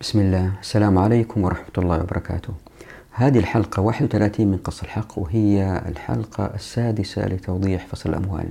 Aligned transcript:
بسم 0.00 0.20
الله. 0.20 0.52
السلام 0.60 0.98
عليكم 0.98 1.44
ورحمة 1.44 1.72
الله 1.78 2.00
وبركاته. 2.02 2.52
هذه 3.10 3.38
الحلقة 3.38 3.82
31 3.82 4.48
من 4.48 4.56
قص 4.56 4.82
الحق 4.82 5.18
وهي 5.18 5.82
الحلقة 5.88 6.54
السادسة 6.54 7.26
لتوضيح 7.26 7.86
فصل 7.86 8.10
الأموال. 8.10 8.48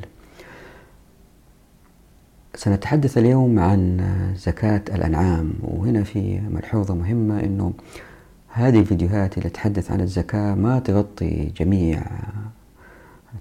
سنتحدث 2.55 3.17
اليوم 3.17 3.59
عن 3.59 4.01
زكاة 4.37 4.81
الأنعام 4.95 5.53
وهنا 5.61 6.03
في 6.03 6.39
ملحوظة 6.39 6.95
مهمة 6.95 7.39
أنه 7.39 7.73
هذه 8.47 8.79
الفيديوهات 8.79 9.37
اللي 9.37 9.49
تتحدث 9.49 9.91
عن 9.91 10.01
الزكاة 10.01 10.55
ما 10.55 10.79
تغطي 10.79 11.51
جميع 11.57 12.03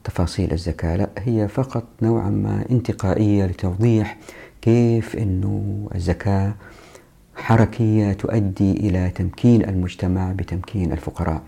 تفاصيل 0.04 0.52
الزكاة 0.52 0.96
لا 0.96 1.08
هي 1.18 1.48
فقط 1.48 1.84
نوعا 2.02 2.30
ما 2.30 2.64
انتقائية 2.70 3.46
لتوضيح 3.46 4.18
كيف 4.62 5.16
أنه 5.16 5.88
الزكاة 5.94 6.54
حركية 7.36 8.12
تؤدي 8.12 8.72
إلى 8.72 9.10
تمكين 9.10 9.68
المجتمع 9.68 10.32
بتمكين 10.32 10.92
الفقراء. 10.92 11.42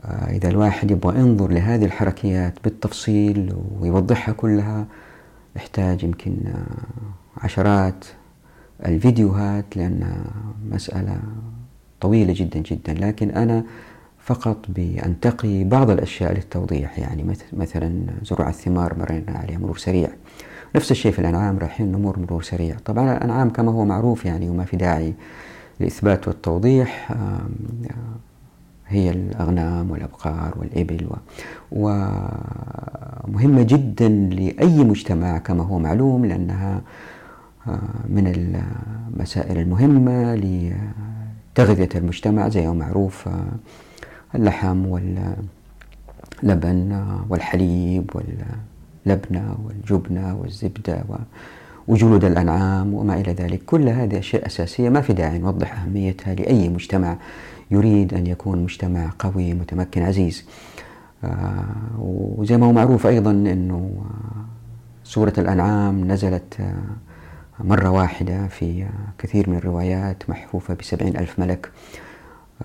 آه، 0.00 0.30
إذا 0.30 0.48
الواحد 0.48 0.90
يبغى 0.90 1.18
ينظر 1.18 1.50
لهذه 1.50 1.84
الحركيات 1.84 2.54
بالتفصيل 2.64 3.54
ويوضحها 3.80 4.32
كلها 4.32 4.86
يحتاج 5.56 6.04
يمكن 6.04 6.36
آه، 6.46 7.44
عشرات 7.44 8.04
الفيديوهات 8.86 9.76
لأن 9.76 10.24
مسألة 10.70 11.20
طويلة 12.00 12.34
جدا 12.36 12.58
جدا. 12.58 12.94
لكن 12.94 13.30
أنا 13.30 13.64
فقط 14.18 14.58
بأنتقي 14.68 15.64
بعض 15.64 15.90
الأشياء 15.90 16.32
للتوضيح. 16.32 16.98
يعني 16.98 17.36
مثلا 17.52 18.06
زروع 18.22 18.48
الثمار 18.48 18.98
مرينا 18.98 19.32
عليها 19.32 19.58
مرور 19.58 19.78
سريع. 19.78 20.08
نفس 20.76 20.90
الشيء 20.90 21.12
في 21.12 21.18
الأنعام 21.18 21.58
رايحين 21.58 21.92
نمر 21.92 22.18
مرور 22.18 22.42
سريع. 22.42 22.76
طبعا 22.84 23.16
الأنعام 23.16 23.50
كما 23.50 23.72
هو 23.72 23.84
معروف 23.84 24.24
يعني 24.24 24.50
وما 24.50 24.64
في 24.64 24.76
داعي 24.76 25.14
لإثبات 25.80 26.28
والتوضيح 26.28 27.12
هي 28.88 29.10
الأغنام 29.10 29.90
والأبقار 29.90 30.54
والإبل 30.56 31.06
ومهمة 31.72 33.62
جدا 33.62 34.08
لأي 34.08 34.84
مجتمع 34.84 35.38
كما 35.38 35.64
هو 35.64 35.78
معلوم 35.78 36.24
لأنها 36.26 36.80
من 38.08 38.54
المسائل 39.14 39.58
المهمة 39.58 40.34
لتغذية 40.34 41.88
المجتمع 41.94 42.48
زي 42.48 42.66
ما 42.66 42.72
معروف 42.72 43.28
اللحم 44.34 44.86
واللبن 44.86 45.36
والحليب 47.28 48.10
وال 48.14 48.44
اللبنة 49.06 49.56
والجبنة 49.64 50.36
والزبدة 50.36 51.04
وجلود 51.88 52.24
الأنعام 52.24 52.94
وما 52.94 53.20
إلى 53.20 53.32
ذلك. 53.32 53.64
كل 53.64 53.88
هذه 53.88 54.18
أشياء 54.18 54.46
أساسية 54.46 54.88
ما 54.88 55.00
في 55.00 55.12
داعي 55.12 55.38
نوضح 55.38 55.82
أهميتها 55.82 56.34
لأي 56.34 56.68
مجتمع 56.68 57.16
يريد 57.70 58.14
أن 58.14 58.26
يكون 58.26 58.62
مجتمع 58.62 59.10
قوي 59.18 59.54
متمكن 59.54 60.02
عزيز. 60.02 60.44
آه، 61.24 61.64
وزي 61.98 62.56
ما 62.56 62.66
هو 62.66 62.72
معروف 62.72 63.06
أيضا 63.06 63.30
أنه 63.30 64.04
سورة 65.04 65.32
الأنعام 65.38 66.12
نزلت 66.12 66.60
آه، 66.60 66.74
مرة 67.60 67.90
واحدة 67.90 68.46
في 68.46 68.86
كثير 69.18 69.50
من 69.50 69.56
الروايات 69.56 70.30
محفوفة 70.30 70.74
بسبعين 70.74 71.16
ألف 71.16 71.38
ملك. 71.38 71.70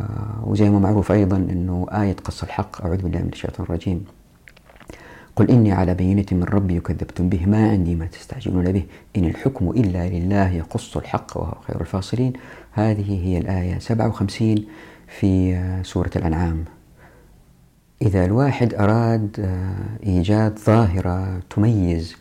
آه، 0.02 0.44
وزي 0.44 0.70
ما 0.70 0.80
معروف 0.80 1.12
أيضا 1.12 1.38
أنه 1.38 1.88
آية 1.92 2.16
قص 2.24 2.44
الحق 2.44 2.86
أعوذ 2.86 2.98
بالله 3.02 3.20
من 3.20 3.30
الشيطان 3.30 3.66
الرجيم. 3.66 4.19
قل 5.40 5.52
إني 5.52 5.72
على 5.72 5.94
بينة 5.94 6.26
من 6.32 6.44
ربي 6.44 6.78
وكذبتم 6.78 7.30
به 7.30 7.46
ما 7.46 7.70
عندي 7.70 7.96
ما 7.96 8.06
تستعجلون 8.06 8.72
به. 8.72 8.84
إن 9.18 9.26
الحكم 9.26 9.70
إلا 9.70 10.10
لله 10.10 10.50
يقص 10.50 10.98
الحق 10.98 11.38
وهو 11.38 11.54
خير 11.68 11.82
الفاصلين. 11.82 12.34
هذه 12.72 13.26
هي 13.28 13.38
الآية 13.38 13.80
57 13.80 14.66
في 15.08 15.60
سورة 15.84 16.10
الأنعام. 16.16 16.66
إذا 18.02 18.26
الواحد 18.26 18.74
أراد 18.74 19.50
إيجاد 20.06 20.60
ظاهرة 20.60 21.40
تميز 21.50 22.16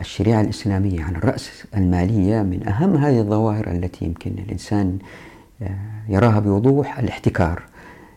الشريعة 0.00 0.40
الإسلامية 0.40 1.04
عن 1.04 1.16
الرأس 1.16 1.64
المالية 1.76 2.42
من 2.42 2.68
أهم 2.68 2.96
هذه 2.96 3.20
الظواهر 3.20 3.70
التي 3.70 4.04
يمكن 4.04 4.30
الإنسان 4.30 4.98
يراها 6.08 6.40
بوضوح 6.40 6.98
الاحتكار. 6.98 7.62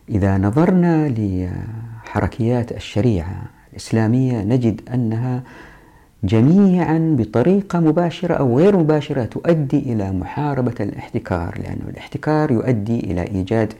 إذا 0.08 0.38
نظرنا 0.38 1.08
لحركيات 1.08 2.72
الشريعة 2.72 3.53
الإسلامية 3.74 4.42
نجد 4.42 4.80
أنها 4.94 5.42
جميعا 6.24 7.16
بطريقة 7.18 7.80
مباشرة 7.80 8.34
أو 8.34 8.58
غير 8.58 8.76
مباشرة 8.76 9.24
تؤدي 9.24 9.78
إلى 9.78 10.12
محاربة 10.12 10.74
الاحتكار 10.80 11.58
لأن 11.58 11.78
الاحتكار 11.88 12.50
يؤدي 12.50 13.00
إلى 13.00 13.22
إيجاد 13.22 13.72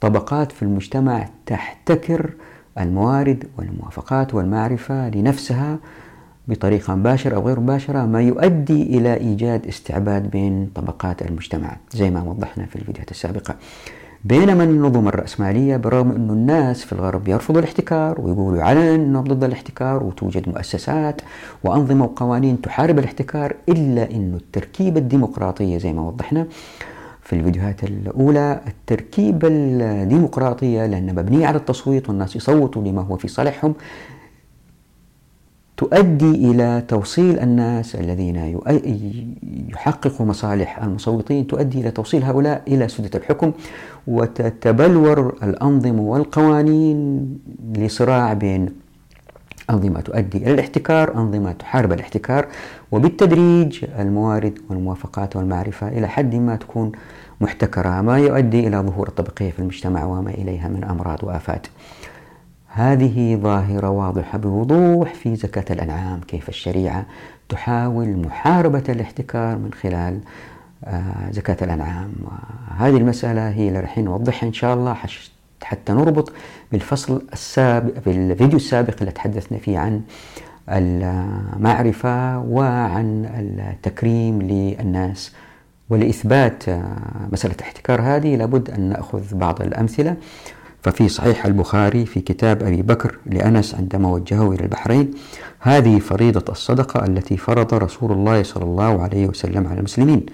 طبقات 0.00 0.52
في 0.52 0.62
المجتمع 0.62 1.28
تحتكر 1.46 2.30
الموارد 2.78 3.44
والموافقات 3.58 4.34
والمعرفة 4.34 5.08
لنفسها 5.08 5.78
بطريقة 6.48 6.94
مباشرة 6.94 7.36
أو 7.36 7.46
غير 7.46 7.60
مباشرة 7.60 8.06
ما 8.06 8.22
يؤدي 8.22 8.82
إلى 8.82 9.14
إيجاد 9.14 9.66
استعباد 9.66 10.30
بين 10.30 10.70
طبقات 10.74 11.22
المجتمع 11.22 11.76
زي 11.92 12.10
ما 12.10 12.22
وضحنا 12.22 12.66
في 12.66 12.76
الفيديوهات 12.76 13.10
السابقة. 13.10 13.54
بينما 14.26 14.64
النظم 14.64 15.08
الرأسمالية 15.08 15.76
برغم 15.76 16.10
أن 16.10 16.30
الناس 16.30 16.84
في 16.84 16.92
الغرب 16.92 17.28
يرفضوا 17.28 17.60
الاحتكار 17.60 18.20
ويقولوا 18.20 18.62
علنا 18.62 18.94
أنهم 18.94 19.24
ضد 19.24 19.44
الاحتكار 19.44 20.02
وتوجد 20.02 20.48
مؤسسات 20.48 21.20
وأنظمة 21.64 22.04
وقوانين 22.04 22.60
تحارب 22.60 22.98
الاحتكار 22.98 23.54
إلا 23.68 24.10
أن 24.10 24.34
التركيبة 24.34 25.00
الديمقراطية 25.00 25.78
زي 25.78 25.92
ما 25.92 26.02
وضحنا 26.02 26.46
في 27.22 27.32
الفيديوهات 27.36 27.84
الأولى 27.84 28.60
التركيبة 28.66 29.48
الديمقراطية 29.50 30.86
لأنها 30.86 31.12
مبنية 31.14 31.46
على 31.46 31.56
التصويت 31.56 32.08
والناس 32.08 32.36
يصوتوا 32.36 32.82
لما 32.82 33.02
هو 33.02 33.16
في 33.16 33.28
صالحهم 33.28 33.74
تؤدي 35.76 36.50
إلى 36.50 36.82
توصيل 36.88 37.38
الناس 37.38 37.94
الذين 37.94 38.58
يحققوا 39.72 40.26
مصالح 40.26 40.82
المصوتين 40.82 41.46
تؤدي 41.46 41.80
إلى 41.80 41.90
توصيل 41.90 42.24
هؤلاء 42.24 42.62
إلى 42.68 42.88
سدة 42.88 43.10
الحكم 43.14 43.52
وتتبلور 44.06 45.36
الأنظمة 45.42 46.02
والقوانين 46.02 47.28
لصراع 47.74 48.32
بين 48.32 48.68
أنظمة 49.70 50.00
تؤدي 50.00 50.38
إلى 50.38 50.54
الاحتكار 50.54 51.14
أنظمة 51.14 51.52
تحارب 51.52 51.92
الاحتكار 51.92 52.46
وبالتدريج 52.92 53.84
الموارد 53.98 54.58
والموافقات 54.70 55.36
والمعرفة 55.36 55.88
إلى 55.88 56.08
حد 56.08 56.34
ما 56.34 56.56
تكون 56.56 56.92
محتكرة 57.40 58.00
ما 58.00 58.18
يؤدي 58.18 58.68
إلى 58.68 58.76
ظهور 58.78 59.08
الطبقية 59.08 59.50
في 59.50 59.58
المجتمع 59.58 60.04
وما 60.04 60.30
إليها 60.30 60.68
من 60.68 60.84
أمراض 60.84 61.24
وآفات. 61.24 61.66
هذه 62.76 63.36
ظاهرة 63.36 63.90
واضحة 63.90 64.38
بوضوح 64.38 65.14
في 65.14 65.36
زكاة 65.36 65.64
الأنعام 65.70 66.20
كيف 66.20 66.48
الشريعة 66.48 67.06
تحاول 67.48 68.16
محاربة 68.16 68.82
الاحتكار 68.88 69.56
من 69.56 69.70
خلال 69.72 70.20
آه، 70.84 71.30
زكاة 71.30 71.56
الأنعام. 71.62 72.12
هذه 72.78 72.96
المسألة 72.96 73.48
هي 73.48 73.68
اللي 73.68 73.80
راح 73.80 73.98
نوضحها 73.98 74.48
إن 74.48 74.52
شاء 74.52 74.74
الله 74.74 74.96
حتى 75.62 75.92
نربط 75.92 76.32
بالفصل 76.72 77.22
السابق 77.32 77.92
بالفيديو 78.06 78.56
السابق 78.56 78.94
اللي 79.00 79.12
تحدثنا 79.12 79.58
فيه 79.58 79.78
عن 79.78 80.02
المعرفة 80.68 82.38
وعن 82.38 83.24
التكريم 83.34 84.42
للناس 84.42 85.32
ولإثبات 85.90 86.68
آه، 86.68 86.96
مسألة 87.32 87.54
الاحتكار. 87.54 88.00
هذه 88.02 88.36
لابد 88.36 88.70
أن 88.70 88.80
نأخذ 88.80 89.34
بعض 89.34 89.62
الأمثلة. 89.62 90.16
ففي 90.86 91.08
صحيح 91.08 91.46
البخاري 91.46 92.06
في 92.06 92.20
كتاب 92.20 92.62
أبي 92.62 92.82
بكر 92.82 93.18
لأنس 93.26 93.74
عندما 93.74 94.08
وجهه 94.08 94.52
إلى 94.52 94.60
البحرين 94.60 95.10
هذه 95.60 95.98
فريضة 95.98 96.52
الصدقة 96.52 97.04
التي 97.04 97.36
فرض 97.36 97.74
رسول 97.74 98.12
الله 98.12 98.42
صلى 98.42 98.64
الله 98.64 99.02
عليه 99.02 99.26
وسلم 99.26 99.66
على 99.66 99.78
المسلمين 99.78 100.26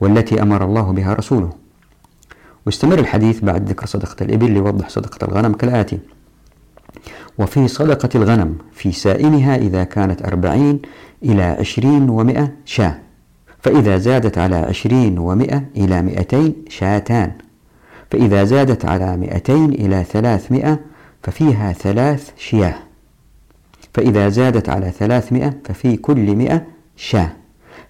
والتي 0.00 0.42
أمر 0.42 0.64
الله 0.64 0.92
بها 0.92 1.14
رسوله. 1.14 1.50
واستمر 2.66 2.98
الحديث 2.98 3.44
بعد 3.44 3.68
ذكر 3.68 3.86
صدقة 3.86 4.16
الإبل 4.24 4.50
ليوضح 4.50 4.88
صدقة 4.88 5.24
الغنم 5.24 5.52
كالآتي. 5.52 5.98
وفي 7.38 7.68
صدقة 7.68 8.08
الغنم 8.14 8.58
في 8.72 8.92
سائمها 8.92 9.56
إذا 9.56 9.84
كانت 9.84 10.22
أربعين 10.22 10.82
إلى 11.22 11.42
عشرين 11.42 12.10
ومائة 12.10 12.52
شاة 12.64 12.98
فإذا 13.58 13.98
زادت 13.98 14.38
على 14.38 14.56
عشرين 14.56 15.18
ومائة 15.18 15.64
إلى 15.76 16.02
مئتين 16.02 16.54
شاتان. 16.68 17.32
فإذا 18.10 18.44
زادت 18.44 18.84
على 18.84 19.16
مئتين 19.16 19.72
إلى 19.72 20.04
ثلاثمائة 20.04 20.78
ففيها 21.22 21.72
ثلاث 21.72 22.30
شياه. 22.36 22.74
فإذا 23.94 24.28
زادت 24.28 24.68
على 24.68 24.90
ثلاثمائة 24.90 25.54
ففي 25.64 25.96
كل 25.96 26.36
مئة 26.36 26.62
شاة. 26.96 27.30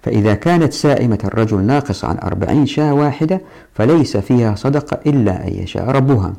فإذا 0.03 0.35
كانت 0.35 0.73
سائمة 0.73 1.19
الرجل 1.25 1.63
ناقص 1.63 2.05
عن 2.05 2.19
أربعين 2.19 2.67
شاة 2.67 2.95
واحدة 2.95 3.41
فليس 3.75 4.17
فيها 4.17 4.55
صدقة 4.55 5.01
إلا 5.07 5.49
أن 5.49 5.53
يشاء 5.53 5.91
ربها. 5.91 6.33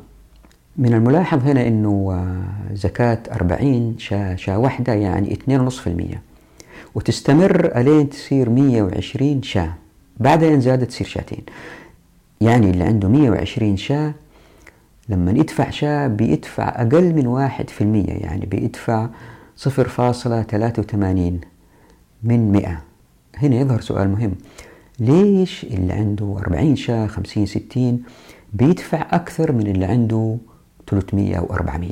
من 0.78 0.94
الملاحظ 0.94 1.48
هنا 1.48 1.68
أنه 1.68 2.26
زكاة 2.74 3.20
أربعين 3.32 3.96
شاة, 3.98 4.36
شاة 4.36 4.58
واحدة 4.58 4.94
يعني 4.94 5.34
اثنين 5.34 5.60
ونصف 5.60 5.88
المية 5.88 6.22
وتستمر 6.96 7.72
ألين 7.76 8.10
تصير 8.10 8.50
مية 8.50 8.84
وعشرين 8.84 9.44
شاة. 9.44 9.74
بعدها 10.20 10.54
إن 10.54 10.62
زادت 10.62 10.84
تصير 10.84 11.08
شاتين. 11.08 11.44
يعني 12.42 12.70
اللي 12.70 12.84
عنده 12.84 13.08
120 13.10 13.78
شاة 13.78 14.14
لما 15.10 15.32
يدفع 15.32 15.70
شاة 15.70 16.08
بيدفع 16.08 16.70
أقل 16.70 17.14
من 17.14 17.28
واحد 17.28 17.70
في 17.70 17.82
المية 17.82 18.14
يعني 18.14 18.46
بيدفع 18.46 19.10
صفر 19.58 19.88
فاصلة 19.88 20.44
ثلاثة 20.44 20.82
وثمانين 20.82 21.42
من 22.24 22.52
مئة. 22.52 22.82
هنا 23.38 23.56
يظهر 23.56 23.82
سؤال 23.82 24.10
مهم. 24.10 24.36
ليش 25.00 25.64
اللي 25.64 25.94
عنده 25.94 26.38
40 26.40 26.76
شاة 26.76 27.08
50 27.08 27.46
60 27.46 28.04
بيدفع 28.54 29.08
أكثر 29.12 29.52
من 29.52 29.68
اللي 29.68 29.86
عنده 29.86 30.38
300 30.88 31.36
أو 31.36 31.54
400 31.54 31.90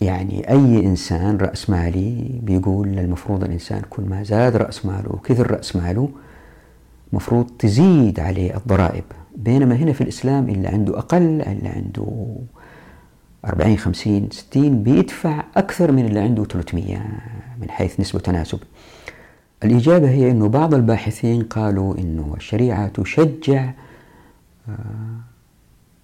يعني 0.00 0.50
أي 0.50 0.86
إنسان 0.86 1.36
رأس 1.36 1.70
مالي 1.70 2.40
بيقول 2.42 2.98
المفروض 2.98 3.44
الإنسان 3.44 3.82
كل 3.90 4.02
ما 4.02 4.22
زاد 4.22 4.56
رأس 4.56 4.86
ماله 4.86 5.08
وكثر 5.12 5.50
رأس 5.50 5.76
ماله 5.76 6.08
مفروض 7.12 7.50
تزيد 7.58 8.20
عليه 8.20 8.56
الضرائب 8.56 9.04
بينما 9.36 9.74
هنا 9.76 9.92
في 9.92 10.00
الإسلام 10.00 10.48
اللي 10.48 10.68
عنده 10.68 10.98
أقل 10.98 11.42
اللي 11.42 11.68
عنده 11.68 12.36
40 13.44 13.76
50 13.76 14.28
60 14.30 14.82
بيدفع 14.82 15.44
أكثر 15.56 15.92
من 15.92 16.06
اللي 16.06 16.20
عنده 16.20 16.44
300 16.44 16.98
من 17.60 17.70
حيث 17.70 18.00
نسبة 18.00 18.18
تناسب. 18.20 18.58
الإجابة 19.64 20.10
هي 20.10 20.30
أنه 20.30 20.48
بعض 20.48 20.74
الباحثين 20.74 21.42
قالوا 21.42 21.98
أنه 21.98 22.34
الشريعة 22.36 22.88
تشجع 22.88 23.70
آه، 24.68 24.74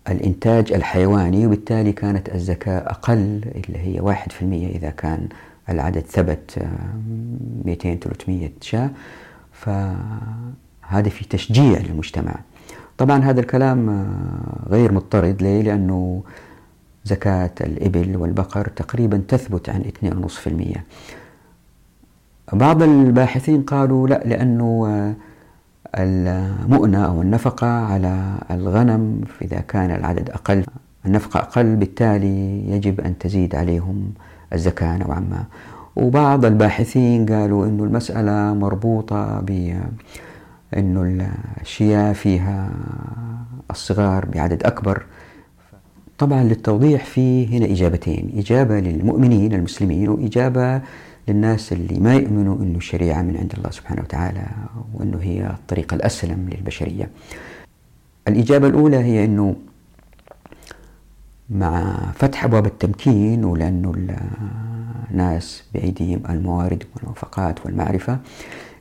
الإنتاج 0.09 0.73
الحيواني 0.73 1.47
وبالتالي 1.47 1.93
كانت 1.93 2.35
الزكاة 2.35 2.79
أقل 2.79 3.41
اللي 3.55 3.79
هي 3.79 4.01
واحد 4.01 4.33
في 4.33 4.43
المية 4.43 4.77
إذا 4.77 4.91
كان 4.91 5.29
العدد 5.69 6.01
ثبت 6.01 6.59
200 7.65 7.89
آه، 7.93 7.95
300 7.95 8.51
شاة. 8.61 8.91
فهذا 10.91 11.09
في 11.09 11.25
تشجيع 11.25 11.79
للمجتمع 11.79 12.35
طبعا 12.99 13.19
هذا 13.19 13.41
الكلام 13.41 13.89
آه، 13.89 14.69
غير 14.71 14.93
مضطرد. 14.93 15.43
ليه؟ 15.43 15.63
لأنه 15.63 16.23
زكاة 17.05 17.51
الإبل 17.61 18.17
والبقر 18.17 18.69
تقريبا 18.69 19.23
تثبت 19.29 19.69
عن 19.69 19.83
2.5% 19.83 20.79
بعض 22.53 22.83
الباحثين 22.83 23.63
قالوا 23.63 24.09
لا 24.09 24.23
لأنه 24.25 24.87
آه، 24.87 25.15
المؤنة 25.99 27.07
أو 27.07 27.23
النفقة 27.23 27.67
على 27.67 28.39
الغنم 28.51 29.21
إذا 29.43 29.61
كان 29.61 29.91
العدد 29.91 30.31
أقل 30.31 30.65
النفقة 31.07 31.41
أقل 31.41 31.77
بالتالي 31.77 32.71
يجب 32.71 33.01
أن 33.01 33.19
تزيد 33.19 33.55
عليهم 33.55 34.13
الزكاة 34.53 34.97
نوعا 34.97 35.21
ما. 35.21 35.45
وبعض 35.97 36.45
الباحثين 36.45 37.27
قالوا 37.27 37.67
أن 37.67 37.81
المسألة 37.81 38.55
مربوطة 38.55 39.41
بأن 40.73 41.31
الشياه 41.61 42.13
فيها 42.13 42.71
الصغار 43.71 44.25
بعدد 44.25 44.65
أكبر. 44.65 45.03
طبعا 46.19 46.45
للتوضيح 46.45 47.05
في 47.05 47.47
هنا 47.59 47.67
إجابتين 47.67 48.33
إجابة 48.37 48.81
للمؤمنين 48.81 49.55
المسلمين 49.55 50.09
وإجابة 50.09 50.81
للناس 51.29 51.73
اللي 51.73 52.01
ما 52.01 52.15
يؤمنوا 52.15 52.57
أنه 52.57 52.77
الشريعة 52.79 53.23
من 53.23 53.37
عند 53.37 53.53
الله 53.57 53.71
سبحانه 53.71 54.03
وتعالى 54.03 54.47
وأنه 54.95 55.19
هي 55.23 55.47
الطريقة 55.47 55.95
الأسلم 55.95 56.49
للبشرية. 56.53 57.11
الإجابة 58.29 58.67
الأولى 58.69 58.97
هي 58.97 59.25
أنه 59.25 59.57
مع 61.51 61.97
فتح 62.15 62.45
أبواب 62.45 62.67
التمكين 62.67 63.45
ولأنه 63.45 63.95
الناس 65.11 65.65
بأيديهم 65.75 66.23
الموارد 66.31 66.85
والموافقات 66.97 67.67
والمعرفة 67.67 68.19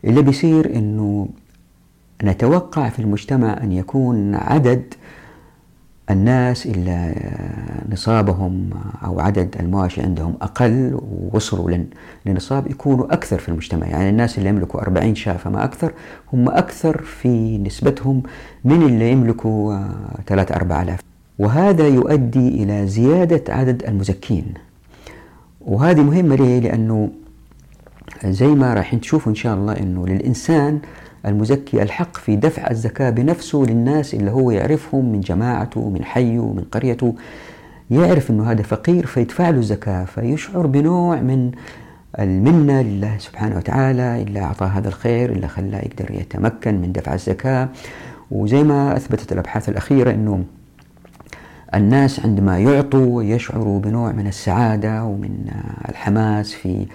اللي 0.05 0.21
بيصير 0.21 0.75
أنه 0.75 1.27
نتوقع 2.23 2.89
في 2.89 2.99
المجتمع 2.99 3.57
أن 3.63 3.71
يكون 3.71 4.35
عدد 4.35 4.93
الناس 6.09 6.65
اللي 6.65 7.15
نصابهم 7.89 8.69
أو 9.05 9.19
عدد 9.19 9.55
المواشي 9.59 10.01
عندهم 10.01 10.33
أقل 10.41 10.99
ووصلوا 11.01 11.77
لنصاب 12.25 12.67
يكونوا 12.71 13.13
أكثر 13.13 13.39
في 13.39 13.49
المجتمع. 13.49 13.87
يعني 13.87 14.09
الناس 14.09 14.37
اللي 14.37 14.49
يملكوا 14.49 14.81
40 14.81 15.15
شاة 15.15 15.37
فما 15.37 15.63
أكثر 15.63 15.93
هم 16.33 16.49
أكثر 16.49 17.01
في 17.01 17.57
نسبتهم 17.57 18.23
من 18.65 18.81
اللي 18.81 19.11
يملكوا 19.11 19.79
3 20.27 20.55
4000 20.55 20.99
وهذا 21.39 21.87
يؤدي 21.87 22.63
إلى 22.63 22.87
زيادة 22.87 23.53
عدد 23.53 23.83
المزكين. 23.83 24.53
وهذه 25.61 26.01
مهمة 26.01 26.35
ليه؟ 26.35 26.59
لأنه 26.59 27.09
زي 28.25 28.47
ما 28.47 28.73
راح 28.73 28.95
تشوفوا 28.95 29.29
إن 29.29 29.35
شاء 29.35 29.55
الله 29.55 29.73
أنه 29.73 30.07
للإنسان 30.07 30.79
المزكي 31.25 31.83
الحق 31.83 32.17
في 32.17 32.35
دفع 32.35 32.69
الزكاة 32.71 33.09
بنفسه 33.09 33.65
للناس 33.67 34.13
اللي 34.13 34.31
هو 34.31 34.51
يعرفهم 34.51 35.11
من 35.11 35.19
جماعته 35.19 35.89
من 35.89 36.03
حيه 36.03 36.53
من 36.53 36.63
قريته. 36.71 37.15
يعرف 37.91 38.31
أنه 38.31 38.51
هذا 38.51 38.63
فقير 38.63 39.05
فيدفع 39.05 39.49
له 39.49 39.59
الزكاة 39.59 40.05
فيشعر 40.05 40.67
بنوع 40.67 41.15
من 41.15 41.51
المنة 42.19 42.81
لله 42.81 43.17
سبحانه 43.17 43.57
وتعالى 43.57 44.21
اللي 44.21 44.39
أعطاه 44.39 44.67
هذا 44.67 44.87
الخير 44.87 45.31
اللي 45.31 45.47
خلاه 45.47 45.79
يقدر 45.79 46.11
يتمكن 46.11 46.81
من 46.81 46.91
دفع 46.91 47.13
الزكاة. 47.13 47.69
وزي 48.31 48.63
ما 48.63 48.97
أثبتت 48.97 49.31
الأبحاث 49.31 49.69
الأخيرة 49.69 50.11
أنه 50.11 50.43
الناس 51.75 52.19
عندما 52.19 52.59
يعطوا 52.59 53.23
يشعروا 53.23 53.79
بنوع 53.79 54.11
من 54.11 54.27
السعادة 54.27 55.03
ومن 55.03 55.51
الحماس 55.89 56.53
في 56.53 56.85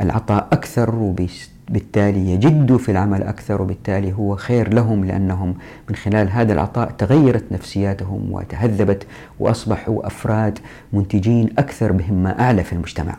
العطاء 0.00 0.48
أكثر 0.52 0.94
وبيست 0.94 1.50
بالتالي 1.68 2.30
يجدوا 2.30 2.78
في 2.78 2.90
العمل 2.90 3.22
أكثر 3.22 3.62
وبالتالي 3.62 4.12
هو 4.12 4.36
خير 4.36 4.74
لهم 4.74 5.04
لأنهم 5.04 5.54
من 5.88 5.96
خلال 5.96 6.30
هذا 6.30 6.52
العطاء 6.52 6.90
تغيرت 6.90 7.44
نفسياتهم 7.52 8.32
وتهذبت 8.32 9.06
وأصبحوا 9.40 10.06
أفراد 10.06 10.58
منتجين 10.92 11.48
أكثر 11.58 11.92
بهمة 11.92 12.30
أعلى 12.30 12.64
في 12.64 12.72
المجتمع. 12.72 13.16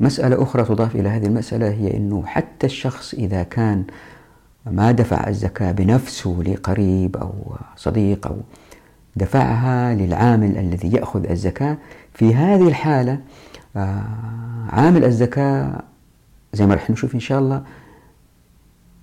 مسألة 0.00 0.42
أخرى 0.42 0.64
تضاف 0.64 0.96
إلى 0.96 1.08
هذه 1.08 1.26
المسألة 1.26 1.70
هي 1.70 1.96
أنه 1.96 2.22
حتى 2.26 2.66
الشخص 2.66 3.14
إذا 3.14 3.42
كان 3.42 3.84
ما 4.66 4.92
دفع 4.92 5.28
الزكاة 5.28 5.72
بنفسه 5.72 6.42
لقريب 6.46 7.16
أو 7.16 7.32
صديق 7.76 8.26
أو 8.26 8.36
دفعها 9.16 9.94
للعامل 9.94 10.58
الذي 10.58 10.92
يأخذ 10.92 11.30
الزكاة 11.30 11.76
في 12.14 12.34
هذه 12.34 12.68
الحالة 12.68 13.18
آه، 13.76 14.04
عامل 14.68 15.04
الزكاة 15.04 15.82
زي 16.52 16.66
ما 16.66 16.74
رح 16.74 16.90
نشوف 16.90 17.14
إن 17.14 17.20
شاء 17.20 17.38
الله 17.38 17.62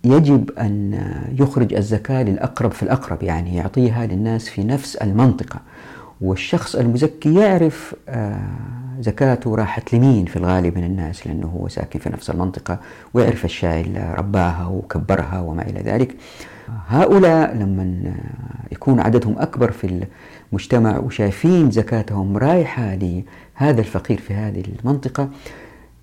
يجب 0.03 0.51
أن 0.51 1.01
يخرج 1.39 1.73
الزكاة 1.73 2.23
للأقرب 2.23 2.71
في 2.71 2.83
الأقرب 2.83 3.23
يعني 3.23 3.55
يعطيها 3.55 4.05
للناس 4.05 4.49
في 4.49 4.63
نفس 4.63 4.95
المنطقة. 4.95 5.59
والشخص 6.21 6.75
المزكي 6.75 7.33
يعرف 7.35 7.95
آه، 8.09 8.39
زكاته 8.99 9.55
راحت 9.55 9.93
لمين 9.93 10.25
في 10.25 10.35
الغالب 10.37 10.77
من 10.77 10.83
الناس 10.83 11.27
لأنه 11.27 11.47
هو 11.47 11.67
ساكن 11.67 11.99
في 11.99 12.09
نفس 12.09 12.29
المنطقة 12.29 12.79
ويعرف 13.13 13.45
الشاي 13.45 13.81
اللي 13.81 14.13
رباها 14.17 14.67
وكبرها 14.67 15.39
وما 15.39 15.61
إلى 15.61 15.79
ذلك. 15.79 16.15
هؤلاء 16.87 17.55
لما 17.55 18.13
يكون 18.71 18.99
عددهم 18.99 19.39
أكبر 19.39 19.71
في 19.71 20.05
المجتمع 20.51 20.97
وشايفين 20.97 21.71
زكاتهم 21.71 22.37
رايحة 22.37 22.95
لهذا 22.95 23.81
الفقير 23.81 24.19
في 24.19 24.33
هذه 24.33 24.63
المنطقة 24.79 25.29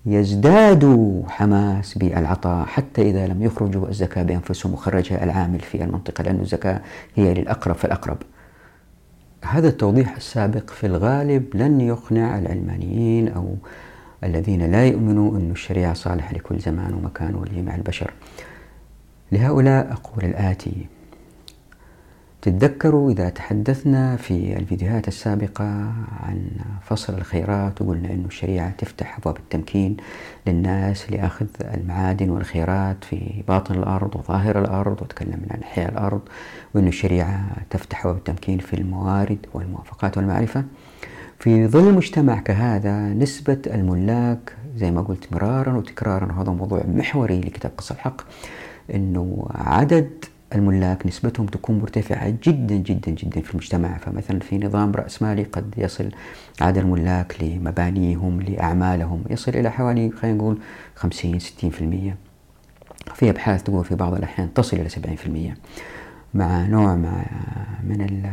يزدادوا 0.05 1.23
حماس 1.29 1.97
بالعطاء 1.97 2.65
حتى 2.65 3.01
إذا 3.01 3.27
لم 3.27 3.43
يخرجوا 3.43 3.89
الزكاة 3.89 4.23
بأنفسهم 4.23 4.73
وخرجها 4.73 5.23
العامل 5.23 5.59
في 5.59 5.83
المنطقة 5.83 6.21
لأن 6.23 6.39
الزكاة 6.39 6.81
هي 7.15 7.33
للأقرب 7.33 7.75
فالأقرب. 7.75 8.17
هذا 9.45 9.67
التوضيح 9.67 10.15
السابق 10.15 10.69
في 10.69 10.87
الغالب 10.87 11.55
لن 11.55 11.81
يقنع 11.81 12.39
العلمانيين 12.39 13.27
أو 13.27 13.55
الذين 14.23 14.71
لا 14.71 14.85
يؤمنوا 14.85 15.37
أن 15.37 15.51
الشريعة 15.51 15.93
صالحة 15.93 16.33
لكل 16.33 16.59
زمان 16.59 16.93
ومكان 16.93 17.35
ولجميع 17.35 17.75
البشر. 17.75 18.13
لهؤلاء 19.31 19.91
أقول 19.91 20.25
الآتي 20.25 20.85
تتذكروا 22.41 23.11
إذا 23.11 23.29
تحدثنا 23.29 24.15
في 24.15 24.57
الفيديوهات 24.57 25.07
السابقة 25.07 25.65
عن 26.19 26.47
فصل 26.81 27.13
الخيرات 27.13 27.81
وقلنا 27.81 28.13
أن 28.13 28.25
الشريعة 28.25 28.69
تفتح 28.69 29.17
أبواب 29.17 29.37
التمكين 29.37 29.97
للناس 30.47 31.11
لأخذ 31.11 31.47
المعادن 31.61 32.29
والخيرات 32.29 33.03
في 33.03 33.43
باطن 33.47 33.75
الأرض 33.75 34.15
وظاهر 34.15 34.59
الأرض 34.59 35.01
وتكلمنا 35.01 35.47
عن 35.51 35.61
إحياء 35.63 35.91
الأرض 35.91 36.21
وأن 36.75 36.87
الشريعة 36.87 37.47
تفتح 37.69 38.05
أبواب 38.05 38.17
التمكين 38.17 38.59
في 38.59 38.73
الموارد 38.73 39.45
والموافقات 39.53 40.17
والمعرفة. 40.17 40.63
في 41.39 41.67
ظل 41.67 41.93
مجتمع 41.93 42.39
كهذا 42.39 42.99
نسبة 43.13 43.61
الملاك 43.67 44.53
زي 44.75 44.91
ما 44.91 45.01
قلت 45.01 45.33
مرارا 45.33 45.73
وتكرارا 45.77 46.25
وهذا 46.25 46.51
موضوع 46.51 46.83
محوري 46.87 47.41
لكتاب 47.41 47.71
قصة 47.77 47.95
الحق 47.95 48.21
أنه 48.93 49.47
عدد 49.55 50.25
الملاك 50.55 51.07
نسبتهم 51.07 51.45
تكون 51.45 51.79
مرتفعة 51.79 52.29
جدا 52.43 52.75
جدا 52.75 53.11
جدا 53.11 53.41
في 53.41 53.51
المجتمع. 53.51 53.97
فمثلا 53.97 54.39
في 54.39 54.57
نظام 54.57 54.91
رأسمالي 54.91 55.43
قد 55.43 55.73
يصل 55.77 56.09
عدد 56.61 56.77
الملاك 56.77 57.43
لمبانيهم 57.43 58.41
لأعمالهم 58.41 59.23
يصل 59.29 59.51
إلى 59.51 59.71
حوالي 59.71 60.11
خلينا 60.11 60.37
نقول 60.37 60.57
50 60.95 61.39
60% 61.39 61.43
في 63.15 63.29
أبحاث 63.29 63.63
تقول 63.63 63.85
في 63.85 63.95
بعض 63.95 64.13
الأحيان 64.13 64.53
تصل 64.53 64.77
إلى 64.77 64.89
70% 64.89 65.57
مع 66.33 66.65
نوع 66.65 66.95
مع 66.95 67.25
من 67.83 68.31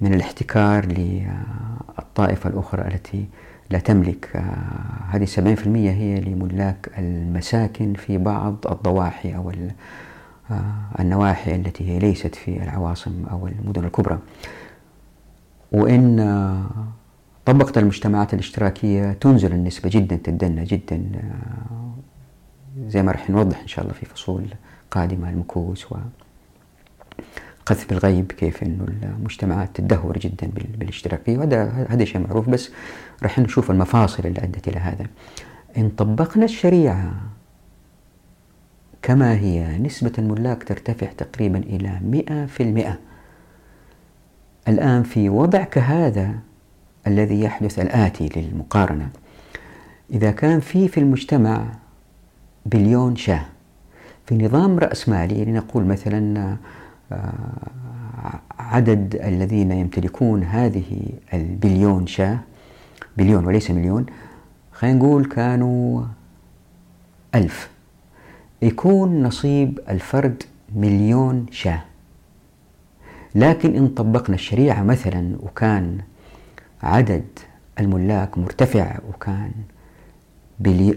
من 0.00 0.14
الاحتكار 0.14 0.86
للطائفة 0.86 2.50
الأخرى 2.50 2.88
التي 2.88 3.26
لا 3.70 3.78
تملك. 3.78 4.36
هذه 5.10 5.24
70% 5.24 5.38
هي 5.66 6.20
لملاك 6.20 6.90
المساكن 6.98 7.94
في 7.94 8.18
بعض 8.18 8.66
الضواحي 8.70 9.36
أو 9.36 9.52
النواحي 11.00 11.54
التي 11.54 11.90
هي 11.90 11.98
ليست 11.98 12.34
في 12.34 12.62
العواصم 12.62 13.24
أو 13.30 13.48
المدن 13.48 13.84
الكبرى 13.84 14.18
وإن 15.72 16.16
طبقت 17.44 17.78
المجتمعات 17.78 18.34
الاشتراكية 18.34 19.12
تنزل 19.12 19.52
النسبة 19.52 19.90
جدا 19.92 20.16
تدنى 20.16 20.64
جدا 20.64 21.02
زي 22.86 23.02
ما 23.02 23.12
راح 23.12 23.30
نوضح 23.30 23.60
إن 23.60 23.66
شاء 23.66 23.84
الله 23.84 23.94
في 23.94 24.06
فصول 24.06 24.46
قادمة 24.90 25.30
المكوس 25.30 25.92
و 25.92 25.96
قذف 27.66 27.92
الغيب 27.92 28.32
كيف 28.32 28.62
إنه 28.62 28.86
المجتمعات 29.02 29.68
تدهور 29.74 30.18
جدا 30.18 30.50
بالاشتراكية 30.78 31.38
وهذا 31.38 31.86
هذا 31.88 32.04
شيء 32.04 32.20
معروف 32.20 32.48
بس 32.48 32.70
راح 33.22 33.38
نشوف 33.38 33.70
المفاصل 33.70 34.26
اللي 34.26 34.40
أدت 34.40 34.68
إلى 34.68 34.78
هذا. 34.78 35.06
إن 35.76 35.88
طبقنا 35.88 36.44
الشريعة 36.44 37.12
كما 39.06 39.34
هي 39.34 39.78
نسبة 39.78 40.12
الملاك 40.18 40.64
ترتفع 40.64 41.06
تقريبا 41.06 41.58
إلى 41.58 42.00
مئة 42.04 42.46
في 42.46 42.62
المئة. 42.62 42.98
الآن 44.68 45.02
في 45.02 45.28
وضع 45.28 45.64
كهذا 45.64 46.34
الذي 47.06 47.40
يحدث 47.40 47.78
الآتي 47.78 48.28
للمقارنة. 48.36 49.08
إذا 50.10 50.30
كان 50.30 50.60
في 50.60 50.88
في 50.88 51.00
المجتمع 51.00 51.66
بليون 52.66 53.16
شاة 53.16 53.44
في 54.26 54.34
نظام 54.34 54.78
رأسمالي 54.78 55.44
لنقول 55.44 55.84
مثلا 55.84 56.56
آه، 57.12 57.38
عدد 58.58 59.20
الذين 59.24 59.72
يمتلكون 59.72 60.42
هذه 60.42 61.02
البليون 61.34 62.06
شاة 62.06 62.38
بليون 63.16 63.46
وليس 63.46 63.70
مليون 63.70 64.06
خلينا 64.72 64.98
نقول 64.98 65.24
كانوا 65.24 66.04
ألف. 67.34 67.75
يكون 68.62 69.22
نصيب 69.22 69.80
الفرد 69.88 70.42
مليون 70.74 71.46
شاة. 71.50 71.80
لكن 73.34 73.76
إن 73.76 73.88
طبقنا 73.88 74.34
الشريعة 74.34 74.82
مثلا 74.82 75.36
وكان 75.42 75.98
عدد 76.82 77.24
الملاك 77.80 78.38
مرتفع 78.38 78.98
وكان 79.08 79.52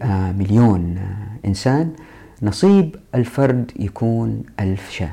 آه، 0.01 0.31
مليون 0.31 0.99
إنسان 1.45 1.91
نصيب 2.41 2.95
الفرد 3.15 3.71
يكون 3.79 4.43
ألف 4.59 4.91
شاة. 4.91 5.11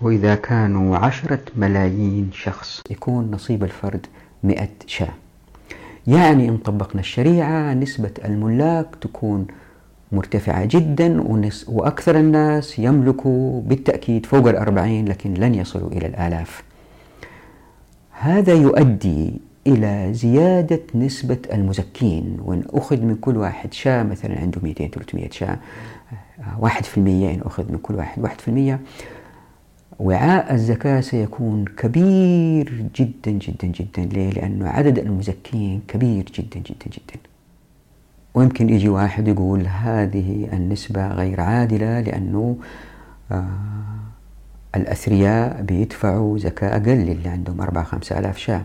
وإذا 0.00 0.34
كانوا 0.34 0.96
عشرة 0.96 1.40
ملايين 1.56 2.30
شخص. 2.32 2.82
يكون 2.90 3.30
نصيب 3.30 3.64
الفرد 3.64 4.06
مئة 4.42 4.68
شاة. 4.86 5.12
يعني 6.06 6.48
إن 6.48 6.56
طبقنا 6.56 7.00
الشريعة 7.00 7.74
نسبة 7.74 8.10
الملاك 8.24 8.86
تكون 9.00 9.46
مرتفعة 10.12 10.64
جدا 10.64 11.22
وأكثر 11.68 12.18
الناس 12.18 12.78
يملكوا 12.78 13.60
بالتأكيد 13.60 14.26
فوق 14.26 14.48
الأربعين 14.48 15.08
لكن 15.08 15.34
لن 15.34 15.54
يصلوا 15.54 15.88
إلى 15.88 16.06
الآلاف. 16.06 16.62
هذا 18.10 18.52
يؤدي 18.54 19.40
إلى 19.66 20.08
زيادة 20.14 20.80
نسبة 20.94 21.38
المزكين. 21.52 22.36
وإن 22.44 22.62
أخذ 22.70 23.00
من 23.02 23.16
كل 23.16 23.36
واحد 23.36 23.72
شاة 23.72 24.02
مثلا 24.02 24.40
عنده 24.40 24.60
200 24.62 24.88
300 24.88 25.30
شاة 25.30 25.58
واحد 26.58 26.84
في 26.84 26.98
المية 26.98 27.34
إن 27.34 27.40
أخذ 27.40 27.72
من 27.72 27.78
كل 27.78 27.94
واحد 27.94 28.22
واحد 28.22 28.40
في 28.40 28.48
المية 28.48 28.80
وعاء 29.98 30.54
الزكاة 30.54 31.00
سيكون 31.00 31.64
كبير 31.64 32.84
جدا 32.96 33.30
جدا 33.30 33.66
جدا. 33.66 34.02
ليه؟ 34.02 34.30
لأنه 34.30 34.68
عدد 34.68 34.98
المزكين 34.98 35.80
كبير 35.88 36.24
جدا 36.24 36.60
جدا 36.60 36.86
جدا. 36.86 37.29
ويمكن 38.34 38.68
يجي 38.70 38.88
واحد 38.88 39.28
يقول 39.28 39.66
هذه 39.66 40.48
النسبة 40.52 41.08
غير 41.08 41.40
عادلة 41.40 42.00
لأنه 42.00 42.56
آه 43.32 43.44
الأثرياء 44.76 45.62
بيدفعوا 45.62 46.38
زكاة 46.38 46.68
أقل 46.76 46.90
اللي 47.10 47.28
عندهم 47.28 47.60
أربعة 47.60 47.84
خمسة 47.84 48.18
آلاف 48.18 48.38
شاة. 48.38 48.62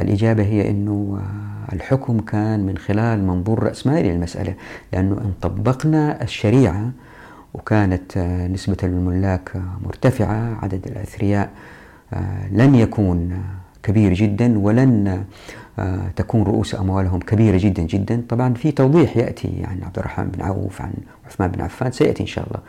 الإجابة 0.00 0.42
هي 0.42 0.70
أنه 0.70 1.20
آه 1.20 1.74
الحكم 1.74 2.20
كان 2.20 2.66
من 2.66 2.78
خلال 2.78 3.24
منظور 3.26 3.62
رأسمالي 3.62 4.12
للمسألة 4.12 4.54
لأنه 4.92 5.14
إن 5.14 5.32
طبقنا 5.40 6.22
الشريعة 6.22 6.90
وكانت 7.54 8.16
آه 8.16 8.46
نسبة 8.48 8.76
الملاك 8.82 9.62
مرتفعة 9.84 10.58
عدد 10.62 10.86
الأثرياء 10.86 11.50
لن 12.52 12.74
يكون 12.74 13.42
كبير 13.82 14.12
جدا 14.14 14.58
ولن 14.58 15.24
تكون 16.16 16.42
رؤوس 16.42 16.74
أموالهم 16.74 17.20
كبيرة 17.20 17.56
جدا 17.56 17.82
جدا. 17.82 18.22
طبعا 18.28 18.54
في 18.54 18.70
توضيح 18.72 19.16
يأتي 19.16 19.62
عن 19.64 19.82
عبد 19.82 19.98
الرحمن 19.98 20.28
بن 20.28 20.42
عوف 20.42 20.82
عن 20.82 20.92
عثمان 21.26 21.50
بن 21.50 21.60
عفان. 21.60 21.92
سيأتي 21.92 22.22
إن 22.22 22.26
شاء 22.26 22.46
الله 22.46 22.60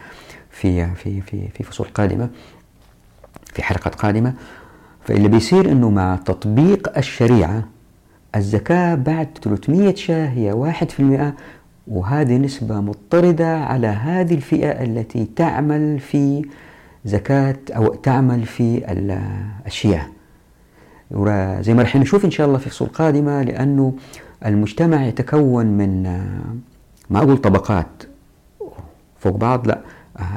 في 0.51 0.95
في 0.95 1.21
في 1.21 1.47
في 1.47 1.63
فصول 1.63 1.87
قادمة 1.87 2.29
في 3.53 3.63
حلقات 3.63 3.95
قادمة. 3.95 4.33
فاللي 5.03 5.27
بيصير 5.27 5.71
أنه 5.71 5.89
مع 5.89 6.15
تطبيق 6.25 6.97
الشريعة 6.97 7.63
الزكاة 8.35 8.95
بعد 8.95 9.27
300 9.43 9.95
شاة 9.95 10.27
هي 10.29 10.53
1% 10.53 11.33
وهذه 11.87 12.37
نسبة 12.37 12.81
مضطردة 12.81 13.57
على 13.57 13.87
هذه 13.87 14.33
الفئة 14.33 14.83
التي 14.83 15.27
تعمل 15.35 15.99
في 15.99 16.45
زكاة 17.05 17.55
أو 17.75 17.93
تعمل 17.93 18.45
في 18.45 18.81
الشياه. 19.67 20.05
زي 21.61 21.73
ما 21.73 21.83
رح 21.83 21.95
نشوف 21.95 22.25
إن 22.25 22.31
شاء 22.31 22.47
الله 22.47 22.57
في 22.57 22.69
فصول 22.69 22.87
قادمة 22.87 23.41
لأنه 23.41 23.93
المجتمع 24.45 25.05
يتكون 25.05 25.65
من 25.65 26.03
ما 27.09 27.19
أقول 27.19 27.37
طبقات 27.37 28.03
فوق 29.19 29.37
بعض 29.37 29.67
لا 29.67 29.81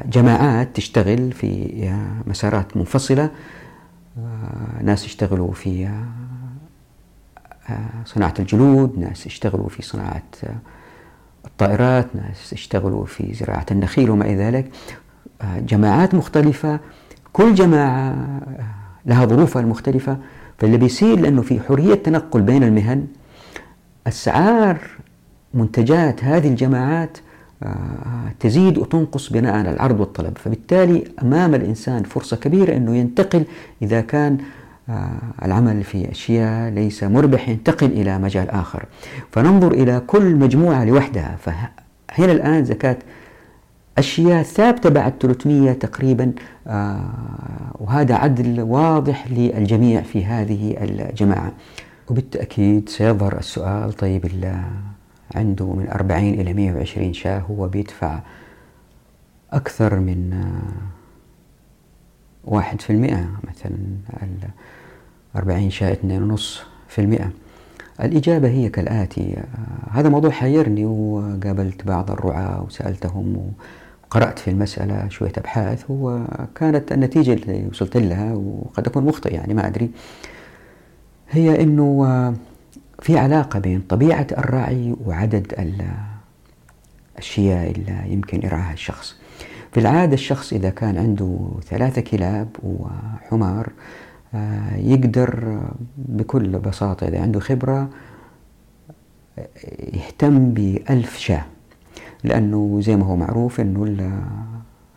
جماعات 0.06 0.76
تشتغل 0.76 1.32
في 1.32 1.90
مسارات 2.26 2.76
منفصلة 2.76 3.30
ناس 4.82 5.04
يشتغلوا 5.04 5.52
في 5.52 5.88
صناعة 8.04 8.34
الجلود 8.38 8.98
ناس 8.98 9.26
يشتغلوا 9.26 9.68
في 9.68 9.82
صناعة 9.82 10.22
الطائرات 11.44 12.06
ناس 12.16 12.52
يشتغلوا 12.52 13.04
في 13.04 13.34
زراعة 13.34 13.66
النخيل 13.70 14.10
وما 14.10 14.24
إلى 14.24 14.36
ذلك. 14.36 14.70
جماعات 15.58 16.14
مختلفة 16.14 16.80
كل 17.32 17.54
جماعة 17.54 18.16
لها 19.06 19.26
ظروفها 19.26 19.62
المختلفة. 19.62 20.18
فاللي 20.62 20.76
بيصير 20.76 21.20
لأنه 21.20 21.42
في 21.42 21.60
حرية 21.60 21.94
تنقل 21.94 22.40
بين 22.40 22.62
المهن 22.62 23.06
أسعار 24.06 24.78
منتجات 25.54 26.24
هذه 26.24 26.48
الجماعات 26.48 27.18
آه، 27.62 28.32
تزيد 28.40 28.78
وتنقص 28.78 29.32
بناء 29.32 29.54
على 29.54 29.70
العرض 29.70 30.00
والطلب. 30.00 30.38
فبالتالي 30.38 31.04
أمام 31.22 31.54
الإنسان 31.54 32.02
فرصة 32.02 32.36
كبيرة 32.36 32.76
أنه 32.76 32.96
ينتقل 32.96 33.44
إذا 33.82 34.00
كان 34.00 34.38
آه، 34.88 35.10
العمل 35.44 35.84
في 35.84 36.10
أشياء 36.10 36.70
ليس 36.70 37.04
مربح 37.04 37.48
ينتقل 37.48 37.86
إلى 37.86 38.18
مجال 38.18 38.50
آخر. 38.50 38.84
فننظر 39.30 39.72
إلى 39.72 40.02
كل 40.06 40.36
مجموعة 40.36 40.84
لوحدها. 40.84 41.36
فهنا 41.40 42.32
الآن 42.32 42.64
زكاة 42.64 42.96
أشياء 43.98 44.42
ثابتة 44.42 44.88
بعد 44.90 45.12
300 45.20 45.72
تقريبا 45.72 46.32
آه، 46.66 47.00
وهذا 47.74 48.14
عدل 48.14 48.60
واضح 48.60 49.30
للجميع 49.30 50.02
في 50.02 50.24
هذه 50.24 50.76
الجماعة. 50.80 51.52
وبالتأكيد 52.10 52.88
سيظهر 52.88 53.38
السؤال 53.38 53.92
طيب 53.92 54.24
اللي 54.24 54.62
عنده 55.34 55.66
من 55.72 55.88
40 55.88 56.28
إلى 56.34 56.54
120 56.54 57.12
شاة 57.12 57.38
هو 57.38 57.68
بيدفع 57.68 58.20
أكثر 59.52 60.00
من 60.00 60.32
آه، 60.32 60.82
واحد 62.44 62.80
في 62.80 62.90
المئة 62.90 63.30
مثلا 63.48 63.76
40 65.36 65.70
شاة 65.70 65.92
اثنين 65.92 66.22
ونص 66.22 66.62
في 66.88 67.00
المئة. 67.00 67.30
الإجابة 68.00 68.48
هي 68.48 68.68
كالآتي 68.68 69.36
آه، 69.36 69.90
هذا 69.90 70.08
موضوع 70.08 70.30
حيرني 70.30 70.84
وقابلت 70.86 71.84
بعض 71.86 72.10
الرعاة 72.10 72.62
وسألتهم 72.62 73.52
قرأت 74.12 74.38
في 74.38 74.50
المسألة 74.50 75.08
شوية 75.08 75.32
أبحاث 75.38 75.84
وكانت 75.88 76.92
النتيجة 76.92 77.32
اللي 77.32 77.66
وصلت 77.70 77.96
لها 77.96 78.32
وقد 78.34 78.86
أكون 78.86 79.04
مخطئ 79.04 79.34
يعني 79.34 79.54
ما 79.54 79.66
أدري 79.66 79.90
هي 81.30 81.62
أنه 81.62 82.34
في 83.02 83.18
علاقة 83.18 83.58
بين 83.58 83.80
طبيعة 83.80 84.26
الراعي 84.38 84.94
وعدد 85.06 85.54
الشياء 87.18 87.70
اللي 87.70 88.12
يمكن 88.12 88.46
إرعاها 88.46 88.72
الشخص. 88.72 89.16
في 89.72 89.80
العادة 89.80 90.14
الشخص 90.14 90.52
إذا 90.52 90.70
كان 90.70 90.98
عنده 90.98 91.48
ثلاثة 91.64 92.00
كلاب 92.00 92.48
وحمار 92.62 93.72
يقدر 94.76 95.60
بكل 95.96 96.58
بساطة 96.58 97.08
إذا 97.08 97.22
عنده 97.22 97.40
خبرة 97.40 97.88
يهتم 99.94 100.50
بألف 100.50 101.18
شاة. 101.18 101.44
لأنه 102.24 102.80
زي 102.82 102.96
ما 102.96 103.06
هو 103.06 103.16
معروف 103.16 103.60
أنه 103.60 104.22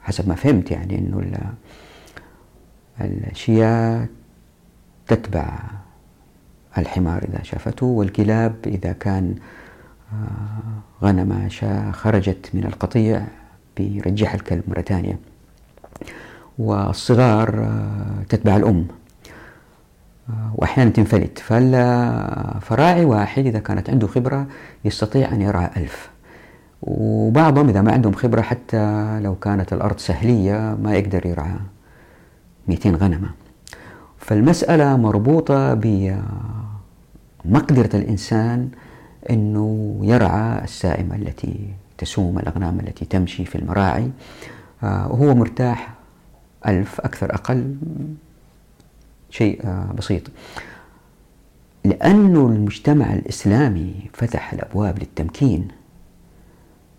حسب 0.01 0.29
ما 0.29 0.35
فهمت 0.35 0.71
يعني 0.71 0.99
أنه 0.99 1.37
الشياه 3.01 4.07
تتبع 5.07 5.59
الحمار 6.77 7.23
إذا 7.23 7.43
شافته 7.43 7.85
والكلاب 7.85 8.55
إذا 8.67 8.91
كان 8.91 9.35
آه، 10.13 11.05
غنم 11.05 11.49
شاة 11.49 11.91
خرجت 11.91 12.49
من 12.53 12.65
القطيع 12.65 13.27
بيرجعها 13.77 14.35
الكلب 14.35 14.63
مرة 14.67 14.81
ثانية. 14.81 15.19
والصغار 16.59 17.63
آه، 17.63 18.23
تتبع 18.29 18.55
الأم. 18.55 18.87
آه، 20.29 20.51
وأحيانا 20.55 20.89
تنفلت. 20.89 21.39
فراعي 22.61 23.05
واحد 23.05 23.45
إذا 23.45 23.59
كانت 23.59 23.89
عنده 23.89 24.07
خبرة 24.07 24.47
يستطيع 24.85 25.31
أن 25.31 25.41
يرعى 25.41 25.69
ألف. 25.77 26.09
وبعضهم 26.85 27.69
إذا 27.69 27.81
ما 27.81 27.91
عندهم 27.91 28.13
خبرة 28.13 28.41
حتى 28.41 29.19
لو 29.19 29.35
كانت 29.35 29.73
الأرض 29.73 29.97
سهلية 29.97 30.77
ما 30.83 30.95
يقدر 30.95 31.25
يرعى 31.25 31.55
200 32.67 32.89
غنمة. 32.89 33.29
فالمسألة 34.17 34.97
مربوطة 34.97 35.73
بمقدرة 37.43 37.89
الإنسان 37.93 38.69
أنه 39.29 39.99
يرعى 40.01 40.63
السائمة 40.63 41.15
التي 41.15 41.73
تسوم 41.97 42.39
الأغنام 42.39 42.79
التي 42.79 43.05
تمشي 43.05 43.45
في 43.45 43.55
المراعي. 43.57 44.11
آه، 44.83 45.11
وهو 45.11 45.35
مرتاح 45.35 45.93
ألف 46.67 47.01
أكثر 47.01 47.33
أقل 47.33 47.75
شيء 49.29 49.65
آه، 49.65 49.89
بسيط. 49.97 50.23
لأنه 51.85 52.47
المجتمع 52.47 53.13
الإسلامي 53.13 53.93
فتح 54.13 54.53
الأبواب 54.53 54.99
للتمكين 54.99 55.67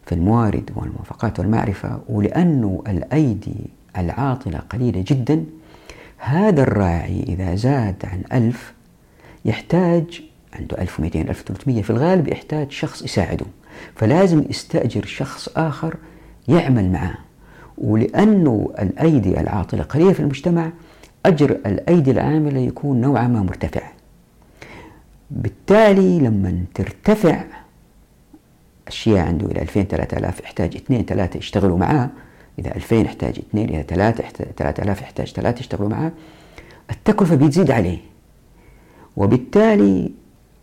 في 0.06 0.14
الموارد 0.14 0.70
والموافقات 0.76 1.38
والمعرفة 1.38 2.00
ولأنه 2.08 2.82
الأيدي 2.88 3.56
العاطلة 3.98 4.58
قليلة 4.58 5.04
جدا 5.06 5.44
هذا 6.18 6.62
الراعي 6.62 7.22
إذا 7.22 7.54
زاد 7.54 7.96
عن 8.04 8.22
ألف 8.32 8.72
يحتاج 9.44 10.22
عنده 10.54 10.78
1200 10.78 11.20
1300 11.20 11.82
في 11.82 11.90
الغالب 11.90 12.28
يحتاج 12.28 12.70
شخص 12.70 13.02
يساعده. 13.02 13.46
فلازم 13.94 14.44
يستأجر 14.50 15.04
شخص 15.04 15.48
آخر 15.56 15.96
يعمل 16.48 16.92
معاه. 16.92 17.18
ولأنه 17.78 18.70
الأيدي 18.78 19.40
العاطلة 19.40 19.82
قليلة 19.82 20.12
في 20.12 20.20
المجتمع 20.20 20.70
أجر 21.26 21.50
الأيدي 21.50 22.10
العاملة 22.10 22.60
يكون 22.60 23.00
نوعا 23.00 23.28
ما 23.28 23.42
مرتفع. 23.42 23.82
بالتالي 25.30 26.18
لما 26.18 26.64
ترتفع 26.74 27.44
الشيء 28.88 29.18
عنده 29.18 29.46
إلى 29.46 29.62
2000 29.62 29.82
3000 29.82 30.40
يحتاج 30.40 30.76
اثنين 30.76 31.04
ثلاثة 31.04 31.38
يشتغلوا 31.38 31.78
معاه. 31.78 32.08
إذا 32.58 32.74
2000 32.76 32.96
يحتاج 32.96 33.38
اثنين 33.38 33.68
إذا 33.68 33.82
ثلاثة 33.82 34.24
3000 34.56 35.02
يحتاج 35.02 35.32
ثلاثة 35.32 35.60
يشتغلوا 35.60 35.88
معاه. 35.88 36.12
التكلفة 36.90 37.34
بتزيد 37.34 37.70
عليه. 37.70 37.98
وبالتالي 39.16 40.10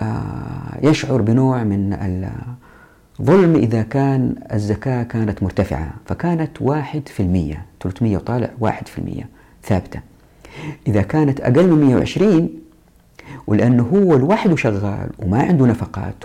آه، 0.01 0.79
يشعر 0.83 1.21
بنوع 1.21 1.63
من 1.63 1.93
الظلم 3.19 3.55
إذا 3.55 3.81
كان 3.81 4.35
الزكاة 4.53 5.03
كانت 5.03 5.43
مرتفعة 5.43 5.93
فكانت 6.05 6.61
واحد 6.61 7.07
في 7.07 7.19
المية 7.19 7.65
300 7.81 8.17
وطالع 8.17 8.49
واحد 8.59 8.87
في 8.87 8.99
المية 8.99 9.29
ثابتة. 9.63 9.99
إذا 10.87 11.01
كانت 11.01 11.41
أقل 11.41 11.67
من 11.67 11.85
120 11.85 12.49
ولأنه 13.47 13.83
هو 13.83 14.15
لوحده 14.15 14.55
شغال 14.55 15.09
وما 15.19 15.43
عنده 15.43 15.65
نفقات 15.65 16.15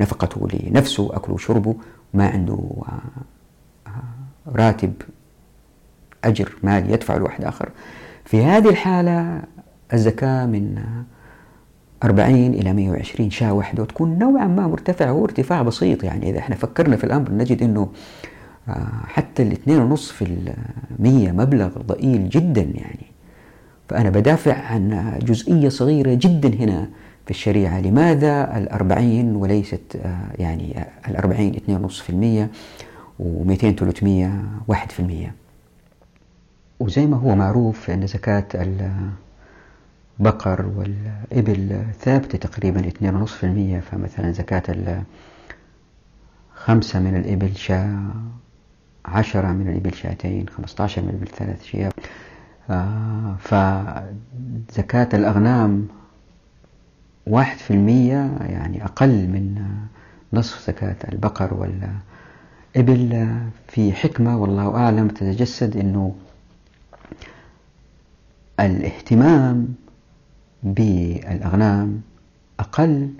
نفقته 0.00 0.48
لنفسه 0.52 1.16
أكله 1.16 1.34
وشربه 1.34 1.76
ما 2.14 2.28
عنده 2.28 2.58
آه، 3.86 3.90
راتب 4.46 4.92
أجر 6.24 6.52
مالي 6.62 6.92
يدفع 6.92 7.16
لواحد 7.16 7.44
آخر. 7.44 7.68
في 8.24 8.44
هذه 8.44 8.68
الحالة 8.68 9.42
الزكاة 9.92 10.46
من 10.46 10.82
40 12.04 12.34
إلى 12.34 12.72
120 12.72 13.30
شاة 13.30 13.52
واحدة 13.52 13.82
وتكون 13.82 14.18
نوعا 14.18 14.46
ما 14.46 14.66
مرتفعة 14.66 15.10
هو 15.10 15.24
ارتفاع 15.24 15.62
بسيط 15.62 16.04
يعني. 16.04 16.30
إذا 16.30 16.38
إحنا 16.38 16.56
فكرنا 16.56 16.96
في 16.96 17.04
الأمر 17.04 17.32
نجد 17.32 17.62
أنه 17.62 17.88
آه، 18.68 18.88
حتى 19.06 19.42
الاثنين 19.42 19.78
ونص 19.78 20.10
في 20.12 20.24
المية 20.98 21.32
مبلغ 21.32 21.68
ضئيل 21.78 22.28
جدا 22.28 22.62
يعني. 22.62 23.06
فأنا 23.88 24.10
بدافع 24.10 24.54
عن 24.54 25.18
جزئية 25.22 25.68
صغيرة 25.68 26.14
جدا 26.14 26.48
هنا. 26.48 26.88
في 27.24 27.30
الشريعة. 27.30 27.80
لماذا 27.80 28.58
الأربعين 28.58 29.36
وليست 29.36 29.96
آه، 29.96 30.18
يعني 30.38 30.84
الأربعين 31.08 31.54
اثنين 31.54 31.78
ونص 31.78 32.00
في 32.00 32.10
المية 32.10 32.50
ومئتين 33.18 33.74
ثلاثمية 33.74 34.42
واحد 34.68 34.92
في 34.92 35.00
المية؟ 35.00 35.34
وزي 36.80 37.06
ما 37.06 37.16
هو 37.16 37.34
معروف 37.34 37.90
أن 37.90 38.06
زكاة 38.06 38.44
البقر 40.20 40.66
والإبل 40.76 41.82
ثابتة 42.00 42.38
تقريبا 42.38 42.88
اثنين 42.88 43.14
ونص 43.14 43.32
في 43.32 43.44
المية 43.44 43.80
فمثلا 43.80 44.32
زكاة 44.32 45.02
خمسة 46.54 47.00
من 47.00 47.16
الإبل 47.16 47.56
شاة 47.56 47.98
عشرة 49.04 49.52
من 49.52 49.68
الإبل 49.68 49.94
شاتين 49.94 50.48
خمسة 50.48 50.84
عشر 50.84 51.02
من 51.02 51.08
الإبل 51.08 51.28
ثلاث 51.28 51.64
شياب 51.64 51.92
آه 52.70 53.36
فزكاة 53.40 55.08
الأغنام 55.14 55.88
واحد 57.26 57.56
في 57.58 57.70
المية 57.70 58.36
يعني 58.40 58.84
أقل 58.84 59.08
من 59.28 59.64
نصف 60.32 60.66
زكاة 60.66 60.96
البقر 61.12 61.54
والإبل. 61.54 63.28
في 63.68 63.92
حكمة 63.92 64.38
والله 64.38 64.76
أعلم 64.76 65.08
تتجسد 65.08 65.76
أنه 65.76 66.14
الاهتمام 68.60 69.68
بالأغنام 70.62 72.00
أقل 72.60 73.10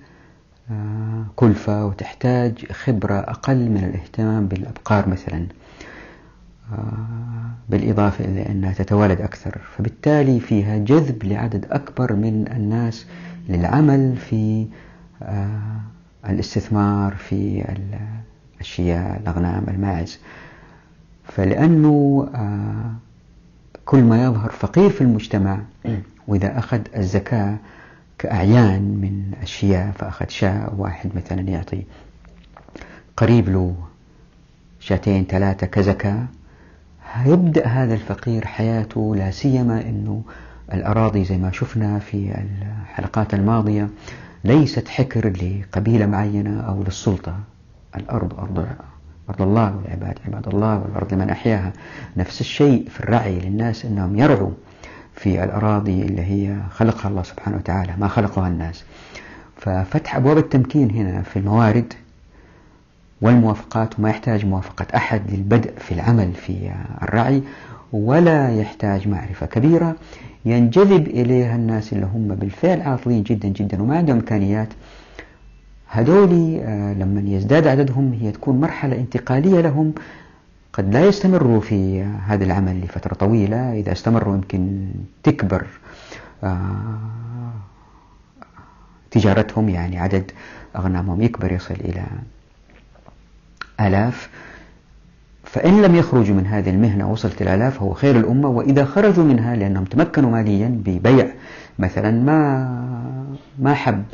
كلفة 1.36 1.86
وتحتاج 1.86 2.72
خبرة 2.72 3.14
أقل 3.14 3.68
من 3.70 3.84
الاهتمام 3.84 4.46
بالأبقار 4.46 5.08
مثلا 5.08 5.46
بالإضافة 7.68 8.24
إلى 8.24 8.46
أنها 8.46 8.72
تتوالد 8.72 9.20
أكثر. 9.20 9.58
فبالتالي 9.76 10.40
فيها 10.40 10.78
جذب 10.78 11.24
لعدد 11.24 11.66
أكبر 11.70 12.12
من 12.12 12.44
الناس 12.56 13.06
للعمل 13.48 14.16
في 14.16 14.66
آه، 15.22 15.80
الاستثمار 16.28 17.14
في 17.14 17.64
الشياء 18.60 19.20
الأغنام 19.20 19.64
الماعز. 19.68 20.18
فلأنه 21.24 22.28
آه، 22.34 22.92
كل 23.84 24.02
ما 24.02 24.24
يظهر 24.24 24.50
فقير 24.50 24.90
في 24.90 25.00
المجتمع 25.00 25.58
وإذا 26.28 26.58
أخذ 26.58 26.80
الزكاة 26.96 27.56
كأعيان 28.18 28.82
من 28.82 29.32
الشياء 29.42 29.90
فأخذ 29.90 30.28
شاء 30.28 30.74
واحد 30.78 31.10
مثلا 31.16 31.40
يعطي 31.40 31.82
قريب 33.16 33.48
له 33.48 33.74
شاتين 34.80 35.24
ثلاثة 35.24 35.66
كزكاة 35.66 36.24
يبدأ 37.26 37.66
هذا 37.66 37.94
الفقير 37.94 38.46
حياته 38.46 39.16
لا 39.16 39.30
سيما 39.30 39.80
أنه 39.80 40.22
الأراضي 40.74 41.24
زي 41.24 41.36
ما 41.38 41.52
شفنا 41.52 41.98
في 41.98 42.34
الحلقات 42.90 43.34
الماضية 43.34 43.88
ليست 44.44 44.88
حكر 44.88 45.28
لقبيلة 45.42 46.06
معينة 46.06 46.60
أو 46.60 46.82
للسلطة. 46.82 47.34
الأرض 47.96 48.34
أرض 48.40 48.66
أرض 49.30 49.42
الله 49.42 49.76
والعباد 49.76 50.18
عباد 50.26 50.48
الله 50.48 50.78
والأرض 50.78 51.14
لمن 51.14 51.30
أحياها. 51.30 51.72
نفس 52.16 52.40
الشيء 52.40 52.88
في 52.88 53.00
الرعي 53.00 53.38
للناس 53.40 53.84
أنهم 53.84 54.18
يرعوا 54.18 54.50
في 55.14 55.44
الأراضي 55.44 56.02
اللي 56.02 56.22
هي 56.22 56.56
خلقها 56.70 57.08
الله 57.08 57.22
سبحانه 57.22 57.56
وتعالى 57.56 57.92
ما 57.98 58.08
خلقها 58.08 58.48
الناس. 58.48 58.84
ففتح 59.56 60.16
أبواب 60.16 60.38
التمكين 60.38 60.90
هنا 60.90 61.22
في 61.22 61.38
الموارد 61.38 61.92
والموافقات 63.22 63.98
وما 63.98 64.10
يحتاج 64.10 64.46
موافقة 64.46 64.86
أحد 64.96 65.30
للبدء 65.30 65.72
في 65.78 65.92
العمل 65.94 66.32
في 66.32 66.70
الرعي 67.02 67.42
ولا 67.92 68.54
يحتاج 68.60 69.08
معرفة 69.08 69.46
كبيرة. 69.46 69.96
ينجذب 70.44 71.06
إليها 71.06 71.56
الناس 71.56 71.92
اللي 71.92 72.06
هم 72.06 72.28
بالفعل 72.28 72.82
عاطلين 72.82 73.22
جدا 73.22 73.48
جدا 73.48 73.82
وما 73.82 73.96
عندهم 73.96 74.16
إمكانيات. 74.16 74.68
هذولي 75.86 76.62
آه، 76.62 76.94
لما 76.94 77.22
يزداد 77.26 77.66
عددهم 77.66 78.12
هي 78.12 78.32
تكون 78.32 78.60
مرحلة 78.60 78.96
انتقالية 78.96 79.60
لهم. 79.60 79.92
قد 80.72 80.94
لا 80.94 81.06
يستمروا 81.06 81.60
في 81.60 82.02
هذا 82.02 82.44
العمل 82.44 82.80
لفترة 82.80 83.14
طويلة. 83.14 83.72
إذا 83.72 83.92
استمروا 83.92 84.34
يمكن 84.34 84.88
تكبر 85.22 85.66
آه، 86.44 86.66
تجارتهم 89.10 89.68
يعني 89.68 89.98
عدد 89.98 90.30
أغنامهم 90.76 91.22
يكبر 91.22 91.52
يصل 91.52 91.74
إلى 91.74 92.04
آلاف. 93.80 94.28
فإن 95.44 95.82
لم 95.82 95.94
يخرجوا 95.94 96.36
من 96.36 96.46
هذه 96.46 96.70
المهنة 96.70 97.12
وصلت 97.12 97.42
الآلاف 97.42 97.82
هو 97.82 97.92
خير 97.94 98.16
الأمة. 98.16 98.48
وإذا 98.48 98.84
خرجوا 98.84 99.24
منها 99.24 99.56
لأنهم 99.56 99.84
تمكنوا 99.84 100.30
ماليا 100.30 100.68
ببيع 100.84 101.26
مثلا 101.78 102.10
ما 102.10 102.68
ما 103.58 103.74
حب 103.74 104.04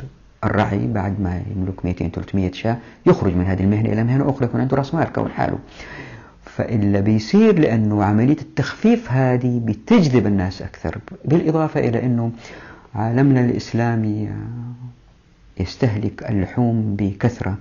الرعي 0.43 0.87
بعد 0.87 1.21
ما 1.21 1.41
يملك 1.55 1.85
200 1.85 2.09
300 2.09 2.51
شاة 2.51 2.77
يخرج 3.05 3.35
من 3.35 3.45
هذه 3.45 3.63
المهنة 3.63 3.93
إلى 3.93 4.03
مهنة 4.03 4.29
أخرى 4.29 4.45
يكون 4.45 4.61
عنده 4.61 4.77
رأس 4.77 4.93
مال 4.93 5.13
كون 5.13 5.29
حاله 5.29 5.59
فإلا 6.45 6.99
بيصير 6.99 7.59
لأنه 7.59 8.03
عملية 8.03 8.37
التخفيف 8.41 9.11
هذه 9.11 9.61
بتجذب 9.65 10.27
الناس 10.27 10.61
أكثر 10.61 10.97
بالإضافة 11.25 11.79
إلى 11.79 12.05
أنه 12.05 12.31
عالمنا 12.95 13.45
الإسلامي 13.45 14.29
يستهلك 15.59 16.29
اللحوم 16.29 16.95
بكثرة. 16.95 17.57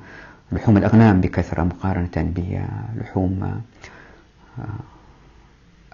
لحوم 0.53 0.77
الأغنام 0.77 1.21
بكثرة 1.21 1.63
مقارنة 1.63 2.09
بلحوم 2.17 3.61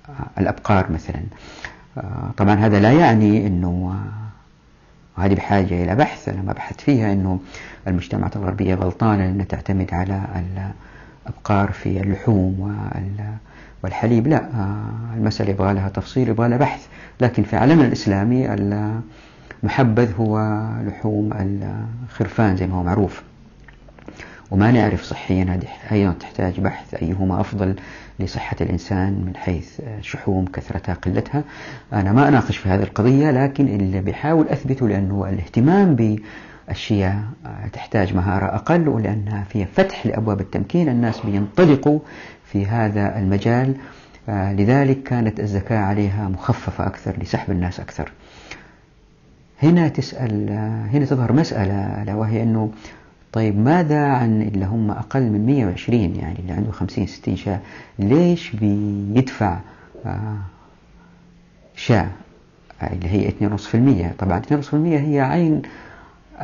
آه، 0.09 0.41
الأبقار 0.41 0.93
مثلا. 0.93 1.23
آه، 1.99 2.31
طبعا 2.37 2.55
هذا 2.55 2.81
لا 2.81 2.93
يعني 2.93 3.47
أنه 3.47 3.97
وهذه 5.17 5.33
آه، 5.33 5.35
بحاجة 5.35 5.83
إلى 5.85 5.95
بحث. 5.95 6.29
أنا 6.29 6.43
ما 6.43 6.53
بحثت 6.53 6.81
فيها 6.81 7.13
أنه 7.13 7.41
المجتمعات 7.89 8.37
الغربية 8.37 8.75
غلطانة 8.75 9.29
أنها 9.29 9.45
تعتمد 9.45 9.95
على 9.95 10.23
الأبقار 11.27 11.73
في 11.73 12.01
اللحوم 12.01 12.77
والحليب. 13.83 14.27
لا 14.27 14.49
المسألة 15.17 15.51
يبغى 15.51 15.75
لها 15.75 15.89
تفصيل 15.89 16.29
يبغى 16.29 16.49
لها 16.49 16.59
بحث. 16.59 16.87
لكن 17.21 17.43
في 17.43 17.57
عالمنا 17.57 17.87
الإسلامي 17.87 18.55
المحبذ 19.63 20.15
هو 20.15 20.61
لحوم 20.87 21.31
الخرفان 22.09 22.57
زي 22.57 22.67
ما 22.67 22.75
هو 22.75 22.83
معروف. 22.83 23.23
وما 24.51 24.71
نعرف 24.71 25.03
صحيا 25.03 25.45
هذه 25.45 25.69
أيضا 25.93 26.13
تحتاج 26.13 26.61
بحث 26.61 26.95
أيهما 26.95 27.41
أفضل 27.41 27.77
لصحة 28.21 28.57
الإنسان 28.61 29.25
من 29.27 29.37
حيث 29.37 29.81
شحوم 30.01 30.45
كثرتها 30.47 30.95
قلتها. 30.95 31.45
أنا 31.93 32.13
ما 32.13 32.29
أناقش 32.29 32.57
في 32.57 32.69
هذه 32.69 32.83
القضية 32.83 33.31
لكن 33.31 33.67
اللي 33.69 34.01
بحاول 34.01 34.49
أثبته 34.49 34.89
لأنه 34.89 35.29
الاهتمام 35.29 35.95
بالأشياء 35.95 37.23
تحتاج 37.73 38.15
مهارة 38.15 38.47
أقل 38.47 38.89
ولأنها 38.89 39.45
فيها 39.45 39.67
فتح 39.75 40.07
لأبواب 40.07 40.41
التمكين. 40.41 40.89
الناس 40.89 41.21
بينطلقوا 41.21 41.99
في 42.45 42.67
هذا 42.67 43.19
المجال 43.19 43.75
لذلك 44.29 45.03
كانت 45.03 45.41
الزكاة 45.41 45.79
عليها 45.79 46.29
مخففة 46.29 46.87
أكثر 46.87 47.17
لسحب 47.23 47.51
الناس 47.51 47.81
أكثر. 47.81 48.13
هنا 49.63 49.89
تسأل 49.89 50.51
هنا 50.93 51.05
تظهر 51.05 51.33
مسألة 51.33 52.17
وهي 52.17 52.43
أنه 52.43 52.71
طيب 53.35 53.59
ماذا 53.59 54.07
عن 54.07 54.43
اللي 54.43 54.65
هم 54.65 54.91
أقل 54.91 55.23
من 55.23 55.47
120 55.47 56.01
يعني 56.17 56.39
اللي 56.39 56.53
عنده 56.53 56.73
50 56.73 57.07
60 57.07 57.37
شاة 57.37 57.61
ليش 57.99 58.51
بيدفع 58.51 59.59
آه، 60.07 60.37
شاة؟ 61.77 62.09
اللي 62.83 63.09
هي 63.09 63.29
2.5% 63.29 64.15
طبعا 64.19 64.43
2.5% 64.51 64.75
هي 64.75 65.21
عين 65.21 65.63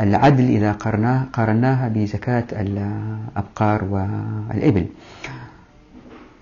العدل 0.01 0.45
إذا 0.45 0.73
قارناه 0.73 1.25
قارناها 1.33 1.89
بزكاة 1.89 2.45
الأبقار 2.53 3.85
والإبل. 3.85 4.87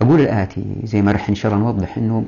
أقول 0.02 0.20
الآتي 0.20 0.64
زي 0.84 1.02
ما 1.02 1.12
رح 1.12 1.28
إن 1.28 1.34
شاء 1.34 1.54
الله 1.54 1.64
نوضح 1.64 1.98
أنه 1.98 2.24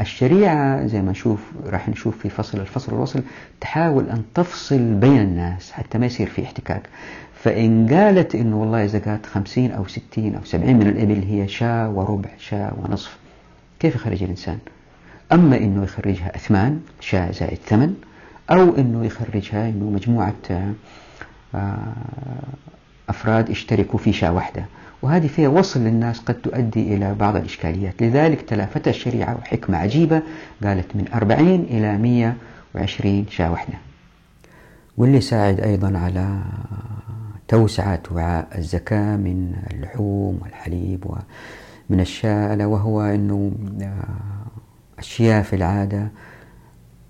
الشريعة 0.00 0.86
زي 0.86 1.02
ما 1.02 1.10
نشوف 1.10 1.40
راح 1.66 1.88
نشوف 1.88 2.18
في 2.18 2.28
فصل 2.28 2.60
الفصل 2.60 2.92
الوصل 2.92 3.22
تحاول 3.60 4.08
أن 4.10 4.22
تفصل 4.34 4.94
بين 4.94 5.20
الناس 5.20 5.72
حتى 5.72 5.98
ما 5.98 6.06
يصير 6.06 6.26
في 6.28 6.44
احتكاك. 6.44 6.82
فإن 7.44 7.88
قالت 7.88 8.34
إنه 8.34 8.56
والله 8.56 8.86
زكاة 8.86 9.20
خمسين 9.32 9.72
أو 9.72 9.86
ستين 9.86 10.34
أو 10.34 10.44
سبعين 10.44 10.78
من 10.78 10.86
الإبل 10.86 11.22
هي 11.22 11.48
شاة 11.48 11.90
وربع 11.90 12.30
شاة 12.38 12.72
ونصف 12.76 13.16
كيف 13.80 13.94
يخرج 13.94 14.22
الإنسان؟ 14.22 14.58
أما 15.32 15.56
إنه 15.56 15.82
يخرجها 15.82 16.36
أثمان 16.36 16.80
شاة 17.00 17.30
زائد 17.30 17.58
ثمن 17.66 17.94
أو 18.50 18.76
إنه 18.76 19.04
يخرجها 19.04 19.68
إنه 19.68 19.90
مجموعة 19.90 20.34
آه، 21.54 21.92
أفراد 23.08 23.50
اشتركوا 23.50 23.98
في 23.98 24.12
شاة 24.12 24.32
واحدة. 24.32 24.64
وهذه 25.02 25.26
فيها 25.26 25.48
وصل 25.48 25.80
للناس 25.80 26.20
قد 26.20 26.34
تؤدي 26.34 26.94
إلى 26.94 27.14
بعض 27.14 27.36
الإشكاليات. 27.36 28.02
لذلك 28.02 28.40
تلافتها 28.40 28.90
الشريعة 28.90 29.36
وحكمة 29.36 29.78
عجيبة 29.78 30.22
قالت 30.64 30.96
من 30.96 31.04
أربعين 31.14 31.66
إلى 31.70 31.98
مية 31.98 32.36
وعشرين 32.74 33.26
شاة 33.30 33.50
واحدة. 33.50 33.74
واللي 34.96 35.20
ساعد 35.20 35.60
أيضا 35.60 35.98
على 35.98 36.42
توسعة 37.48 38.02
وعاء 38.10 38.48
الزكاة 38.58 39.16
من 39.16 39.56
اللحوم 39.72 40.38
والحليب 40.42 41.06
ومن 41.06 42.00
الشاة 42.00 42.54
ألا 42.54 42.66
وهو 42.66 43.02
أنه 43.02 43.52
آه، 43.82 44.98
الشياه 44.98 45.42
في 45.42 45.56
العادة 45.56 46.08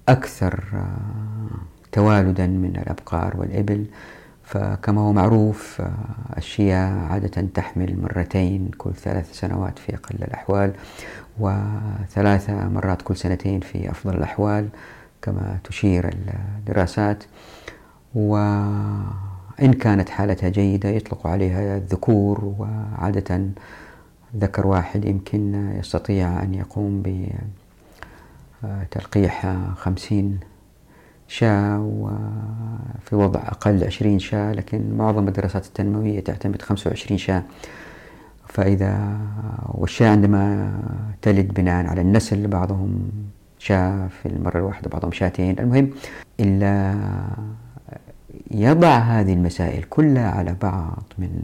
أكثر 0.09 0.65
آه، 0.75 1.51
توالدا 1.93 2.47
من 2.47 2.77
الأبقار 2.77 3.37
والإبل. 3.37 3.87
فكما 4.43 5.01
هو 5.01 5.13
معروف 5.13 5.81
آه، 5.81 5.93
الشياه 6.37 7.07
عادة 7.07 7.43
تحمل 7.55 8.01
مرتين 8.03 8.71
كل 8.79 8.95
ثلاث 8.95 9.33
سنوات 9.33 9.79
في 9.79 9.95
أقل 9.95 10.17
الأحوال 10.23 10.73
وثلاث 11.39 12.51
مرات 12.51 13.03
كل 13.03 13.17
سنتين 13.17 13.61
في 13.61 13.91
أفضل 13.91 14.15
الأحوال 14.15 14.69
كما 15.23 15.59
تشير 15.65 16.11
الدراسات. 16.59 17.25
و 18.15 18.37
إن 19.63 19.73
كانت 19.73 20.09
حالتها 20.09 20.49
جيدة 20.49 20.89
يطلق 20.89 21.27
عليها 21.27 21.77
الذكور 21.77 22.55
وعادة 22.59 23.41
ذكر 24.37 24.67
واحد 24.67 25.05
يمكن 25.05 25.73
يستطيع 25.79 26.43
أن 26.43 26.55
يقوم 26.55 27.03
بتلقيح 28.63 29.57
خمسين 29.77 30.41
شاة 31.29 31.81
وفي 31.81 33.17
وضع 33.17 33.41
أقل 33.41 33.85
عشرين 33.85 34.19
شاة 34.19 34.53
لكن 34.53 34.97
معظم 34.97 35.29
الدراسات 35.29 35.67
التنموية 35.67 36.21
تعتمد 36.21 36.63
خمسة 36.63 36.89
وعشرين 36.89 37.19
شاة. 37.19 37.43
فإذا 38.49 39.19
والشاة 39.69 40.11
عندما 40.11 40.73
تلد 41.23 41.55
بناء 41.55 41.87
على 41.87 42.01
النسل 42.01 42.47
بعضهم 42.47 43.11
شاة 43.59 44.09
في 44.09 44.27
المرة 44.27 44.59
الواحدة 44.59 44.91
بعضهم 44.91 45.13
شاتين. 45.13 45.59
المهم 45.59 45.91
إلا 46.41 46.95
يضع 48.51 48.99
هذه 48.99 49.33
المسائل 49.33 49.83
كلها 49.83 50.31
على 50.31 50.57
بعض 50.63 51.03
من 51.19 51.43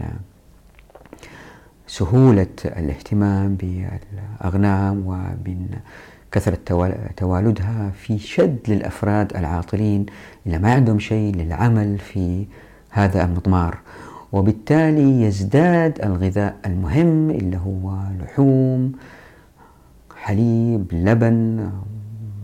سهولة 1.87 2.47
الاهتمام 2.65 3.55
بالأغنام 3.55 5.07
ومن 5.07 5.67
كثرة 6.33 6.59
توالدها 7.17 7.91
في 7.91 8.19
شد 8.19 8.59
للأفراد 8.69 9.37
العاطلين 9.37 10.07
اللي 10.47 10.59
ما 10.59 10.73
عندهم 10.73 10.99
شيء 10.99 11.35
للعمل 11.37 11.99
في 11.99 12.47
هذا 12.91 13.25
المضمار. 13.25 13.79
وبالتالي 14.33 15.23
يزداد 15.23 16.01
الغذاء 16.05 16.57
المهم 16.67 17.31
اللي 17.31 17.57
هو 17.57 17.99
لحوم 18.21 18.93
حليب 20.17 20.87
لبن 20.93 21.71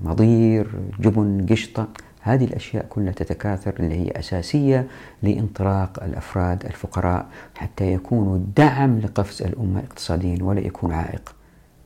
مضير 0.05 0.67
جبن 1.01 1.47
قشطة. 1.51 1.89
هذه 2.27 2.45
الأشياء 2.45 2.87
كلها 2.89 3.13
تتكاثر 3.13 3.75
اللي 3.81 3.95
هي 3.95 4.11
أساسية 4.19 4.87
لإنطلاق 5.23 6.03
الأفراد 6.03 6.65
الفقراء 6.65 7.27
حتى 7.55 7.93
يكونوا 7.93 8.39
دعم 8.57 8.99
لقفز 8.99 9.43
الأمة 9.43 9.81
اقتصاديا 9.81 10.39
ولا 10.45 10.61
يكون 10.61 10.93
عائق. 10.93 11.35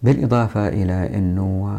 بالإضافة 0.03 0.69
إلى 0.69 1.17
أنه 1.17 1.79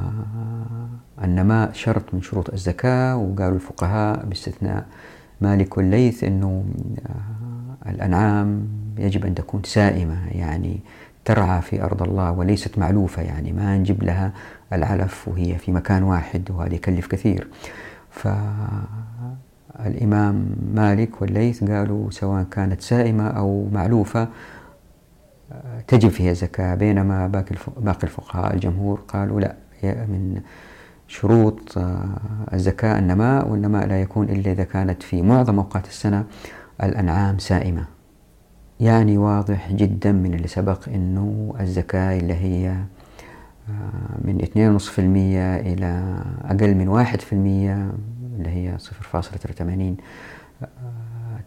آه، 1.19 1.24
النماء 1.26 1.71
شرط 1.74 2.13
من 2.13 2.21
شروط 2.21 2.50
الزكاة 2.54 3.17
وقالوا 3.17 3.56
الفقهاء 3.56 4.26
باستثناء 4.26 4.86
مالك 5.41 5.78
والليث 5.78 6.24
أنه 6.24 6.65
آه، 7.06 7.89
الأنعام 7.89 8.67
يجب 8.97 9.26
أن 9.26 9.36
تكون 9.36 9.62
سائمة 9.63 10.28
يعني 10.32 10.80
ترعى 11.26 11.62
في 11.62 11.84
أرض 11.84 12.04
الله 12.04 12.32
وليست 12.32 12.80
معلوفة 12.80 13.21
يعني 13.21 13.54
ما 13.54 13.78
نجيب 13.78 14.04
لها 14.04 14.32
العلف 14.74 15.28
وهي 15.28 15.58
في 15.58 15.71
مكان 15.71 16.04
واحد 16.04 16.52
وهذا 16.52 16.76
يكلف 16.76 17.08
كثير. 17.08 17.47
فالإمام 19.80 20.45
مالك 20.76 21.21
والليث 21.21 21.63
قالوا 21.63 22.12
سواء 22.12 22.43
كانت 22.43 22.82
سائمة 22.82 23.28
أو 23.28 23.67
معلوفة 23.74 24.28
تجب 25.88 26.10
فيها 26.10 26.34
زكاة 26.34 26.76
بينما 26.76 27.28
باقي 27.28 28.04
الفقهاء 28.04 28.54
الجمهور 28.54 29.00
قالوا 29.08 29.41
لا 29.41 29.56
من 29.84 30.41
شروط 31.08 31.78
الزكاة 32.54 33.00
النماء 33.00 33.50
والنماء 33.50 33.88
لا 33.88 34.02
يكون 34.02 34.30
إلا 34.30 34.52
إذا 34.52 34.63
كانت 34.63 35.04
في 35.04 35.21
معظم 35.21 35.58
أوقات 35.60 35.88
السنة 35.88 36.26
الأنعام 36.84 37.39
سائمة. 37.39 37.86
يعني 38.80 39.17
واضح 39.17 39.71
جدا 39.71 40.12
من 40.12 40.34
اللي 40.34 40.47
سبق 40.47 40.89
أنه 40.89 41.56
الزكاة 41.60 42.19
اللي 42.19 42.34
هي 42.34 42.76
من 44.21 44.41
2.5% 44.41 45.00
إلى 45.67 46.15
أقل 46.45 46.76
من 46.76 47.06
1% 47.06 47.34
اللي 47.34 48.50
هي 48.50 48.78
0.83 49.13 50.02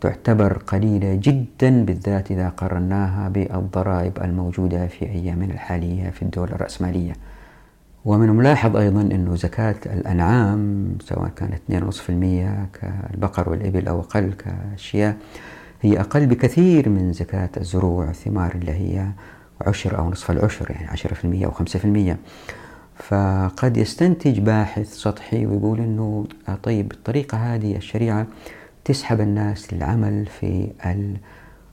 تعتبر 0.01 0.53
قليلة 0.53 1.15
جدا 1.15 1.85
بالذات 1.85 2.31
إذا 2.31 2.49
قارناها 2.49 3.29
بالضرائب 3.29 4.19
الموجودة 4.23 4.87
في 4.87 5.05
أيامنا 5.05 5.55
الحالية 5.55 6.11
في 6.11 6.23
الدول 6.23 6.49
الرأسمالية. 6.49 7.13
ومن 8.05 8.29
الملاحظ 8.29 8.77
أيضا 8.77 9.01
أنه 9.01 9.37
زكاة 9.37 9.75
الأنعام 9.87 10.89
سواء 11.01 11.29
كانت 11.29 11.61
2.5% 11.71 12.79
كالبقر 12.81 13.49
والإبل 13.51 13.89
أو 13.89 14.01
أقل 14.01 14.33
كالشياه 14.33 15.15
هي 15.83 16.01
أقل 16.01 16.27
بكثير 16.27 16.89
من 16.89 17.13
زكاة 17.13 17.51
الزروع 17.57 18.07
والثمار 18.07 18.55
اللي 18.55 18.73
هي 18.73 19.07
عشر 19.67 19.99
أو 19.99 20.11
نصف 20.11 20.31
العشر 20.31 20.71
يعني 20.71 20.89
10% 21.43 21.45
أو 21.45 21.51
5% 21.51 22.17
فقد 23.03 23.77
يستنتج 23.77 24.39
باحث 24.39 24.95
سطحي 24.95 25.47
ويقول 25.47 25.81
أنه 25.81 26.27
طيب 26.63 26.89
بالطريقة 26.89 27.39
هذه 27.39 27.77
الشريعة 27.77 28.27
تسحب 28.85 29.21
الناس 29.21 29.75
للعمل 29.75 30.27
في 30.27 30.71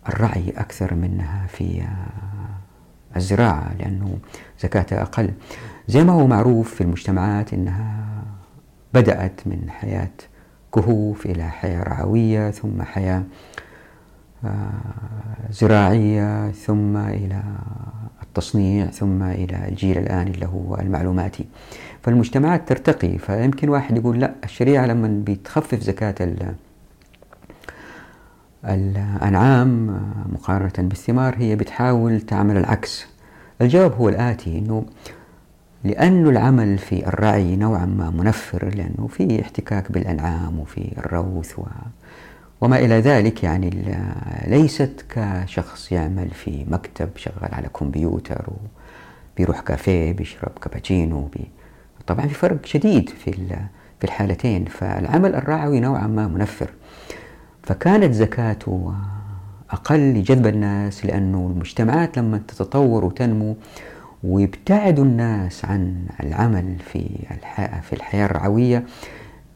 الرعي 0.10 0.54
أكثر 0.58 0.94
منها 0.94 1.48
في 1.48 1.84
الزراعة 3.16 3.74
لأنه 3.80 4.18
زكاتها 4.60 5.02
أقل. 5.02 5.32
زي 5.88 6.04
ما 6.04 6.14
هو 6.14 6.28
معروف 6.28 6.76
في 6.76 6.82
المجتمعات 6.82 7.54
أنها 7.54 8.04
بدأت 8.94 9.42
من 9.46 9.70
حياة 9.70 10.12
كهوف 10.76 11.26
إلى 11.26 11.50
حياة 11.50 11.84
رعوية 11.84 12.52
ثم 12.52 12.82
حياة 12.82 13.18
آه، 13.18 13.24
زراعية 15.52 16.52
ثم 16.52 16.98
إلى 16.98 17.44
التصنيع 18.24 18.86
ثم 18.86 19.24
إلى 19.24 19.68
الجيل 19.70 19.98
الآن 19.98 20.28
اللي 20.28 20.46
هو 20.46 20.76
المعلوماتي 20.76 21.46
فالمجتمعات 22.04 22.70
ترتقي 22.70 23.18
فيمكن 23.18 23.70
واحد 23.70 23.98
يقول 23.98 24.20
لا 24.20 24.34
الشريعة 24.44 24.86
لما 24.86 25.24
بتخفف 25.28 25.80
زكاة 25.80 26.16
الأنعام 28.66 30.00
مقارنة 30.34 30.74
بالثمار 30.78 31.36
هي 31.38 31.56
بتحاول 31.56 32.22
تعمل 32.22 32.58
العكس. 32.58 33.06
الجواب 33.62 33.94
هو 33.94 34.10
الآتي 34.10 34.58
أنه 34.58 34.86
لأن 35.84 36.28
العمل 36.28 36.78
في 36.78 37.08
الرعي 37.08 37.56
نوعا 37.56 37.86
ما 37.86 38.10
منفر 38.10 38.66
لأنه 38.76 39.08
في 39.08 39.42
احتكاك 39.42 39.92
بالأنعام 39.92 40.60
وفي 40.60 40.92
الروث 40.98 41.60
و 41.60 41.64
وما 42.62 42.80
إلى 42.80 42.96
ذلك 43.00 43.44
يعني 43.44 43.70
ليست 44.48 45.06
كشخص 45.10 45.92
يعمل 45.92 46.30
في 46.30 46.66
مكتب 46.70 47.10
شغال 47.16 47.54
على 47.54 47.68
كمبيوتر 47.68 48.46
وبيروح 49.36 49.60
كافيه 49.60 50.12
بيشرب 50.12 50.52
كابتشينو 50.62 51.22
بي 51.22 51.48
طبعا 52.08 52.28
في 52.28 52.34
فرق 52.34 52.66
شديد 52.66 53.10
في 53.10 53.32
في 54.00 54.04
الحالتين. 54.04 54.66
فالعمل 54.66 55.36
الرعوي 55.36 55.80
نوعا 55.80 56.08
ما 56.08 56.28
منفر. 56.28 56.70
فكانت 57.64 58.14
زكاته 58.14 58.94
أقل 59.72 60.00
لجذب 60.14 60.48
الناس 60.48 61.06
لأنه 61.06 61.50
المجتمعات 61.54 62.18
لما 62.18 62.42
تتطور 62.48 63.06
وتنمو 63.06 63.56
ويبتعدوا 64.24 65.04
الناس 65.06 65.66
عن 65.66 66.06
العمل 66.24 66.76
في 66.92 67.10
في 67.82 67.94
الحياة 67.94 68.26
الرعوية 68.26 68.84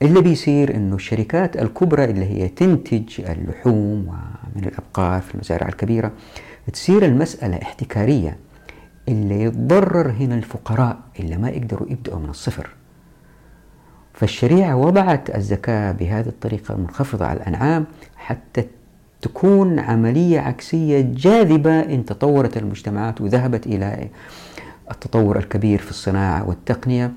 اللي 0.01 0.21
بيصير 0.21 0.75
إنه 0.75 0.95
الشركات 0.95 1.58
الكبرى 1.58 2.05
اللي 2.05 2.25
هي 2.25 2.47
تنتج 2.47 3.21
اللحوم 3.21 4.08
ومن 4.08 4.65
الأبقار 4.65 5.21
في 5.21 5.36
المزارع 5.36 5.67
الكبيرة 5.67 6.12
تصير 6.73 7.05
المسألة 7.05 7.62
احتكارية. 7.62 8.38
اللي 9.10 9.41
يتضرر 9.43 10.12
هنا 10.12 10.36
الفقراء 10.36 10.97
اللي 11.19 11.38
ما 11.38 11.49
يقدروا 11.49 11.88
يبدأوا 11.89 12.19
من 12.19 12.29
الصفر. 12.29 12.69
فالشريعة 14.13 14.75
وضعت 14.75 15.36
الزكاة 15.36 15.91
بهذه 15.91 16.27
الطريقة 16.27 16.75
المنخفضة 16.75 17.25
على 17.25 17.38
الأنعام 17.38 17.86
حتى 18.17 18.63
تكون 19.21 19.79
عملية 19.79 20.39
عكسية 20.39 21.01
جاذبة 21.01 21.79
إن 21.79 22.05
تطورت 22.05 22.58
المجتمعات 22.58 23.21
وذهبت 23.21 23.67
إلى 23.67 24.10
التطور 24.91 25.38
الكبير 25.38 25.79
في 25.79 25.89
الصناعة 25.89 26.47
والتقنية. 26.49 27.12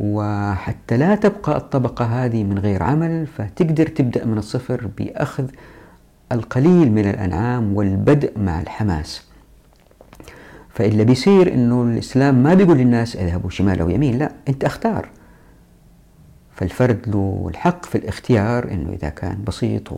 وحتى 0.00 0.96
لا 0.96 1.14
تبقى 1.14 1.56
الطبقة 1.56 2.04
هذه 2.04 2.44
من 2.44 2.58
غير 2.58 2.82
عمل 2.82 3.26
فتقدر 3.26 3.86
تبدأ 3.86 4.24
من 4.24 4.38
الصفر 4.38 4.88
بأخذ 4.98 5.44
القليل 6.32 6.92
من 6.92 7.10
الأنعام 7.10 7.76
والبدء 7.76 8.38
مع 8.38 8.60
الحماس. 8.60 9.26
فإلا 10.68 11.02
بيصير 11.02 11.54
أنه 11.54 11.82
الإسلام 11.82 12.42
ما 12.42 12.54
بيقول 12.54 12.78
للناس 12.78 13.16
اذهبوا 13.16 13.50
شمال 13.50 13.80
أو 13.80 13.90
يمين 13.90 14.18
لا 14.18 14.32
أنت 14.48 14.64
أختار. 14.64 15.08
فالفرد 16.54 16.98
له 17.06 17.46
الحق 17.50 17.84
في 17.84 17.98
الاختيار 17.98 18.70
أنه 18.70 18.92
إذا 18.92 19.08
كان 19.08 19.44
بسيط 19.46 19.88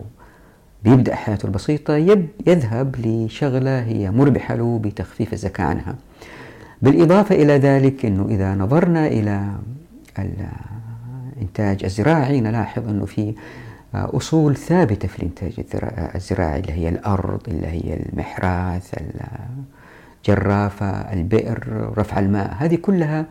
بيبدأ 0.83 1.15
حياته 1.15 1.45
البسيطة 1.45 1.95
يذهب 2.47 2.95
لشغلة 3.05 3.79
هي 3.79 4.11
مربحة 4.11 4.55
له 4.55 4.79
بتخفيف 4.83 5.33
الزكاة 5.33 5.65
عنها. 5.65 5.95
بالإضافة 6.81 7.35
إلى 7.35 7.57
ذلك 7.57 8.05
أنه 8.05 8.25
إذا 8.29 8.55
نظرنا 8.55 9.07
إلى 9.07 9.51
الإنتاج 10.19 11.83
الزراعي. 11.83 12.41
نلاحظ 12.41 12.87
أنه 12.87 13.05
في 13.05 13.35
أصول 13.93 14.55
ثابتة 14.55 15.07
في 15.07 15.19
الإنتاج 15.19 15.65
الزراعي 16.15 16.59
اللي 16.59 16.73
هي 16.73 16.89
الأرض 16.89 17.41
اللي 17.47 17.67
هي 17.67 17.93
المحراث 17.93 18.95
الجرافة 20.27 20.87
البئر 20.87 21.93
رفع 21.97 22.19
الماء. 22.19 22.55
هذه 22.59 22.75
كلها 22.75 23.25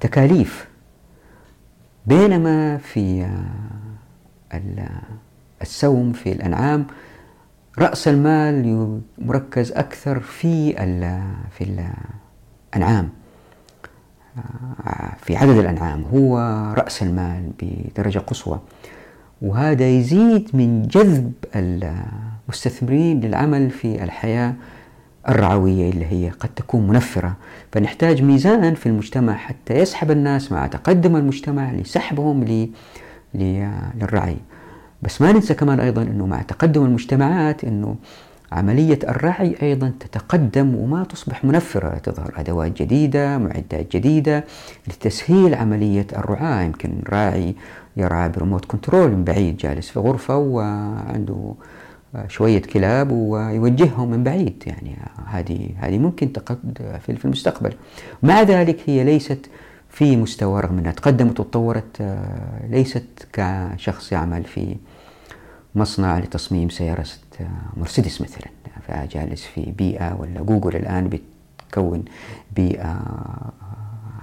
تكاليف. 0.00 0.68
بينما 2.06 2.76
في 2.76 3.26
السوم 5.62 6.12
في 6.12 6.32
الأنعام 6.32 6.86
رأس 7.78 8.08
المال 8.08 9.00
مركز 9.18 9.72
أكثر 9.72 10.20
في 10.20 10.72
في 11.50 11.88
الأنعام. 12.74 13.08
في 15.16 15.36
عدد 15.36 15.56
الأنعام 15.56 16.04
هو 16.14 16.38
رأس 16.78 17.02
المال 17.02 17.50
بدرجة 17.62 18.18
قصوى. 18.18 18.60
وهذا 19.42 19.88
يزيد 19.88 20.50
من 20.54 20.82
جذب 20.82 21.32
المستثمرين 21.56 23.20
للعمل 23.20 23.70
في 23.70 24.04
الحياة 24.04 24.54
الرعوية 25.28 25.90
اللي 25.90 26.06
هي 26.06 26.30
قد 26.30 26.48
تكون 26.56 26.86
منفرة. 26.86 27.36
فنحتاج 27.72 28.22
ميزان 28.22 28.74
في 28.74 28.86
المجتمع 28.86 29.36
حتى 29.36 29.74
يسحب 29.74 30.10
الناس 30.10 30.52
مع 30.52 30.66
تقدم 30.66 31.16
المجتمع 31.16 31.72
لسحبهم 31.72 32.68
للرعي. 33.34 34.36
بس 35.02 35.20
ما 35.20 35.32
ننسى 35.32 35.54
كمان 35.54 35.80
أيضا 35.80 36.02
أنه 36.02 36.26
مع 36.26 36.42
تقدم 36.42 36.84
المجتمعات 36.84 37.64
أنه 37.64 37.96
عملية 38.52 38.98
الرعي 39.08 39.56
أيضا 39.62 39.92
تتقدم 40.00 40.74
وما 40.74 41.04
تصبح 41.04 41.44
منفرة 41.44 41.98
تظهر 41.98 42.32
أدوات 42.36 42.82
جديدة 42.82 43.38
معدات 43.38 43.96
جديدة 43.96 44.44
لتسهيل 44.88 45.54
عملية 45.54 46.06
الرعاة. 46.16 46.62
يمكن 46.62 47.02
راعي 47.08 47.54
يرعى 47.96 48.28
ب 48.28 48.33
remote 48.33 48.64
control 48.64 49.10
من 49.10 49.24
بعيد 49.24 49.56
جالس 49.56 49.88
في 49.88 49.98
غرفة 49.98 50.36
وعنده 50.36 51.54
شوية 52.28 52.62
كلاب 52.62 53.10
ويوجههم 53.10 54.10
من 54.10 54.24
بعيد. 54.24 54.62
يعني 54.66 54.96
هذه 55.26 55.68
هذه 55.78 55.98
ممكن 55.98 56.32
تقد 56.32 56.98
في 57.06 57.24
المستقبل. 57.24 57.74
مع 58.22 58.42
ذلك 58.42 58.80
هي 58.86 59.04
ليست 59.04 59.50
في 59.90 60.16
مستوى 60.16 60.60
رغم 60.60 60.78
أنها 60.78 60.92
تقدمت 60.92 61.40
وتطورت 61.40 62.18
ليست 62.70 63.28
كشخص 63.32 64.12
يعمل 64.12 64.44
في 64.44 64.76
مصنع 65.74 66.18
لتصميم 66.18 66.68
سيارة 66.68 67.00
مرسيدس 67.76 68.20
مثلا 68.20 68.46
فجالس 68.88 69.42
في 69.44 69.72
بيئة 69.78 70.14
ولا 70.20 70.42
جوجل 70.42 70.76
الآن 70.76 71.10
بتكون 71.68 72.04
بيئة 72.56 73.00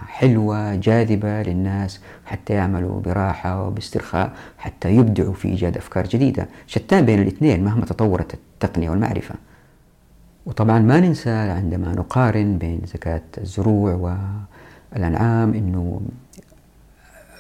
حلوة 0.07 0.75
جاذبة 0.75 1.41
للناس 1.41 1.99
حتى 2.25 2.53
يعملوا 2.53 3.01
براحة 3.01 3.63
وباسترخاء 3.67 4.33
حتى 4.57 4.95
يبدعوا 4.95 5.33
في 5.33 5.47
إيجاد 5.47 5.77
أفكار 5.77 6.07
جديدة. 6.07 6.47
شتان 6.67 7.05
بين 7.05 7.21
الاثنين 7.21 7.63
مهما 7.63 7.85
تطورت 7.85 8.33
التقنية 8.33 8.89
والمعرفة. 8.89 9.35
وطبعا 10.45 10.79
ما 10.79 10.99
ننسى 10.99 11.29
عندما 11.29 11.93
نقارن 11.95 12.57
بين 12.57 12.81
زكاة 12.85 13.21
الزروع 13.37 14.17
والأنعام 14.93 15.53
أنه 15.53 16.01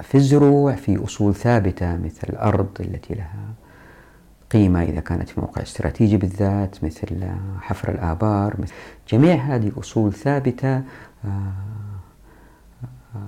في 0.03 0.15
الزروع 0.15 0.75
في 0.75 1.03
أصول 1.03 1.35
ثابتة 1.35 1.97
مثل 1.97 2.27
الأرض 2.29 2.69
التي 2.79 3.13
لها 3.13 3.39
قيمة 4.53 4.83
إذا 4.83 4.99
كانت 4.99 5.29
في 5.29 5.39
موقع 5.39 5.61
استراتيجي 5.61 6.17
بالذات 6.17 6.83
مثل 6.83 7.27
حفر 7.61 7.91
الآبار 7.91 8.55
مثل. 8.59 8.73
جميع 9.09 9.35
هذه 9.35 9.71
أصول 9.79 10.13
ثابتة 10.13 10.75
آه، 10.75 10.83
آه، 11.25 13.19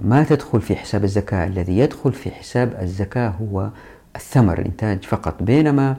ما 0.00 0.24
تدخل 0.24 0.60
في 0.60 0.76
حساب 0.76 1.04
الزكاة. 1.04 1.46
الذي 1.46 1.78
يدخل 1.78 2.12
في 2.12 2.30
حساب 2.30 2.78
الزكاة 2.80 3.28
هو 3.28 3.70
الثمر 4.16 4.58
الإنتاج 4.58 5.04
فقط. 5.04 5.42
بينما 5.42 5.96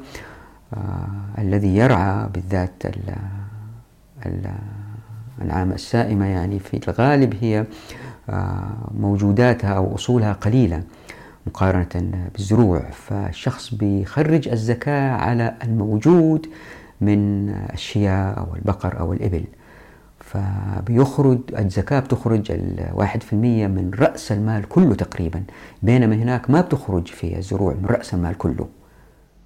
آه، 0.74 1.08
الذي 1.38 1.78
يرعى 1.78 2.30
بالذات 2.34 2.84
الأنعام 4.26 5.72
السائمة 5.72 6.26
يعني 6.26 6.60
في 6.60 6.80
الغالب 6.88 7.34
هي 7.42 7.66
موجوداتها 8.92 9.74
أو 9.74 9.96
أصولها 9.96 10.34
قليلة. 10.34 10.84
مقارنة 11.48 12.28
بالزروع 12.34 12.80
فالشخص 12.92 13.74
بيخرج 13.74 14.48
الزكاة 14.48 15.12
على 15.12 15.54
الموجود 15.64 16.48
من 17.02 17.50
الشياء 17.50 18.38
أو 18.40 18.56
البقر 18.56 19.00
أو 19.00 19.14
الإبل 19.14 19.44
فبيخرج 20.20 21.40
الزكاة 21.58 22.00
بتخرج 22.00 22.52
الواحد 22.52 23.24
في 23.24 23.34
المية 23.34 23.68
من 23.68 23.92
رأس 24.00 24.32
المال 24.32 24.70
كله 24.70 24.96
تقريبا 24.96 25.44
بينما 25.84 26.16
هناك 26.16 26.50
ما 26.50 26.62
بتخرج 26.62 27.08
في 27.08 27.38
الزروع 27.38 27.74
من 27.74 27.86
رأس 27.86 28.14
المال 28.14 28.38
كله. 28.38 28.68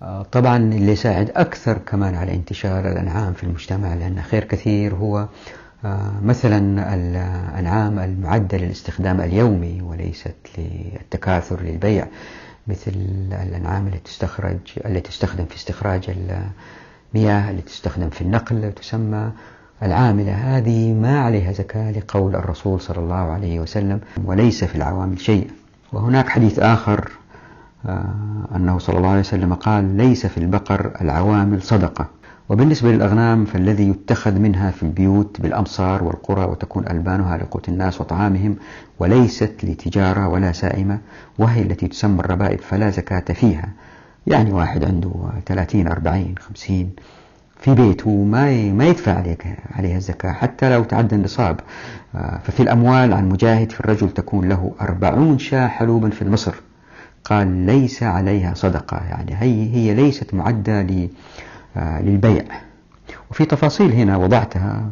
آه، 0.02 0.22
طبعا 0.24 0.58
اللي 0.58 0.92
يساعد 0.92 1.32
أكثر 1.36 1.78
كمان 1.78 2.16
على 2.16 2.34
انتشار 2.34 2.92
الأنعام 2.92 3.34
في 3.34 3.44
المجتمع 3.44 3.94
لأن 3.94 4.22
خير 4.22 4.44
كثير 4.44 4.96
هو 4.96 5.28
مثلا 6.24 6.94
الأنعام 6.96 8.00
المعدة 8.00 8.58
للاستخدام 8.58 9.22
اليومي 9.22 9.82
وليست 9.82 10.36
للتكاثر 10.58 11.62
للبيع 11.62 12.08
مثل 12.68 12.92
الأنعام 13.32 13.88
التي 13.88 14.00
تستخرج 14.04 14.58
التي 14.86 15.10
تستخدم 15.10 15.46
في 15.46 15.56
استخراج 15.56 16.10
المياه 17.14 17.52
التي 17.52 17.62
تستخدم 17.62 18.10
في 18.10 18.22
النقل 18.22 18.72
تسمى 18.72 19.32
العاملة. 19.84 20.32
هذه 20.34 20.94
ما 20.94 21.20
عليها 21.20 21.52
زكاة 21.52 21.92
لقول 21.92 22.36
الرسول 22.36 22.82
صلى 22.82 22.98
الله 22.98 23.16
عليه 23.32 23.60
وسلم 23.60 24.00
وليس 24.26 24.64
في 24.64 24.76
العوامل 24.76 25.20
شيء. 25.20 25.52
وهناك 25.94 26.30
حديث 26.30 26.60
آخر 26.60 27.12
آه، 27.86 28.06
أنه 28.56 28.80
صلى 28.80 28.98
الله 28.98 29.10
عليه 29.10 29.20
وسلم 29.20 29.54
قال 29.54 29.98
ليس 29.98 30.26
في 30.26 30.38
البقر 30.38 30.92
العوامل 31.02 31.62
صدقة. 31.62 32.08
وبالنسبة 32.52 32.92
للأغنام 32.92 33.46
فالذي 33.46 33.90
يتخذ 33.90 34.40
منها 34.40 34.72
في 34.72 34.84
البيوت 34.84 35.42
بالأمصار 35.42 36.04
والقرى 36.04 36.46
وتكون 36.46 36.88
ألبانها 36.88 37.38
لقوت 37.38 37.70
الناس 37.70 38.02
وطعامهم 38.02 38.56
وليست 39.00 39.54
لتجارة 39.64 40.28
ولا 40.28 40.52
سائمة 40.52 41.00
وهي 41.40 41.62
التي 41.62 41.88
تسمى 41.88 42.20
الربائب 42.20 42.60
فلا 42.60 42.90
زكاة 42.90 43.34
فيها. 43.34 43.70
يعني 44.28 44.54
واحد 44.54 44.84
عنده 44.84 45.12
30 45.46 45.88
40 45.88 46.36
50 46.40 46.90
في 47.60 47.74
بيته 47.76 48.24
ما 48.24 48.72
ما 48.72 48.86
يدفع 48.86 49.14
عليك 49.14 49.48
عليها 49.72 49.98
الزكاة 49.98 50.32
حتى 50.32 50.70
لو 50.70 50.84
تعدى 50.84 51.16
النصاب. 51.16 51.60
آه، 52.16 52.40
ففي 52.44 52.60
الأموال 52.64 53.14
عن 53.14 53.30
مجاهد 53.30 53.72
في 53.72 53.80
الرجل 53.80 54.10
تكون 54.10 54.50
له 54.50 54.72
أربعون 54.82 55.40
شاة 55.40 55.68
حلوبا 55.68 56.10
في 56.10 56.22
المصر. 56.22 56.56
قال 57.26 57.48
ليس 57.48 58.04
عليها 58.04 58.54
صدقة. 58.54 58.98
يعني 58.98 59.36
هي 59.36 59.76
هي 59.76 59.94
ليست 59.94 60.34
معدة 60.34 60.82
للبيع. 61.76 62.44
وفي 63.32 63.46
تفاصيل 63.46 63.92
هنا 63.92 64.18
وضعتها 64.18 64.90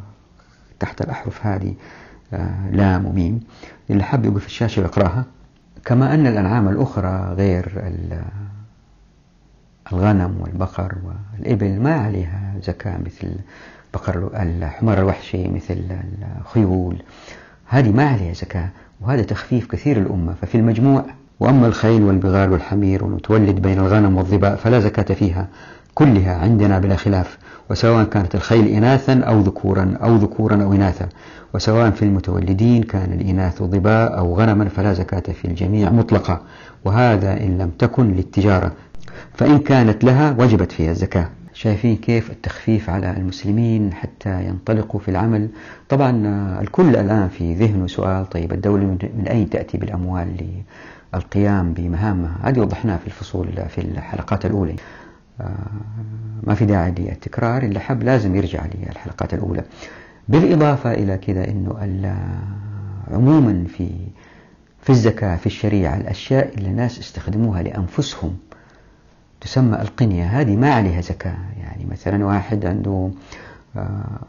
تحت 0.79 1.01
الأحرف 1.01 1.45
هذه 1.45 1.73
آه، 2.33 2.69
لام 2.71 3.05
وميم. 3.05 3.39
اللي 3.89 4.03
حاب 4.03 4.25
يقول 4.25 4.41
في 4.41 4.47
الشاشة 4.47 4.79
يقرأها. 4.79 5.25
كما 5.85 6.13
أن 6.13 6.27
الأنعام 6.27 6.67
الأخرى 6.67 7.33
غير 7.33 7.91
الغنم 9.93 10.37
والبقر 10.41 10.95
والإبل 11.03 11.79
ما 11.79 11.95
عليها 11.95 12.53
زكاة 12.63 12.97
مثل 12.97 13.35
بقر 13.93 14.29
الحمار 14.35 14.99
الوحشي 14.99 15.47
مثل 15.47 15.83
الخيول. 16.41 17.03
هذه 17.67 17.91
ما 17.91 18.09
عليها 18.09 18.33
زكاة 18.33 18.69
وهذا 19.01 19.21
تخفيف 19.21 19.67
كثير 19.67 19.97
الأمة 19.97 20.33
ففي 20.41 20.55
المجموع 20.55 21.05
وأما 21.39 21.67
الخيل 21.67 22.03
والبغال 22.03 22.51
والحمير 22.51 23.03
والمتولد 23.03 23.61
بين 23.61 23.79
الغنم 23.79 24.17
والظباء 24.17 24.55
فلا 24.55 24.79
زكاة 24.79 25.13
فيها. 25.15 25.47
كلها 25.99 26.35
عندنا 26.35 26.79
بلا 26.79 26.95
خلاف 26.95 27.37
وسواء 27.69 28.05
كانت 28.05 28.35
الخيل 28.35 28.67
إناثا 28.67 29.19
أو 29.19 29.39
ذكورا 29.39 29.97
أو 30.03 30.15
ذكورا 30.15 30.63
أو 30.63 30.73
إناثا. 30.73 31.09
وسواء 31.53 31.91
في 31.91 32.03
المتولدين 32.03 32.83
كان 32.83 33.13
الإناث 33.13 33.63
ضباء 33.63 34.17
أو 34.17 34.35
غنما 34.35 34.69
فلا 34.69 34.93
زكاة 34.93 35.33
في 35.33 35.45
الجميع 35.45 35.89
مطلقة 35.89 36.41
وهذا 36.85 37.33
إن 37.33 37.57
لم 37.57 37.69
تكن 37.79 38.11
للتجارة. 38.15 38.71
فإن 39.33 39.59
كانت 39.59 40.03
لها 40.03 40.35
وجبت 40.39 40.71
فيها 40.71 40.91
الزكاة. 40.91 41.29
شايفين 41.53 41.95
كيف 41.95 42.31
التخفيف 42.31 42.89
على 42.89 43.11
المسلمين 43.17 43.93
حتى 43.93 44.45
ينطلقوا 44.45 44.99
في 44.99 45.11
العمل؟ 45.11 45.49
طبعا 45.89 46.11
الكل 46.61 46.95
الآن 46.95 47.27
في 47.27 47.53
ذهنه 47.53 47.87
سؤال 47.87 48.29
طيب 48.29 48.53
الدولة 48.53 48.85
من 49.17 49.27
أين 49.27 49.49
تأتي 49.49 49.77
بالأموال 49.77 50.59
للقيام 51.13 51.73
بمهامها؟ 51.73 52.35
هذه 52.43 52.59
وضحناها 52.59 52.97
في 52.97 53.07
الفصول 53.07 53.47
في 53.69 53.81
الحلقات 53.81 54.45
الأولى. 54.45 54.75
ما 56.43 56.55
في 56.55 56.65
داعي 56.65 56.91
للتكرار 56.91 57.63
اللي 57.63 57.79
حب 57.79 58.03
لازم 58.03 58.35
يرجع 58.35 58.65
للحلقات 58.75 59.33
الأولى. 59.33 59.63
بالإضافة 60.29 60.91
إلى 60.93 61.17
كذا 61.17 61.47
أنه 61.47 61.77
عموما 63.11 63.65
في 63.67 63.89
في 64.81 64.89
الزكاة 64.89 65.35
في 65.35 65.45
الشريعة 65.45 65.95
الأشياء 65.97 66.53
اللي 66.57 66.69
الناس 66.69 66.99
استخدموها 66.99 67.63
لأنفسهم 67.63 68.37
تسمى 69.41 69.81
القنية 69.81 70.25
هذه 70.25 70.55
ما 70.55 70.73
عليها 70.73 71.01
زكاة. 71.01 71.37
يعني 71.61 71.85
مثلا 71.85 72.25
واحد 72.25 72.65
عنده 72.65 73.11
آه، 73.75 74.19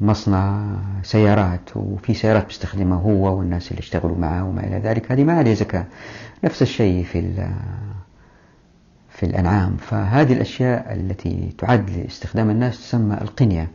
مصنع 0.00 0.64
سيارات 1.02 1.76
وفي 1.76 2.14
سيارات 2.14 2.46
بيستخدمها 2.46 2.98
هو 2.98 3.38
والناس 3.38 3.70
اللي 3.70 3.80
اشتغلوا 3.80 4.18
معه 4.18 4.44
وما 4.48 4.66
إلى 4.66 4.78
ذلك 4.78 5.12
هذه 5.12 5.24
ما 5.24 5.32
عليها 5.32 5.54
زكاة. 5.54 5.84
نفس 6.44 6.62
الشيء 6.62 7.04
في 7.04 7.18
في 9.24 9.30
الأنعام. 9.30 9.76
فهذه 9.76 10.32
الأشياء 10.32 10.94
التي 10.94 11.48
تعد 11.58 11.90
لاستخدام 11.90 12.50
الناس 12.50 12.78
تسمى 12.78 13.18
القنية. 13.20 13.68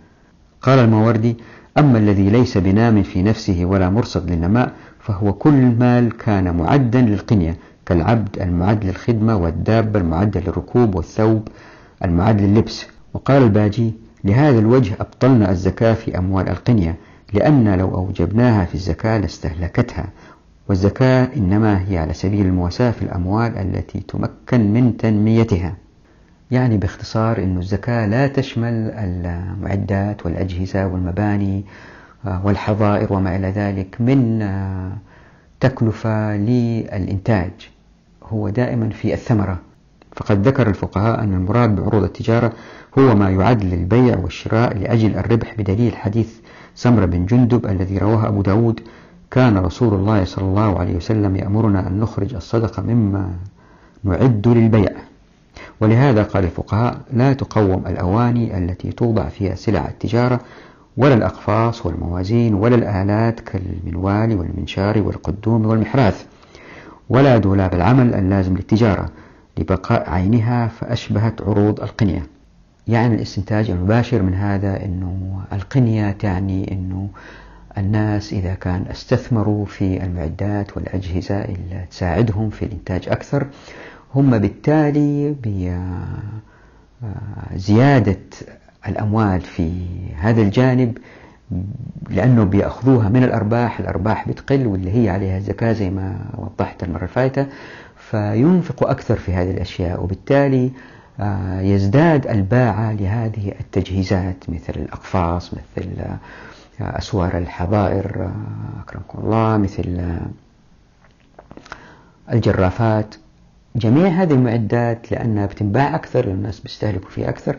قال 0.62 0.80
الماوردي 0.80 1.38
أما 1.78 1.98
الذي 1.98 2.30
ليس 2.30 2.58
بنام 2.58 3.04
في 3.04 3.24
نفسه 3.24 3.66
ولا 3.66 3.90
مرصد 3.90 4.32
للنماء 4.32 4.74
فهو 5.00 5.34
كل 5.34 5.76
مال 5.80 6.18
كان 6.18 6.58
معدا 6.58 7.02
للقنية 7.02 7.58
كالعبد 7.86 8.42
المعد 8.42 8.86
للخدمة 8.86 9.36
والدابة 9.36 10.00
المعدة 10.00 10.40
للركوب 10.40 10.96
والثوب 10.96 11.48
المعد 12.06 12.42
لللبس. 12.42 12.86
وقال 13.14 13.44
الباجي 13.44 13.94
لهذا 14.24 14.60
الوجه 14.60 14.94
أبطلنا 15.00 15.52
الزكاة 15.52 15.94
في 15.94 16.18
أموال 16.18 16.50
القنية 16.50 16.96
لأن 17.34 17.78
لو 17.78 17.96
أوجبناها 17.96 18.66
في 18.66 18.76
الزكاة 18.76 19.18
لاستهلكتها. 19.18 20.06
والزكاة 20.70 21.30
إنما 21.38 21.90
هي 21.90 21.98
على 21.98 22.14
سبيل 22.14 22.46
المواساة 22.46 22.92
في 22.92 23.02
الأموال 23.02 23.58
التي 23.58 24.00
تمكن 24.00 24.74
من 24.74 24.98
تنميتها. 24.98 25.76
يعني 26.52 26.78
باختصار 26.78 27.38
أن 27.38 27.58
الزكاة 27.58 28.06
لا 28.06 28.28
تشمل 28.28 28.92
المعدات 28.94 30.26
والأجهزة 30.26 30.88
والمباني 30.88 31.66
آه، 32.26 32.46
والحظائر 32.46 33.14
وما 33.14 33.36
إلى 33.36 33.48
ذلك 33.48 33.96
من 34.00 34.42
آه، 34.42 34.98
تكلفة 35.60 36.36
للإنتاج. 36.38 37.52
هو 38.24 38.50
دائما 38.50 38.90
في 38.90 39.14
الثمرة. 39.14 39.60
فقد 40.16 40.48
ذكر 40.48 40.70
الفقهاء 40.70 41.24
أن 41.24 41.34
المراد 41.34 41.76
بعروض 41.76 42.04
التجارة 42.04 42.54
هو 43.00 43.16
ما 43.16 43.30
يعد 43.30 43.64
للبيع 43.64 44.18
والشراء 44.18 44.78
لأجل 44.78 45.18
الربح 45.18 45.56
بدليل 45.58 45.96
حديث 45.96 46.40
سمرة 46.76 47.06
بن 47.06 47.26
جندب 47.26 47.66
الذي 47.66 47.98
رواه 47.98 48.28
أبو 48.28 48.42
داود 48.42 48.80
كان 49.32 49.58
رسول 49.58 49.94
الله 49.94 50.24
صلى 50.24 50.46
الله 50.46 50.80
عليه 50.80 50.96
وسلم 50.96 51.36
يأمرنا 51.36 51.88
أن 51.88 52.00
نخرج 52.00 52.36
الصدقة 52.36 52.84
مما 52.84 53.32
نعد 54.04 54.48
للبيع. 54.48 54.92
ولهذا 55.82 56.24
قال 56.24 56.44
الفقهاء 56.44 57.02
لا 57.14 57.34
تقوم 57.34 57.88
الأواني 57.88 58.58
التي 58.58 58.92
توضع 58.92 59.30
فيها 59.30 59.56
سلع 59.56 59.88
التجارة 59.88 60.40
ولا 60.98 61.14
الأقفاص 61.14 61.86
والموازين 61.86 62.54
ولا 62.54 62.76
الآلات 62.76 63.40
كالمنوال 63.40 64.40
والمنشار 64.40 65.02
والقدوم 65.02 65.66
والمحراث 65.66 66.26
ولا 67.10 67.38
دولاب 67.38 67.74
العمل 67.74 68.14
اللازم 68.16 68.56
للتجارة 68.56 69.10
لبقاء 69.58 70.10
عينها 70.10 70.68
فأشبهت 70.68 71.42
عروض 71.42 71.82
القنية. 71.82 72.24
يعني 72.88 73.16
الاستنتاج 73.16 73.70
المباشر 73.70 74.22
من 74.22 74.34
هذا 74.34 74.86
أنه 74.86 75.42
القنية 75.54 76.12
تعني 76.12 76.72
أنه 76.72 77.10
الناس 77.80 78.34
إذا 78.34 78.54
كان 78.54 78.86
استثمروا 78.92 79.66
في 79.66 80.04
المعدات 80.04 80.78
والأجهزة 80.78 81.36
اللي 81.46 81.86
تساعدهم 81.92 82.50
في 82.50 82.66
الإنتاج 82.66 83.10
أكثر 83.10 83.48
هم 84.16 84.38
بالتالي 84.38 85.36
بزيادة 87.52 88.20
الأموال 88.88 89.42
في 89.42 89.72
هذا 90.16 90.42
الجانب 90.42 90.98
لأنه 92.10 92.44
بيأخذوها 92.44 93.10
من 93.10 93.24
الأرباح 93.24 93.80
الأرباح 93.80 94.28
بتقل 94.30 94.68
واللي 94.68 95.04
هي 95.04 95.10
عليها 95.10 95.38
الزكاة 95.38 95.74
زي 95.74 95.90
ما 95.90 96.20
وضحت 96.38 96.84
المرة 96.84 97.04
الفائتة 97.04 97.46
فينفقوا 97.98 98.92
أكثر 98.92 99.16
في 99.16 99.34
هذه 99.34 99.52
الأشياء 99.52 100.04
وبالتالي 100.04 100.72
آه، 101.20 101.62
يزداد 101.62 102.28
الباعة 102.28 102.92
لهذه 102.92 103.54
التجهيزات 103.60 104.50
مثل 104.50 104.74
الأقفاص 104.76 105.54
مثل 105.54 105.88
آه، 106.00 106.18
أسوار 106.82 107.38
الحظائر 107.38 108.24
آه، 108.24 108.82
أكرمكم 108.84 109.20
الله 109.20 109.58
مثل 109.58 110.20
الجرافات. 112.32 113.16
جميع 113.76 114.08
هذه 114.08 114.34
المعدات 114.34 115.12
لأنها 115.12 115.46
بتنباع 115.46 115.96
أكثر 115.96 116.26
الناس 116.28 116.60
بيستهلكوا 116.60 117.10
فيها 117.10 117.30
أكثر. 117.30 117.56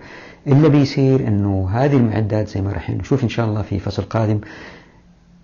اللي 0.46 0.68
بيصير 0.68 1.28
أنه 1.28 1.68
هذه 1.72 1.96
المعدات 1.96 2.48
زي 2.48 2.60
ما 2.60 2.72
راح 2.72 2.90
نشوف 2.90 3.24
إن 3.24 3.28
شاء 3.28 3.46
الله 3.46 3.62
في 3.62 3.78
فصل 3.78 4.02
قادم 4.02 4.40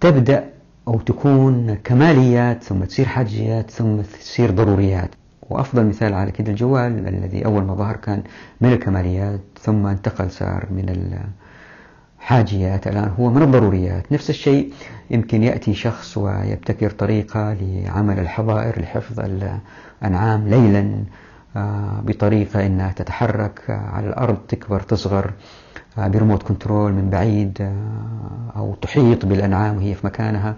تبدأ 0.00 0.44
أو 0.88 1.00
تكون 1.00 1.74
كماليات 1.74 2.62
ثم 2.62 2.84
تصير 2.84 3.06
حاجيات 3.06 3.70
ثم 3.70 4.00
تصير 4.00 4.50
ضروريات. 4.50 5.10
وأفضل 5.50 5.86
مثال 5.86 6.14
على 6.14 6.30
كده 6.30 6.50
الجوال 6.50 7.08
الذي 7.08 7.44
أول 7.44 7.62
ما 7.62 7.74
ظهر 7.74 7.96
كان 7.96 8.22
من 8.60 8.72
الكماليات 8.72 9.40
ثم 9.60 9.86
انتقل 9.86 10.30
صار 10.30 10.66
من 10.70 10.88
حاجيات 12.26 12.86
الآن 12.86 13.10
هو 13.18 13.30
من 13.30 13.42
الضروريات. 13.42 14.12
نفس 14.12 14.30
الشيء 14.30 14.72
يمكن 15.10 15.42
يأتي 15.42 15.74
شخص 15.74 16.18
ويبتكر 16.18 16.90
طريقة 16.90 17.52
لعمل 17.60 18.18
الحظائر 18.18 18.80
لحفظ 18.80 19.20
الأنعام 19.20 20.48
ليلا 20.48 21.04
آه، 21.56 22.00
بطريقة 22.00 22.66
أنها 22.66 22.92
تتحرك 22.92 23.60
على 23.68 24.08
الأرض 24.08 24.36
تكبر 24.48 24.80
تصغر 24.80 25.32
آه، 25.98 26.08
ب 26.08 26.13
remote 26.13 26.42
control 26.42 26.92
من 26.92 27.10
بعيد 27.10 27.58
آه، 27.60 28.58
أو 28.58 28.74
تحيط 28.74 29.26
بالأنعام 29.26 29.76
وهي 29.76 29.94
في 29.94 30.06
مكانها. 30.06 30.54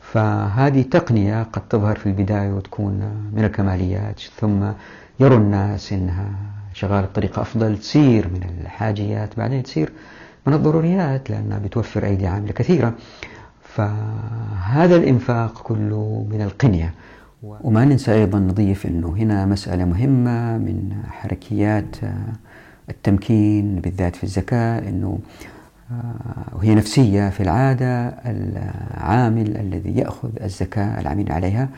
فهذه 0.00 0.82
تقنية 0.82 1.42
قد 1.42 1.68
تظهر 1.68 1.96
في 1.96 2.06
البداية 2.06 2.52
وتكون 2.52 2.92
من 3.32 3.44
الكماليات. 3.44 4.20
ثم 4.20 4.64
يرى 5.20 5.36
الناس 5.36 5.92
أنها 5.92 6.26
شغالة 6.74 7.06
بطريقة 7.06 7.42
أفضل 7.42 7.78
تصير 7.78 8.28
من 8.28 8.42
الحاجيات 8.62 9.38
بعدين 9.38 9.62
تصير 9.62 9.92
من 10.46 10.54
الضروريات 10.54 11.30
لأنها 11.30 11.58
بتوفر 11.58 12.04
أيدي 12.04 12.26
عاملة 12.26 12.52
كثيرة. 12.52 12.94
فهذا 13.62 14.96
الإنفاق 14.96 15.62
كله 15.62 16.26
من 16.30 16.42
القنية. 16.42 16.94
وما 17.42 17.84
ننسى 17.84 18.12
أيضا 18.12 18.38
نضيف 18.38 18.86
أنه 18.86 19.08
هنا 19.08 19.46
مسألة 19.46 19.84
مهمة 19.84 20.58
من 20.58 21.02
حركيات 21.10 21.96
التمكين 22.90 23.76
بالذات 23.76 24.16
في 24.16 24.24
الزكاة 24.24 24.78
أنه 24.88 25.18
وهي 26.52 26.74
نفسية 26.74 27.28
في 27.28 27.42
العادة 27.42 28.08
العامل 28.08 29.56
الذي 29.56 29.98
يأخذ 29.98 30.28
الزكاة 30.42 31.00
العامل 31.00 31.32
عليها 31.32 31.68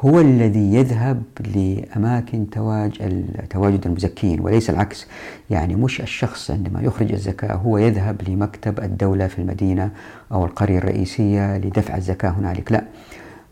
هو 0.00 0.20
الذي 0.20 0.74
يذهب 0.74 1.22
لأماكن 1.54 2.50
تواجد 2.50 3.24
تواجد 3.50 3.86
المزكين 3.86 4.40
وليس 4.40 4.70
العكس. 4.70 5.06
يعني 5.50 5.74
مش 5.74 6.00
الشخص 6.00 6.50
عندما 6.50 6.80
يخرج 6.82 7.12
الزكاة 7.12 7.54
هو 7.54 7.78
يذهب 7.78 8.22
لمكتب 8.28 8.80
الدولة 8.80 9.26
في 9.26 9.38
المدينة 9.38 9.90
أو 10.32 10.44
القرية 10.44 10.78
الرئيسية 10.78 11.58
لدفع 11.58 11.96
الزكاة 11.96 12.30
هنالك. 12.30 12.72
لا 12.72 12.84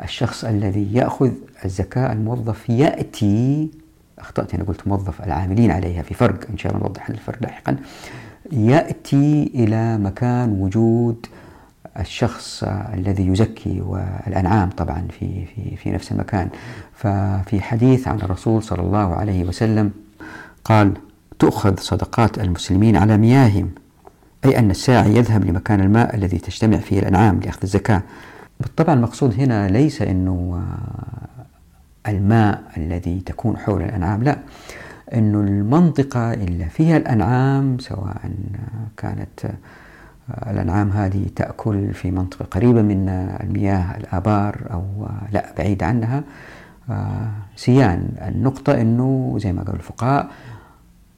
الشخص 0.03 0.45
الذي 0.45 0.95
يأخذ 0.95 1.31
الزكاة 1.65 2.13
الموظف 2.13 2.71
يأتي 2.71 3.69
أخطأت 4.19 4.55
أنا 4.55 4.65
قلت 4.65 4.89
موظف 4.89 5.23
العاملين 5.23 5.71
عليها 5.71 6.03
في 6.03 6.15
فرق 6.15 6.39
إن 6.51 6.59
شاء 6.59 6.73
الله 6.73 6.87
نوضح 6.87 7.09
الفرق 7.09 7.39
لاحقا 7.43 7.77
يأتي 8.53 9.51
إلى 9.55 9.99
مكان 9.99 10.53
وجود 10.61 11.27
الشخص 11.99 12.65
الذي 12.95 13.27
يزكي 13.27 13.81
والأنعام 13.81 14.71
طبعا 14.71 15.07
في, 15.19 15.45
في, 15.47 15.77
في 15.77 15.91
نفس 15.91 16.13
المكان. 16.13 16.49
ففي 16.95 17.61
حديث 17.61 18.09
عن 18.09 18.17
الرسول 18.21 18.63
صلى 18.63 18.81
الله 18.83 19.15
عليه 19.15 19.45
وسلم 19.45 19.91
قال 20.65 20.93
تؤخذ 21.39 21.77
صدقات 21.81 22.39
المسلمين 22.39 22.97
على 22.97 23.17
مياههم 23.17 23.71
أي 24.45 24.59
أن 24.59 24.71
الساعي 24.71 25.17
يذهب 25.17 25.45
لمكان 25.45 25.81
الماء 25.81 26.15
الذي 26.15 26.39
تجتمع 26.39 26.77
فيه 26.77 26.99
الأنعام 26.99 27.41
لأخذ 27.41 27.59
الزكاة. 27.63 28.03
بالطبع 28.61 28.93
المقصود 28.93 29.41
هنا 29.41 29.69
ليس 29.69 30.03
أنه 30.03 30.63
الماء 32.09 32.63
الذي 32.77 33.21
تكون 33.21 33.57
حول 33.57 33.83
الأنعام 33.83 34.23
لا. 34.23 34.39
أنه 35.15 35.41
المنطقة 35.41 36.33
اللي 36.33 36.65
فيها 36.65 36.97
الأنعام 36.97 37.79
سواء 37.79 38.31
كانت 38.97 39.51
الأنعام 40.31 40.91
هذه 40.91 41.27
تأكل 41.37 41.95
في 41.95 42.11
منطقة 42.11 42.45
قريبة 42.45 42.83
من 42.83 43.09
المياه 43.09 43.97
الآبار 43.97 44.57
أو 44.73 44.83
لا 45.33 45.53
بعيد 45.59 45.83
عنها. 45.83 46.23
سيان. 47.57 48.09
النقطة 48.29 48.81
أنه 48.81 49.37
زي 49.41 49.53
ما 49.53 49.63
قال 49.63 49.75
الفقهاء 49.75 50.31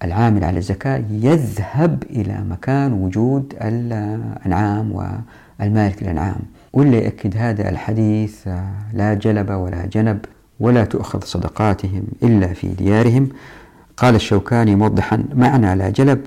العامل 0.05 0.45
على 0.45 0.59
الزكاة 0.59 1.03
يذهب 1.11 2.03
إلى 2.11 2.45
مكان 2.51 2.93
وجود 2.93 3.55
الأنعام 3.63 4.93
والمالك 4.93 6.03
الأنعام. 6.03 6.41
واللي 6.73 6.99
يأكد 6.99 7.37
هذا 7.37 7.69
الحديث 7.69 8.49
لا 8.93 9.15
جلب 9.15 9.51
ولا 9.51 9.87
جنب 9.87 10.19
ولا 10.61 10.85
تؤخذ 10.85 11.25
صدقاتهم 11.25 12.03
إلا 12.23 12.47
في 12.47 12.69
ديارهم. 12.69 13.29
قال 13.97 14.15
الشوكاني 14.15 14.77
موضحا 14.77 15.25
معنى 15.35 15.75
لا 15.75 15.91
جلب 15.91 16.27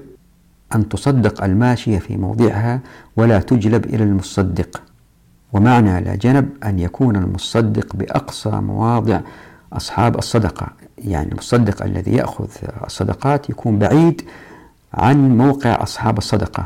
أن 0.75 0.89
تصدق 0.89 1.43
الماشية 1.43 1.99
في 1.99 2.17
موضعها 2.17 2.79
ولا 3.17 3.39
تجلب 3.39 3.85
إلى 3.85 4.03
المصدق. 4.03 4.81
ومعنى 5.53 6.01
لا 6.01 6.15
جنب 6.15 6.49
أن 6.63 6.79
يكون 6.79 7.15
المصدق 7.15 7.95
بأقصى 7.95 8.49
مواضع 8.49 9.19
أصحاب 9.73 10.17
الصدقة. 10.17 10.67
يعني 10.97 11.31
المصدق 11.31 11.83
الذي 11.83 12.11
يأخذ 12.11 12.47
الصدقات 12.85 13.49
يكون 13.49 13.79
بعيد 13.79 14.21
عن 14.93 15.37
موقع 15.37 15.83
أصحاب 15.83 16.17
الصدقة 16.17 16.65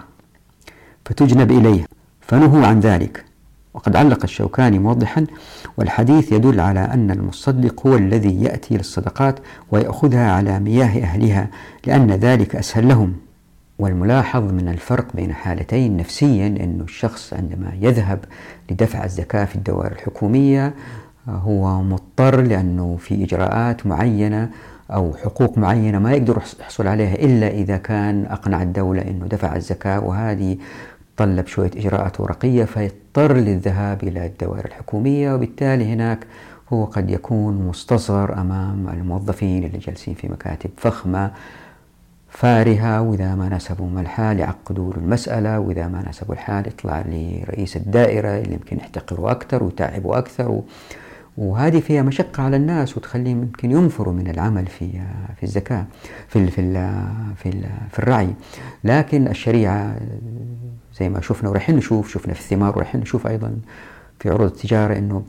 فتجنب 1.06 1.52
إليه 1.52 1.86
فنهوا 2.22 2.68
عن 2.68 2.80
ذلك. 2.80 3.26
وقد 3.74 3.96
علق 3.96 4.20
الشوكاني 4.24 4.80
موضحا 4.80 5.26
والحديث 5.78 6.32
يدل 6.32 6.60
على 6.60 6.80
أن 6.80 7.12
المصدق 7.12 7.88
هو 7.88 7.96
الذي 7.96 8.44
يأتي 8.44 8.78
للصدقات 8.78 9.40
ويأخذها 9.72 10.32
على 10.32 10.60
مياه 10.60 11.04
أهلها 11.04 11.50
لأن 11.88 12.12
ذلك 12.12 12.56
أسهل 12.56 12.88
لهم. 12.88 13.14
والملاحظ 13.80 14.52
من 14.54 14.68
الفرق 14.68 15.06
بين 15.16 15.34
حالتين 15.34 15.98
نفسيا 15.98 16.48
أن 16.48 16.82
الشخص 16.82 17.34
عندما 17.34 17.72
يذهب 17.82 18.20
لدفع 18.72 19.04
الزكاة 19.06 19.46
في 19.46 19.56
الدوائر 19.56 19.92
الحكومية 19.92 20.74
هو 21.30 21.82
مضطر 21.82 22.42
لأنه 22.42 22.98
في 23.00 23.24
إجراءات 23.24 23.88
معينة 23.88 24.50
أو 24.92 25.14
حقوق 25.24 25.58
معينة 25.58 26.00
ما 26.00 26.12
يقدر 26.12 26.42
يحصل 26.60 26.88
عليها 26.88 27.16
إلا 27.16 27.48
إذا 27.48 27.78
كان 27.78 28.26
أقنع 28.26 28.62
الدولة 28.62 29.02
أنه 29.02 29.26
دفع 29.28 29.56
الزكاة 29.56 30.00
وهذه 30.00 30.58
طلب 31.18 31.48
شوية 31.48 31.72
إجراءات 31.78 32.20
ورقية 32.20 32.64
فيضطر 32.66 33.34
للذهاب 33.34 34.04
إلى 34.04 34.26
الدوائر 34.26 34.66
الحكومية 34.66 35.34
وبالتالي 35.34 35.94
هناك 35.94 36.28
هو 36.74 36.86
قد 36.86 37.10
يكون 37.10 37.68
مستصغر 37.68 38.34
أمام 38.42 38.90
الموظفين 38.90 39.64
اللي 39.64 39.78
جالسين 39.78 40.14
في 40.14 40.28
مكاتب 40.28 40.70
فخمة 40.78 41.32
فارهة 42.40 43.02
وإذا 43.02 43.36
ما 43.36 43.50
ناسبهم 43.50 44.00
الحال 44.00 44.40
يعقدوا 44.40 44.94
له 44.94 44.98
المسألة 44.98 45.60
وإذا 45.60 45.88
ما 45.88 46.02
ناسبوا 46.02 46.34
الحال 46.34 46.68
يطلع 46.68 47.04
لرئيس 47.08 47.78
الدائرة 47.78 48.38
اللي 48.38 48.54
يمكن 48.54 48.78
يحتقروا 48.78 49.32
أكثر 49.32 49.64
ويتعبوا 49.64 50.18
أكثر. 50.18 50.62
وهذه 51.38 51.80
فيها 51.80 52.02
مشقة 52.02 52.44
على 52.44 52.56
الناس 52.56 52.98
وتخليهم 52.98 53.42
يمكن 53.42 53.72
ينفروا 53.72 54.14
من 54.14 54.28
العمل 54.30 54.68
في 54.68 54.90
في 55.38 55.44
الزكاة 55.44 55.86
في 56.28 56.40
ال 56.40 56.52
في 56.52 56.62
ال 56.62 57.04
في, 57.36 57.50
ال 57.50 57.66
في 57.92 58.00
الرعي 58.00 58.34
لكن 58.84 59.28
الشريعة 59.28 59.96
زي 61.00 61.10
ما 61.10 61.22
شفنا 61.22 61.50
ورايحين 61.50 61.76
نشوف 61.76 62.10
شفنا 62.10 62.34
في 62.34 62.40
الثمار 62.40 62.76
ورايحين 62.76 63.02
نشوف 63.02 63.28
أيضا 63.28 63.56
في 64.20 64.30
عروض 64.30 64.52
التجارة 64.52 64.98
أنه 64.98 65.24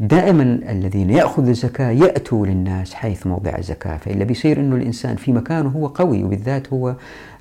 دائما 0.00 0.42
الذين 0.42 1.10
يأخذوا 1.10 1.50
الزكاة 1.50 1.90
يأتوا 1.90 2.46
للناس 2.46 2.94
حيث 2.94 3.26
موضع 3.26 3.56
الزكاة 3.58 3.96
فإلا 3.96 4.24
بيصير 4.24 4.60
أنه 4.60 4.76
الإنسان 4.76 5.16
في 5.16 5.32
مكانه 5.32 5.68
هو 5.68 5.86
قوي 5.86 6.24
وبالذات 6.24 6.72
هو 6.72 6.94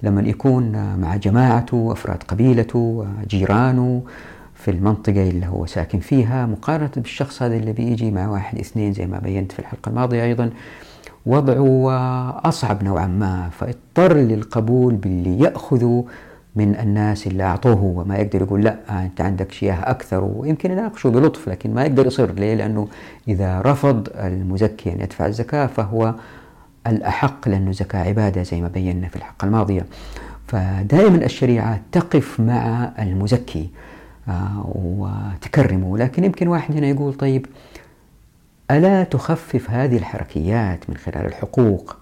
لما 0.03 0.21
يكون 0.21 0.95
مع 0.95 1.15
جماعته 1.15 1.89
أفراد 1.91 2.23
قبيلته 2.23 3.07
جيرانه 3.27 4.01
في 4.55 4.71
المنطقة 4.71 5.29
اللي 5.29 5.45
هو 5.45 5.65
ساكن 5.65 5.99
فيها 5.99 6.45
مقارنة 6.45 6.91
بالشخص 6.95 7.41
هذا 7.41 7.55
اللي 7.55 7.73
بيجي 7.73 8.11
مع 8.11 8.27
واحد 8.29 8.59
اثنين 8.59 8.93
زي 8.93 9.05
ما 9.07 9.19
بينت 9.19 9.51
في 9.51 9.59
الحلقة 9.59 9.89
الماضية 9.89 10.23
أيضا 10.23 10.49
وضعه 11.25 11.89
أصعب 12.49 12.83
نوعا 12.83 13.07
ما 13.07 13.49
فاضطر 13.49 14.13
للقبول 14.17 14.95
باللي 14.95 15.39
يأخذه 15.39 16.05
من 16.57 16.75
الناس 16.75 17.27
اللي 17.27 17.43
أعطوه 17.43 17.83
وما 17.83 18.17
يقدر 18.17 18.41
يقول 18.41 18.63
لا 18.63 19.05
أنت 19.05 19.21
عندك 19.21 19.51
شياه 19.51 19.89
أكثر. 19.89 20.23
ويمكن 20.23 20.71
يناقشه 20.71 21.09
بلطف 21.09 21.49
لكن 21.49 21.73
ما 21.73 21.85
يقدر 21.85 22.07
يصر 22.07 22.31
ليه؟ 22.31 22.55
لأنه 22.55 22.87
إذا 23.27 23.61
رفض 23.61 24.09
المزكي 24.15 24.93
أن 24.93 25.01
يدفع 25.01 25.25
الزكاة 25.25 25.65
فهو 25.65 26.15
الأحق 26.87 27.47
لأنه 27.47 27.69
الزكاة 27.69 27.99
عبادة 28.03 28.43
زي 28.43 28.61
ما 28.61 28.67
بينا 28.67 29.07
في 29.07 29.15
الحلقة 29.15 29.45
الماضية. 29.45 29.85
فدائما 30.47 31.25
الشريعة 31.25 31.81
تقف 31.91 32.39
مع 32.39 32.91
المزكي 32.99 33.69
آه، 34.27 34.71
وتكرمه. 34.75 35.97
لكن 35.97 36.23
يمكن 36.23 36.47
واحد 36.47 36.75
هنا 36.75 36.87
يقول 36.87 37.13
طيب 37.13 37.45
ألا 38.71 39.03
تخفف 39.03 39.71
هذه 39.71 39.97
الحركيات 39.97 40.89
من 40.89 40.97
خلال 40.97 41.25
الحقوق 41.25 41.97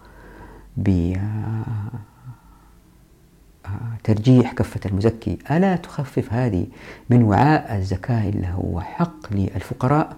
ترجيح 4.04 4.54
كفة 4.54 4.80
المزكي 4.86 5.38
ألا 5.52 5.76
تخفف 5.76 6.34
هذه 6.34 6.66
من 7.10 7.24
وعاء 7.24 7.78
الزكاة 7.78 8.30
اللي 8.30 8.48
هو 8.48 8.82
حق 8.82 9.34
للفقراء؟ 9.34 10.18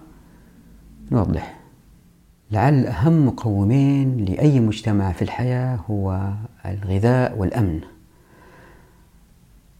نوضح. 1.12 1.54
لعل 2.50 2.86
أهم 2.86 3.26
مقومين 3.26 4.24
لأي 4.24 4.60
مجتمع 4.60 5.12
في 5.12 5.22
الحياة 5.22 5.78
هو 5.90 6.32
الغذاء 6.66 7.38
والأمن. 7.38 7.80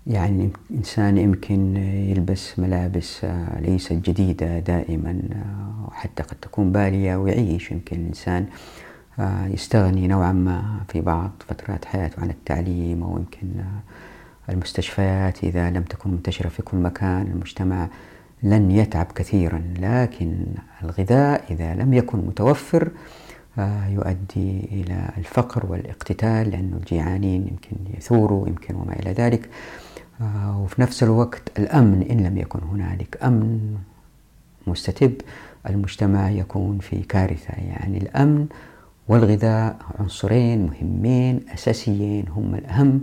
يعني 0.07 0.51
إنسان 0.71 1.19
يمكن 1.19 1.77
يلبس 1.77 2.59
ملابس 2.59 3.27
ليست 3.61 3.93
جديدة 3.93 4.59
دائما 4.59 5.21
وحتى 5.89 6.23
قد 6.23 6.37
تكون 6.43 6.73
بالية 6.73 7.17
ويعيش. 7.17 7.71
يمكن 7.73 7.97
الإنسان 7.97 8.47
يستغني 9.47 10.09
نوعا 10.09 10.33
ما 10.33 10.81
في 10.89 11.01
بعض 11.01 11.31
فترات 11.49 11.85
حياته 11.85 12.23
عن 12.23 12.31
التعليم 12.31 13.03
أو 13.03 13.17
يمكن 13.17 13.49
المستشفيات 14.49 15.45
إذا 15.45 15.71
لم 15.71 15.83
تكن 15.83 16.11
منتشرة 16.11 16.49
في 16.49 16.63
كل 16.63 16.77
مكان. 16.77 17.27
المجتمع 17.27 17.89
لن 18.43 18.71
يتعب 18.71 19.07
كثيرا 19.15 19.63
لكن 19.79 20.47
الغذاء 20.83 21.45
إذا 21.51 21.75
لم 21.75 21.95
يكن 21.95 22.19
متوفر 22.19 22.91
آه، 23.59 23.87
يؤدي 23.87 24.69
إلى 24.73 25.11
الفقر 25.19 25.67
والإقتتال 25.67 26.51
لأن 26.51 26.79
الجيعانين 26.81 27.49
يمكن 27.49 27.77
يثوروا 27.99 28.49
يمكن 28.49 28.75
وما 28.75 28.93
إلى 28.93 29.13
ذلك. 29.13 29.49
آه، 30.21 30.61
وفي 30.61 30.83
نفس 30.83 31.03
الوقت 31.03 31.43
الأمن 31.59 32.03
إن 32.11 32.21
لم 32.21 32.39
يكن 32.39 32.61
هنالك 32.73 33.19
أمن 33.23 33.77
مستتب 34.67 35.13
المجتمع 35.69 36.31
يكون 36.31 36.79
في 36.79 37.03
كارثة. 37.03 37.55
يعني 37.55 37.99
الأمن 37.99 38.47
والغذاء 39.09 39.77
عنصرين 39.99 40.67
مهمين 40.67 41.41
أساسيين 41.55 42.25
هم 42.29 42.55
الأهم 42.55 43.03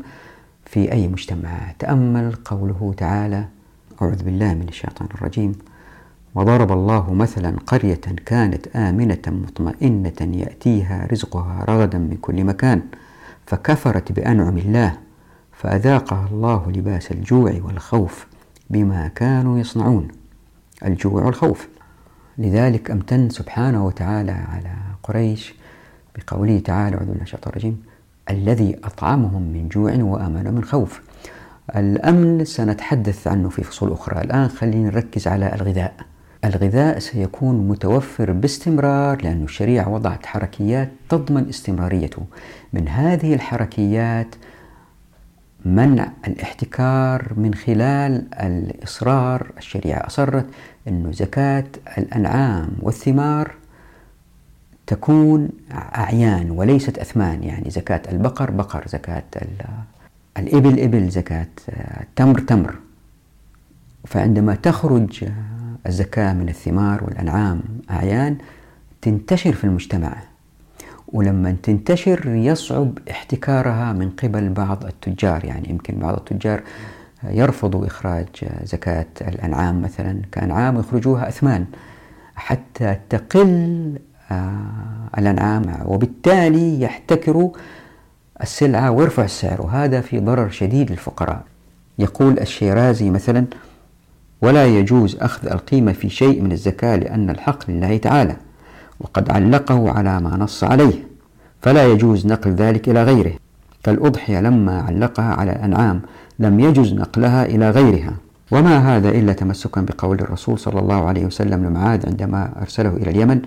في 0.66 0.92
أي 0.92 1.08
مجتمع. 1.08 1.72
تأمل 1.80 2.36
قوله 2.46 2.94
تعالى 2.98 3.46
أعوذ 4.02 4.24
بالله 4.24 4.54
من 4.54 4.68
الشيطان 4.70 5.08
الرجيم. 5.16 5.56
وضرب 6.36 6.72
الله 6.72 7.14
مثلا 7.14 7.56
قرية 7.68 8.02
كانت 8.26 8.68
آمنة 8.68 9.22
مطمئنة 9.28 10.38
يأتيها 10.38 11.08
رزقها 11.12 11.66
رغدا 11.70 11.98
من 11.98 12.18
كل 12.22 12.44
مكان 12.44 12.82
فكفرت 13.46 14.12
بأنعم 14.12 14.58
الله 14.58 14.98
فأذاقها 15.54 16.28
الله 16.32 16.72
لباس 16.72 17.12
الجوع 17.12 17.62
والخوف 17.64 18.28
بما 18.70 19.08
كانوا 19.08 19.60
يصنعون 19.60 20.08
الجوع 20.86 21.24
والخوف. 21.24 21.68
لذلك 22.38 22.92
أمتن 22.92 23.30
سبحانه 23.30 23.86
وتعالى 23.86 24.32
على 24.32 24.74
قريش 25.04 25.54
بقوله 26.18 26.60
تعالى 26.60 26.96
أعوذ 26.96 27.08
بالله 27.08 27.24
الشيطان 27.24 27.50
الرجيم 27.50 27.84
الذي 28.30 28.78
أطعمهم 28.84 29.42
من 29.42 29.70
جوع 29.70 29.94
وآمنهم 29.94 30.54
من 30.54 30.64
خوف. 30.64 31.02
الأمن 31.76 32.46
سنتحدث 32.46 33.28
عنه 33.28 33.50
في 33.50 33.64
فصول 33.64 33.92
أخرى. 33.92 34.22
الآن 34.22 34.48
خلينا 34.48 34.90
نركز 34.90 35.28
على 35.28 35.56
الغذاء. 35.56 35.94
الغذاء 36.46 37.00
سيكون 37.00 37.68
متوفر 37.68 38.32
باستمرار 38.32 39.22
لأن 39.22 39.44
الشريعة 39.44 39.90
وضعت 39.90 40.26
حركيات 40.26 40.92
تضمن 41.10 41.50
استمراريته. 41.50 42.24
من 42.74 42.88
هذه 42.88 43.34
الحركيات 43.34 44.36
منع 45.66 46.08
الاحتكار 46.28 47.34
من 47.38 47.54
خلال 47.54 48.28
الإصرار. 48.34 49.52
الشريعة 49.58 50.08
أصرت 50.08 50.46
أن 50.88 51.12
زكاة 51.14 51.66
الأنعام 51.98 52.70
والثمار 52.82 53.52
تكون 54.88 55.50
أعيان 55.72 56.52
وليست 56.52 56.98
أثمان 56.98 57.44
يعني 57.44 57.70
زكاة 57.70 58.02
البقر 58.12 58.52
بقر 58.52 58.88
زكاة 58.88 59.24
الإبل 60.38 60.80
إبل 60.80 61.10
زكاة 61.10 61.48
التمر 62.02 62.40
تمر. 62.40 62.76
فعندما 64.06 64.56
تخرج 64.56 65.26
الزكاة 65.88 66.34
من 66.34 66.50
الثمار 66.50 67.04
والأنعام 67.04 67.62
أعيان 67.90 68.38
تنتشر 69.02 69.54
في 69.54 69.64
المجتمع. 69.64 70.16
ولما 71.08 71.56
تنتشر 71.64 72.28
يصعب 72.28 72.98
احتكارها 73.10 73.94
من 73.94 74.10
قبل 74.10 74.50
بعض 74.50 74.86
التجار 74.86 75.46
يعني 75.46 75.70
يمكن 75.70 76.00
بعض 76.00 76.16
التجار 76.16 76.62
يرفضوا 77.24 77.86
إخراج 77.86 78.28
زكاة 78.64 79.06
الأنعام 79.22 79.82
مثلا 79.82 80.22
كأنعام 80.32 80.78
ويخرجوها 80.78 81.30
أثمان 81.30 81.66
حتى 82.36 82.98
تقل 83.10 84.00
الأنعام 85.18 85.64
وبالتالي 85.86 86.82
يحتكروا 86.82 87.52
السلعة 88.42 88.92
ويرفع 88.92 89.24
السعر 89.24 89.62
وهذا 89.62 90.02
في 90.02 90.20
ضرر 90.20 90.50
شديد 90.50 90.92
للفقراء. 90.92 91.44
يقول 92.00 92.40
الشيرازي 92.40 93.10
مثلا 93.10 93.46
ولا 94.42 94.66
يجوز 94.66 95.18
أخذ 95.22 95.48
القيمة 95.48 95.92
في 95.92 96.10
شيء 96.10 96.42
من 96.42 96.52
الزكاة 96.52 96.96
لأن 96.96 97.30
الحق 97.30 97.72
لله 97.72 97.98
تعالى 97.98 98.36
وقد 99.00 99.32
علقه 99.32 99.92
على 99.92 100.20
ما 100.20 100.38
نص 100.38 100.64
عليه 100.64 100.94
فلا 101.62 101.86
يجوز 101.86 102.28
نقل 102.28 102.52
ذلك 102.52 102.90
إلى 102.90 103.04
غيره. 103.04 103.34
كالأضحية 103.84 104.42
لما 104.42 104.82
علقها 104.82 105.34
على 105.34 105.52
الأنعام 105.52 106.02
لم 106.40 106.60
يجوز 106.60 106.94
نقلها 106.94 107.46
إلى 107.46 107.70
غيرها. 107.70 108.14
وما 108.52 108.98
هذا 108.98 109.10
إلا 109.10 109.34
تمسكا 109.34 109.82
بقول 109.82 110.20
الرسول 110.20 110.60
صلى 110.60 110.80
الله 110.80 111.08
عليه 111.08 111.26
وسلم 111.26 111.66
لمعاذ 111.66 112.06
عندما 112.08 112.52
أرسله 112.62 112.90
إلى 112.90 113.10
اليمن 113.10 113.42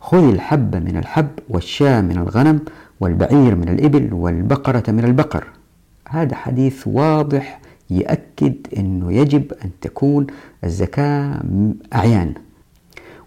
خذ 0.00 0.28
الحب 0.28 0.76
من 0.76 0.96
الحب 0.96 1.28
والشاة 1.48 2.00
من 2.00 2.16
الغنم 2.16 2.60
والبعير 3.00 3.54
من 3.54 3.68
الإبل 3.68 4.14
والبقرة 4.14 4.82
من 4.88 5.04
البقر. 5.04 5.44
هذا 6.08 6.34
حديث 6.34 6.86
واضح 6.86 7.60
يأكد 7.90 8.54
أنه 8.78 9.12
يجب 9.12 9.52
أن 9.64 9.70
تكون 9.80 10.26
الزكاة 10.64 11.40
أعيان. 11.94 12.34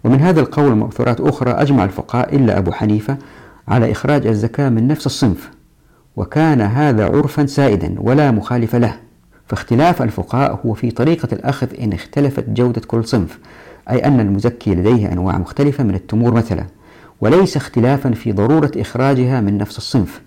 ومن 0.04 0.20
هذا 0.20 0.40
القول 0.40 0.72
ومأثورات 0.72 1.20
أخرى 1.20 1.50
أجمع 1.50 1.84
الفقهاء 1.84 2.36
إلا 2.36 2.58
أبو 2.58 2.72
حنيفة 2.72 3.16
على 3.68 3.92
إخراج 3.92 4.26
الزكاة 4.26 4.68
من 4.68 4.88
نفس 4.88 5.06
الصنف 5.06 5.50
وكان 6.16 6.60
هذا 6.60 7.04
عرفا 7.04 7.46
سائدا 7.46 7.94
ولا 7.98 8.30
مخالف 8.30 8.76
له. 8.76 8.96
فاختلاف 9.46 10.02
الفقهاء 10.02 10.60
هو 10.66 10.74
في 10.74 10.90
طريقة 10.90 11.28
الأخذ 11.32 11.68
إن 11.80 11.92
اختلفت 11.92 12.50
جودة 12.50 12.80
كل 12.86 13.04
صنف. 13.04 13.38
أي 13.90 14.04
أن 14.04 14.20
المزكي 14.20 14.74
لديه 14.74 15.12
أنواع 15.12 15.38
مختلفة 15.38 15.84
من 15.84 15.94
التمور 15.94 16.34
مثلا 16.34 16.66
وليس 17.20 17.56
اختلافا 17.56 18.10
في 18.10 18.32
ضرورة 18.32 18.70
إخراجها 18.76 19.40
من 19.40 19.58
نفس 19.58 19.78
الصنف. 19.78 20.20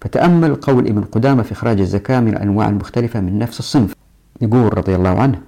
فتأمل 0.00 0.54
قول 0.54 0.86
ابن 0.86 1.00
قدامة 1.00 1.42
في 1.42 1.52
إخراج 1.52 1.80
الزكاة 1.80 2.20
من 2.20 2.28
الأنواع 2.28 2.68
المختلفة 2.68 3.20
من 3.20 3.38
نفس 3.38 3.58
الصنف. 3.58 3.92
يقول 4.40 4.78
رضي 4.78 4.94
الله 4.94 5.20
عنه 5.20 5.40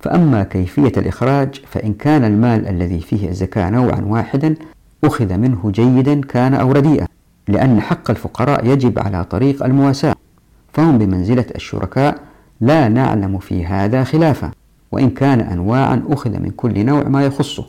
فأما 0.00 0.42
كيفية 0.42 0.92
الإخراج 0.96 1.60
فإن 1.66 1.94
كان 1.94 2.24
المال 2.24 2.68
الذي 2.68 3.00
فيه 3.00 3.28
الزكاة 3.28 3.70
نوعا 3.70 4.00
واحدا 4.00 4.54
أخذ 5.04 5.36
منه 5.36 5.70
جيدا 5.74 6.20
كان 6.20 6.54
أو 6.54 6.72
رديئا 6.72 7.06
لأن 7.48 7.80
حق 7.80 8.10
الفقراء 8.10 8.66
يجب 8.66 8.98
على 8.98 9.24
طريق 9.24 9.64
المواساة 9.64 10.14
فهم 10.72 10.98
بمنزلة 10.98 11.44
الشركاء 11.54 12.18
لا 12.60 12.88
نعلم 12.88 13.38
في 13.38 13.66
هذا 13.66 14.04
خلافا. 14.04 14.50
وإن 14.94 15.10
كان 15.10 15.40
أنواعا 15.40 16.02
أخذ 16.08 16.30
من 16.30 16.50
كل 16.50 16.86
نوع 16.86 17.08
ما 17.08 17.24
يخصه. 17.24 17.64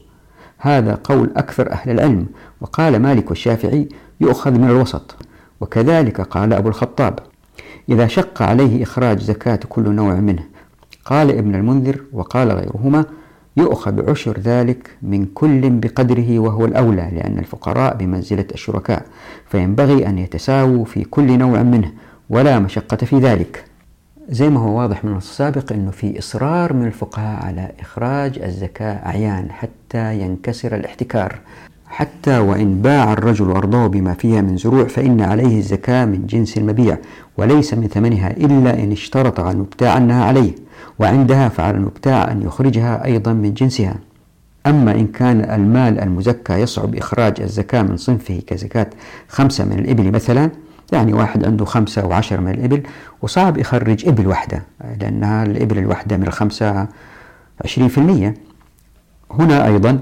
هذا 0.58 1.00
قول 1.04 1.32
أكثر 1.36 1.72
أهل 1.72 1.92
العلم. 1.92 2.26
وقال 2.62 3.00
مالك 3.00 3.32
الشافعي 3.32 3.90
يؤخذ 4.22 4.52
من 4.52 4.70
الوسط. 4.70 5.16
وكذلك 5.62 6.22
قال 6.22 6.54
أبو 6.54 6.70
الخطاب 6.70 7.20
إذا 7.90 8.08
شق 8.08 8.42
عليه 8.42 8.84
إخراج 8.84 9.20
زكاة 9.20 9.60
كل 9.70 9.90
نوع 9.90 10.14
منه 10.14 10.44
قال 11.06 11.32
ابن 11.32 11.56
المنذر 11.56 12.02
وقال 12.14 12.52
غيرهما 12.52 13.06
يؤخذ 13.58 14.10
عشر 14.10 14.40
ذلك 14.40 14.90
من 15.02 15.26
كل 15.26 15.70
بقدره 15.70 16.40
وهو 16.40 16.66
الأولى 16.66 17.10
لأن 17.14 17.40
الفقراء 17.40 17.96
بمنزلة 17.96 18.46
الشركاء 18.54 19.06
فينبغي 19.50 20.08
أن 20.08 20.18
يتساووا 20.18 20.86
في 20.86 21.04
كل 21.04 21.38
نوع 21.38 21.64
منه 21.64 21.92
ولا 22.30 22.60
مشقة 22.60 22.98
في 22.98 23.20
ذلك. 23.20 23.65
زي 24.30 24.50
ما 24.50 24.60
هو 24.60 24.80
واضح 24.80 25.06
من 25.06 25.18
السابق 25.18 25.72
أنه 25.74 25.92
في 25.92 26.20
إصرار 26.20 26.74
من 26.74 26.86
الفقهاء 26.86 27.46
على 27.46 27.72
إخراج 27.80 28.40
الزكاة 28.40 28.94
أعيان 29.06 29.52
حتى 29.52 30.20
ينكسر 30.20 30.76
الاحتكار. 30.76 31.40
حتى 31.88 32.40
وإن 32.40 32.82
باع 32.82 33.14
الرجل 33.14 33.52
أرضه 33.52 33.88
بما 33.88 34.14
فيها 34.14 34.42
من 34.42 34.58
زروع 34.58 34.88
فإن 34.88 35.22
عليه 35.22 35.58
الزكاة 35.58 36.06
من 36.06 36.26
جنس 36.28 36.58
المبيع 36.58 36.98
وليس 37.38 37.74
من 37.74 37.88
ثمنها 37.88 38.32
إلا 38.32 38.84
إن 38.84 38.92
اشترط 38.92 39.40
على 39.40 39.52
المبتاع 39.52 39.98
أنها 39.98 40.26
عليه 40.26 40.52
وعندها 41.00 41.50
فعلى 41.50 41.78
المبتاع 41.78 42.32
أن 42.32 42.42
يخرجها 42.42 43.06
أيضا 43.06 43.34
من 43.34 43.54
جنسها. 43.54 43.96
أما 44.68 44.92
إن 44.92 45.08
كان 45.08 45.50
المال 45.50 46.00
المزكى 46.00 46.54
يصعب 46.54 46.96
إخراج 46.96 47.42
الزكاة 47.42 47.82
من 47.82 47.98
صنفه 47.98 48.42
كزكاة 48.48 48.88
خمسة 49.28 49.66
من 49.66 49.80
الإبل 49.80 50.12
مثلا 50.12 50.50
يعني 50.96 51.14
واحد 51.14 51.46
عنده 51.46 51.66
خمسة 51.66 52.02
أو 52.02 52.14
عشرة 52.14 52.40
من 52.40 52.52
الإبل 52.52 52.84
وصعب 53.22 53.58
يخرج 53.58 54.08
إبل 54.08 54.28
واحدة 54.28 54.64
لأنها 55.02 55.44
الإبل 55.44 55.78
الواحدة 55.78 56.18
من 56.18 56.28
الخمسة 56.28 56.88
عشرين 57.64 57.88
في 57.88 57.98
المية. 57.98 58.34
هنا 59.32 59.66
أيضا 59.66 60.00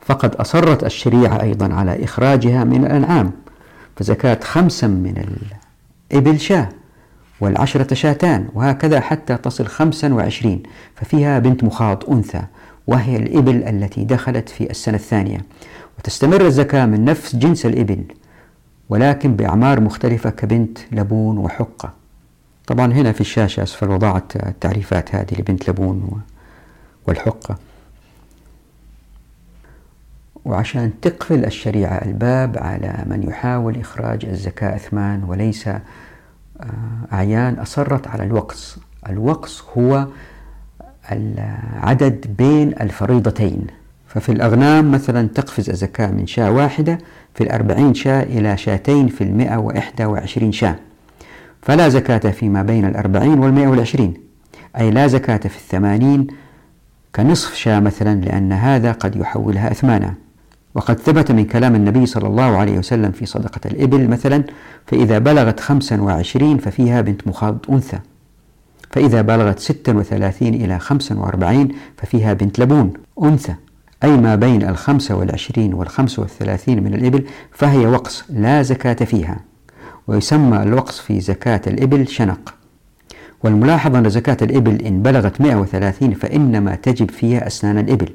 فقد 0.00 0.34
أصرت 0.34 0.84
الشريعة 0.84 1.42
أيضا 1.42 1.74
على 1.74 2.04
إخراجها 2.04 2.64
من 2.64 2.86
الأنعام 2.86 3.30
فزكاة 3.96 4.38
خمسة 4.42 4.88
من 4.88 5.36
الإبل 6.12 6.40
شاة 6.40 6.68
والعشرة 7.40 7.94
شاتان 7.94 8.48
وهكذا 8.54 9.00
حتى 9.00 9.36
تصل 9.36 9.66
خمسا 9.66 10.14
وعشرين 10.14 10.62
ففيها 10.96 11.38
بنت 11.38 11.64
مخاض 11.64 12.10
أنثى 12.10 12.42
وهي 12.86 13.16
الإبل 13.16 13.62
التي 13.62 14.04
دخلت 14.04 14.48
في 14.48 14.70
السنة 14.70 14.96
الثانية. 14.96 15.44
وتستمر 15.98 16.46
الزكاة 16.46 16.86
من 16.86 17.04
نفس 17.04 17.36
جنس 17.36 17.66
الإبل. 17.66 18.04
ولكن 18.92 19.36
بأعمار 19.36 19.80
مختلفة 19.80 20.30
كبنت 20.30 20.78
لبون 20.92 21.38
وحقة. 21.38 21.92
طبعا 22.66 22.92
هنا 22.92 23.12
في 23.12 23.20
الشاشة 23.20 23.62
أسفل 23.62 23.90
وضعت 23.90 24.36
التعريفات 24.36 25.14
هذه 25.14 25.34
لبنت 25.38 25.70
لبون 25.70 26.22
والحقة. 27.06 27.56
وعشان 30.44 30.92
تقفل 31.02 31.44
الشريعة 31.44 32.04
الباب 32.04 32.58
على 32.58 33.04
من 33.06 33.22
يحاول 33.22 33.80
إخراج 33.80 34.24
الزكاة 34.24 34.76
أثمان 34.76 35.24
وليس 35.24 35.68
أعيان 37.12 37.54
أصرت 37.54 38.08
على 38.08 38.24
الوقص. 38.24 38.78
الوقص 39.08 39.64
هو 39.78 40.06
العدد 41.12 42.34
بين 42.38 42.68
الفريضتين. 42.80 43.66
ففي 44.14 44.32
الأغنام 44.32 44.90
مثلا 44.90 45.28
تقفز 45.28 45.70
الزكاة 45.70 46.10
من 46.10 46.26
شاة 46.26 46.50
واحدة 46.50 46.98
في 47.34 47.44
الأربعين 47.44 47.94
شاة 47.94 48.22
إلى 48.22 48.56
شاتين 48.56 49.08
في 49.08 49.24
المئة 49.24 49.56
وإحدى 49.56 50.04
وعشرين 50.04 50.52
شاة. 50.52 50.76
فلا 51.62 51.88
زكاة 51.88 52.30
فيما 52.30 52.62
بين 52.62 52.84
الأربعين 52.84 53.38
والمئة 53.38 53.66
والعشرين. 53.66 54.14
أي 54.78 54.90
لا 54.90 55.06
زكاة 55.06 55.36
في 55.36 55.56
الثمانين 55.56 56.26
كنصف 57.16 57.54
شاة 57.54 57.80
مثلا 57.80 58.20
لأن 58.20 58.52
هذا 58.52 58.92
قد 58.92 59.16
يحولها 59.16 59.70
أثمانا. 59.70 60.14
وقد 60.74 60.98
ثبت 60.98 61.32
من 61.32 61.44
كلام 61.44 61.74
النبي 61.74 62.06
صلى 62.06 62.26
الله 62.28 62.56
عليه 62.56 62.78
وسلم 62.78 63.12
في 63.12 63.26
صدقة 63.26 63.60
الإبل 63.64 64.08
مثلا 64.08 64.44
فإذا 64.86 65.18
بلغت 65.18 65.60
خمسا 65.60 66.00
وعشرين 66.00 66.58
ففيها 66.58 67.00
بنت 67.00 67.28
مخاض 67.28 67.58
أنثى. 67.70 67.98
فإذا 68.90 69.22
بلغت 69.22 69.58
ستا 69.58 69.92
وثلاثين 69.92 70.54
إلى 70.54 70.78
خمسا 70.78 71.14
وأربعين 71.14 71.68
ففيها 71.96 72.32
بنت 72.32 72.58
لبون 72.58 72.92
أنثى. 73.22 73.54
أي 74.04 74.16
ما 74.16 74.34
بين 74.34 74.68
الخمسة 74.68 75.14
والعشرين 75.14 75.74
والخمسة 75.74 76.22
والثلاثين 76.22 76.82
من 76.82 76.94
الإبل 76.94 77.24
فهي 77.52 77.86
وقص 77.86 78.24
لا 78.30 78.62
زكاة 78.62 79.04
فيها 79.04 79.40
ويسمى 80.06 80.62
الوقص 80.62 81.00
في 81.00 81.20
زكاة 81.20 81.60
الإبل 81.66 82.08
شنق. 82.08 82.54
والملاحظ 83.44 83.96
أن 83.96 84.08
زكاة 84.08 84.36
الإبل 84.42 84.82
إن 84.82 85.02
بلغت 85.02 85.40
130 85.40 86.14
فإنما 86.14 86.74
تجب 86.74 87.10
فيها 87.10 87.46
أسنان 87.46 87.78
الإبل 87.78 88.08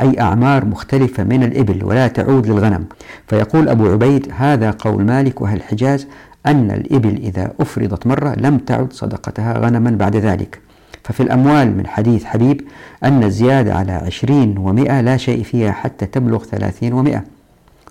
أي 0.00 0.20
أعمار 0.20 0.64
مختلفة 0.64 1.24
من 1.24 1.42
الإبل 1.42 1.84
ولا 1.84 2.08
تعود 2.08 2.46
للغنم. 2.46 2.84
فيقول 3.26 3.68
أبو 3.68 3.86
عبيد 3.86 4.32
هذا 4.36 4.70
قول 4.70 5.04
مالك 5.04 5.40
وأهل 5.40 5.56
الحجاز 5.56 6.06
أن 6.46 6.70
الإبل 6.70 7.16
إذا 7.16 7.52
أفرضت 7.60 8.06
مرة 8.06 8.34
لم 8.34 8.58
تعد 8.58 8.92
صدقتها 8.92 9.58
غنما 9.58 9.90
بعد 9.90 10.16
ذلك. 10.16 10.60
ففي 11.04 11.22
الأموال 11.22 11.76
من 11.76 11.86
حديث 11.86 12.24
حبيب 12.24 12.60
أن 13.04 13.24
الزيادة 13.24 13.74
على 13.74 13.92
عشرين 13.92 14.58
ومئة 14.58 15.00
لا 15.00 15.16
شيء 15.16 15.42
فيها 15.42 15.72
حتى 15.72 16.06
تبلغ 16.06 16.44
ثلاثين 16.44 16.92
ومئة 16.92 17.24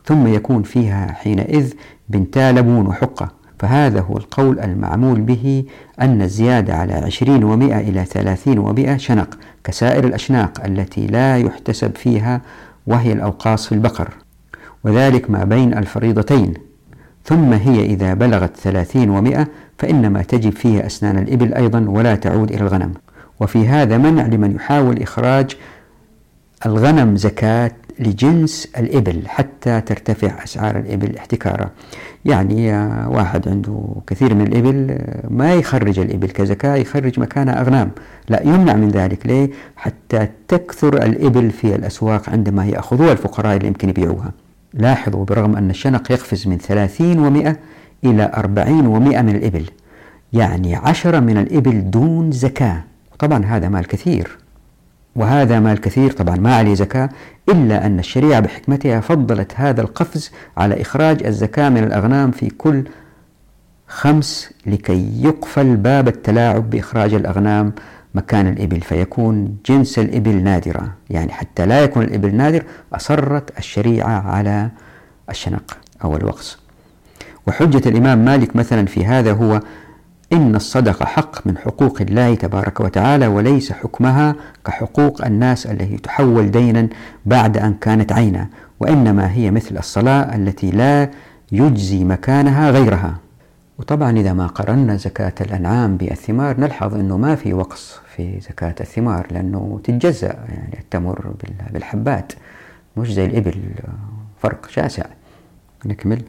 ثم 0.06 0.28
يكون 0.28 0.64
فيها 0.64 1.12
حينئذ 1.12 1.74
بنتا 2.10 2.52
لبون 2.52 2.88
وحقة. 2.88 3.32
فهذا 3.60 4.02
هو 4.02 4.18
القول 4.18 4.60
المعمول 4.60 5.22
به 5.22 5.64
أن 6.02 6.22
الزيادة 6.22 6.76
على 6.76 6.94
عشرين 6.94 7.44
ومئة 7.44 7.80
إلى 7.80 8.06
ثلاثين 8.06 8.60
ومئة 8.60 8.98
شنق 8.98 9.38
كسائر 9.64 10.04
الأشناق 10.04 10.66
التي 10.66 11.08
لا 11.08 11.38
يحتسب 11.38 11.96
فيها 11.96 12.42
وهي 12.88 13.14
الأوقاص 13.14 13.68
في 13.68 13.72
البقر 13.72 14.10
وذلك 14.84 15.32
ما 15.32 15.44
بين 15.44 15.78
الفريضتين. 15.78 16.54
ثم 17.26 17.54
هي 17.54 17.86
إذا 17.86 18.14
بلغت 18.14 18.58
ثلاثين 18.58 19.10
ومئة 19.10 19.48
فإنما 19.82 20.22
تجب 20.22 20.52
فيها 20.52 20.86
أسنان 20.86 21.18
الإبل 21.18 21.54
أيضا 21.54 21.86
ولا 21.88 22.16
تعود 22.16 22.52
إلى 22.52 22.62
الغنم. 22.62 22.94
وفي 23.40 23.68
هذا 23.68 23.98
منع 23.98 24.26
لمن 24.26 24.56
يحاول 24.56 25.02
إخراج 25.02 25.58
الغنم 26.66 27.16
زكاة 27.16 27.72
لجنس 28.00 28.68
الإبل 28.78 29.28
حتى 29.28 29.82
ترتفع 29.82 30.44
أسعار 30.44 30.78
الإبل 30.78 31.18
احتكارا. 31.18 31.70
يعني 32.26 32.72
واحد 33.08 33.48
عنده 33.50 33.84
كثير 34.08 34.34
من 34.34 34.48
الإبل 34.48 34.98
ما 35.30 35.54
يخرج 35.54 36.00
الإبل 36.00 36.30
كزكاة 36.30 36.76
يخرج 36.76 37.20
مكانها 37.20 37.62
أغنام. 37.62 37.92
لا 38.30 38.42
يمنع 38.42 38.76
من 38.76 38.90
ذلك. 38.90 39.28
ليه؟ 39.28 39.50
حتى 39.76 40.28
تكثر 40.48 41.06
الإبل 41.06 41.52
في 41.52 41.76
الأسواق 41.76 42.30
عندما 42.30 42.66
يأخذوها 42.66 43.12
الفقراء 43.12 43.56
اللي 43.56 43.68
يمكن 43.68 43.90
يبيعوها. 43.90 44.32
لاحظوا 44.74 45.26
برغم 45.26 45.56
أن 45.56 45.70
الشنق 45.70 46.12
يقفز 46.12 46.48
من 46.48 46.58
ثلاثين 46.58 47.20
ومئة 47.20 47.58
إلى 48.04 48.32
أربعين 48.38 48.88
ومئة 48.88 49.22
من 49.22 49.36
الإبل 49.36 49.66
يعني 50.34 50.76
عشرة 50.76 51.20
من 51.20 51.38
الإبل 51.38 51.92
دون 51.92 52.32
زكاة. 52.32 52.84
طبعا 53.20 53.46
هذا 53.46 53.70
مال 53.70 53.88
كثير 53.88 54.38
وهذا 55.16 55.60
مال 55.60 55.82
كثير 55.82 56.12
طبعا 56.12 56.36
ما 56.36 56.56
عليه 56.56 56.74
زكاة 56.74 57.10
إلا 57.50 57.86
أن 57.86 58.00
الشريعة 58.00 58.40
بحكمتها 58.40 59.00
فضلت 59.00 59.52
هذا 59.56 59.82
القفز 59.82 60.32
على 60.58 60.82
إخراج 60.82 61.24
الزكاة 61.24 61.70
من 61.70 61.84
الأغنام 61.84 62.32
في 62.32 62.50
كل 62.50 62.84
خمس 63.88 64.54
لكي 64.66 65.24
يقفل 65.24 65.76
باب 65.76 66.08
التلاعب 66.08 66.70
بإخراج 66.70 67.14
الأغنام 67.14 67.74
مكان 68.16 68.48
الإبل 68.48 68.82
فيكون 68.82 69.58
جنس 69.66 70.00
الإبل 70.00 70.44
نادرة 70.44 70.94
يعني 71.10 71.32
حتى 71.32 71.66
لا 71.66 71.84
يكون 71.84 72.04
الإبل 72.04 72.36
نادر 72.36 72.64
أصرت 72.94 73.58
الشريعة 73.58 74.32
على 74.32 74.70
الشنق 75.30 75.78
أو 76.04 76.16
الوقص. 76.16 76.61
وحجة 77.48 77.90
الإمام 77.90 78.26
مالك 78.26 78.56
مثلا 78.56 78.86
في 78.86 79.06
هذا 79.06 79.34
هو 79.34 79.62
إن 80.34 80.56
الصدقة 80.56 81.06
حق 81.06 81.48
من 81.48 81.58
حقوق 81.58 82.02
الله 82.02 82.36
تبارك 82.36 82.80
وتعالى 82.80 83.28
وليس 83.28 83.72
حكمها 83.72 84.36
كحقوق 84.66 85.26
الناس 85.26 85.66
التي 85.66 85.98
تحول 85.98 86.52
دينا 86.52 86.88
بعد 87.26 87.58
أن 87.58 87.74
كانت 87.74 88.12
عينا 88.12 88.48
وإنما 88.80 89.32
هي 89.32 89.52
مثل 89.52 89.78
الصلاة 89.78 90.36
التي 90.36 90.72
لا 90.72 91.10
يجزي 91.52 92.04
مكانها 92.04 92.72
غيرها. 92.72 93.18
وطبعا 93.80 94.12
إذا 94.12 94.34
ما 94.34 94.48
قرنا 94.48 94.96
زكاة 94.96 95.34
الأنعام 95.42 95.98
بالثمار 95.98 96.60
نلحظ 96.60 96.96
أنه 96.96 97.18
ما 97.18 97.36
في 97.36 97.54
وقص 97.54 98.00
في 98.16 98.40
زكاة 98.40 98.76
الثمار 98.82 99.28
لأنه 99.32 99.80
تتجزأ 99.84 100.28
يعني 100.50 100.80
التمر 100.80 101.34
بالحبات 101.74 102.34
مش 102.98 103.14
زي 103.14 103.26
الإبل 103.26 103.54
فرق 104.42 104.70
شاسع. 104.70 105.06
نكمل. 105.86 106.22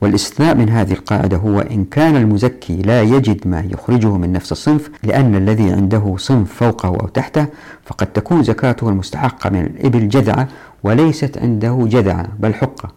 والاستثناء 0.00 0.54
من 0.54 0.68
هذه 0.68 0.92
القاعدة 0.92 1.36
هو 1.36 1.60
إن 1.60 1.84
كان 1.84 2.16
المزكي 2.16 2.76
لا 2.76 3.02
يجد 3.02 3.48
ما 3.48 3.60
يخرجه 3.60 4.16
من 4.16 4.32
نفس 4.32 4.52
الصنف 4.52 4.90
لأن 5.02 5.34
الذي 5.34 5.72
عنده 5.72 6.14
صنف 6.18 6.52
فوقه 6.52 6.88
أو 6.88 7.08
تحته 7.08 7.46
فقد 7.84 8.06
تكون 8.06 8.42
زكاته 8.42 8.88
المستحقة 8.88 9.50
من 9.50 9.60
الإبل 9.60 10.08
جذعة 10.08 10.48
وليست 10.82 11.38
عنده 11.38 11.78
جذعة 11.82 12.26
بل 12.38 12.54
حقة. 12.54 12.88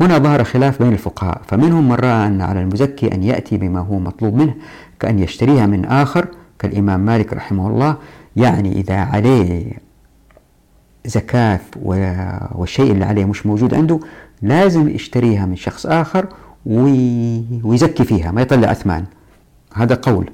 هنا 0.00 0.18
ظهر 0.18 0.44
خلاف 0.44 0.82
بين 0.82 0.92
الفقهاء 0.92 1.40
فمنهم 1.46 1.88
من 1.88 1.94
رأى 1.94 2.26
أن 2.26 2.40
على 2.40 2.60
المزكي 2.60 3.14
أن 3.14 3.22
يأتي 3.22 3.56
بما 3.56 3.80
هو 3.80 3.98
مطلوب 3.98 4.34
منه 4.34 4.54
كأن 5.00 5.18
يشتريها 5.18 5.66
من 5.66 5.84
آخر 5.84 6.26
كالإمام 6.58 7.00
مالك 7.00 7.32
رحمه 7.32 7.68
الله 7.68 7.96
يعني 8.36 8.72
إذا 8.72 8.96
عليه 8.96 9.72
زكاة 11.06 11.60
والشيء 12.54 12.92
اللي 12.92 13.04
عليه 13.04 13.24
مش 13.24 13.46
موجود 13.46 13.74
عنده 13.74 14.00
لازم 14.44 14.88
يشتريها 14.88 15.46
من 15.46 15.56
شخص 15.56 15.86
آخر 15.86 16.26
ويزكي 16.66 18.04
فيها 18.04 18.30
ما 18.30 18.42
يطلع 18.42 18.72
أثمان 18.72 19.04
هذا 19.74 19.94
قول. 19.94 20.30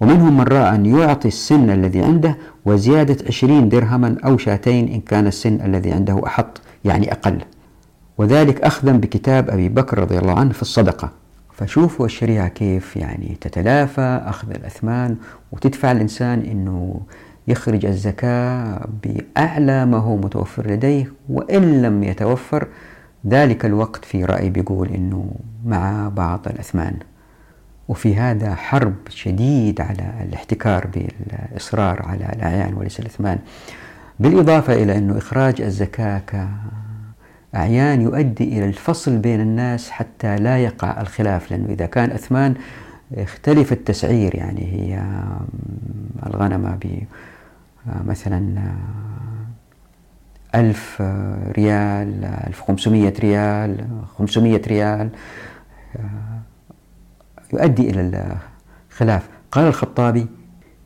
ومنهم 0.00 0.36
من 0.36 0.44
رأى 0.44 0.74
أن 0.74 0.86
يعطي 0.86 1.28
السن 1.28 1.70
الذي 1.70 2.02
عنده 2.02 2.36
وزيادة 2.64 3.16
عشرين 3.26 3.68
درهما 3.68 4.16
أو 4.24 4.38
شاتين 4.38 4.88
إن 4.88 5.00
كان 5.00 5.26
السن 5.26 5.60
الذي 5.64 5.92
عنده 5.92 6.26
أحط 6.26 6.60
يعني 6.84 7.12
أقل. 7.12 7.38
وذلك 8.18 8.60
أخذا 8.60 8.92
بكتاب 8.92 9.50
أبي 9.50 9.68
بكر 9.68 9.98
رضي 9.98 10.18
الله 10.18 10.38
عنه 10.38 10.52
في 10.52 10.62
الصدقة. 10.62 11.10
فشوفوا 11.52 12.06
الشريعة 12.06 12.48
كيف 12.48 12.96
يعني 12.96 13.36
تتلافى 13.40 14.20
أخذ 14.26 14.50
الأثمان 14.50 15.16
وتدفع 15.52 15.92
الإنسان 15.92 16.40
أنه 16.40 17.00
يخرج 17.48 17.86
الزكاة 17.86 18.88
بأعلى 19.04 19.86
ما 19.86 19.98
هو 19.98 20.16
متوفر 20.16 20.70
لديه 20.70 21.12
وإن 21.28 21.82
لم 21.82 22.02
يتوفر 22.02 22.68
ذلك 23.28 23.64
الوقت 23.64 24.04
في 24.04 24.24
رأي 24.24 24.50
بيقول 24.50 24.88
أنه 24.88 25.30
مع 25.64 26.08
بعض 26.08 26.40
الأثمان. 26.46 26.96
وفي 27.88 28.16
هذا 28.16 28.54
حرب 28.54 28.94
شديد 29.08 29.80
على 29.80 30.12
الاحتكار 30.22 30.86
بالإصرار 30.86 32.02
على 32.02 32.32
الأعيان 32.36 32.74
وليس 32.74 33.00
الأثمان. 33.00 33.38
بالإضافة 34.20 34.72
إلى 34.74 34.98
أنه 34.98 35.18
إخراج 35.18 35.60
الزكاة 35.62 36.22
كأعيان 37.52 38.00
يؤدي 38.00 38.44
إلى 38.58 38.64
الفصل 38.64 39.16
بين 39.18 39.40
الناس 39.40 39.90
حتى 39.90 40.36
لا 40.36 40.58
يقع 40.58 41.00
الخلاف. 41.00 41.50
لأنه 41.50 41.66
إذا 41.68 41.86
كان 41.86 42.10
أثمان 42.10 42.54
اختلف 43.14 43.72
التسعير 43.72 44.34
يعني 44.34 44.72
هي 44.72 45.02
الغنمة 46.26 46.78
مثلا 48.04 48.72
ألف 50.56 51.02
ريال 51.58 52.24
ألف 52.46 52.60
خمسمية 52.60 53.14
ريال 53.20 53.86
خمسمية 54.18 54.62
ريال 54.66 55.08
يؤدي 57.52 57.90
إلى 57.90 58.36
الخلاف. 58.90 59.28
قال 59.52 59.66
الخطابي 59.66 60.26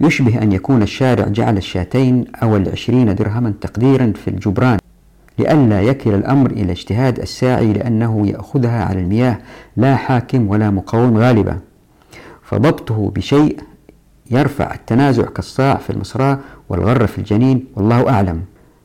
يشبه 0.00 0.42
أن 0.42 0.52
يكون 0.52 0.82
الشارع 0.82 1.28
جعل 1.28 1.56
الشاتين 1.56 2.24
أو 2.42 2.56
العشرين 2.56 3.14
درهما 3.14 3.54
تقديرا 3.60 4.12
في 4.24 4.28
الجبران 4.28 4.78
لئلا 5.38 5.82
يكل 5.82 6.14
الأمر 6.14 6.50
إلى 6.50 6.72
اجتهاد 6.72 7.18
الساعي 7.18 7.72
لأنه 7.72 8.26
يأخذها 8.26 8.84
على 8.84 9.00
المياه 9.00 9.38
لا 9.76 9.96
حاكم 9.96 10.48
ولا 10.48 10.70
مقاوم 10.70 11.18
غالبا. 11.18 11.58
فضبطه 12.42 13.10
بشيء 13.10 13.60
يرفع 14.30 14.74
التنازع 14.74 15.24
كالصاع 15.24 15.74
في 15.74 15.90
المصراع 15.90 16.38
والغر 16.68 17.06
في 17.06 17.18
الجنين 17.18 17.64
والله 17.76 18.10
أعلم. 18.10 18.42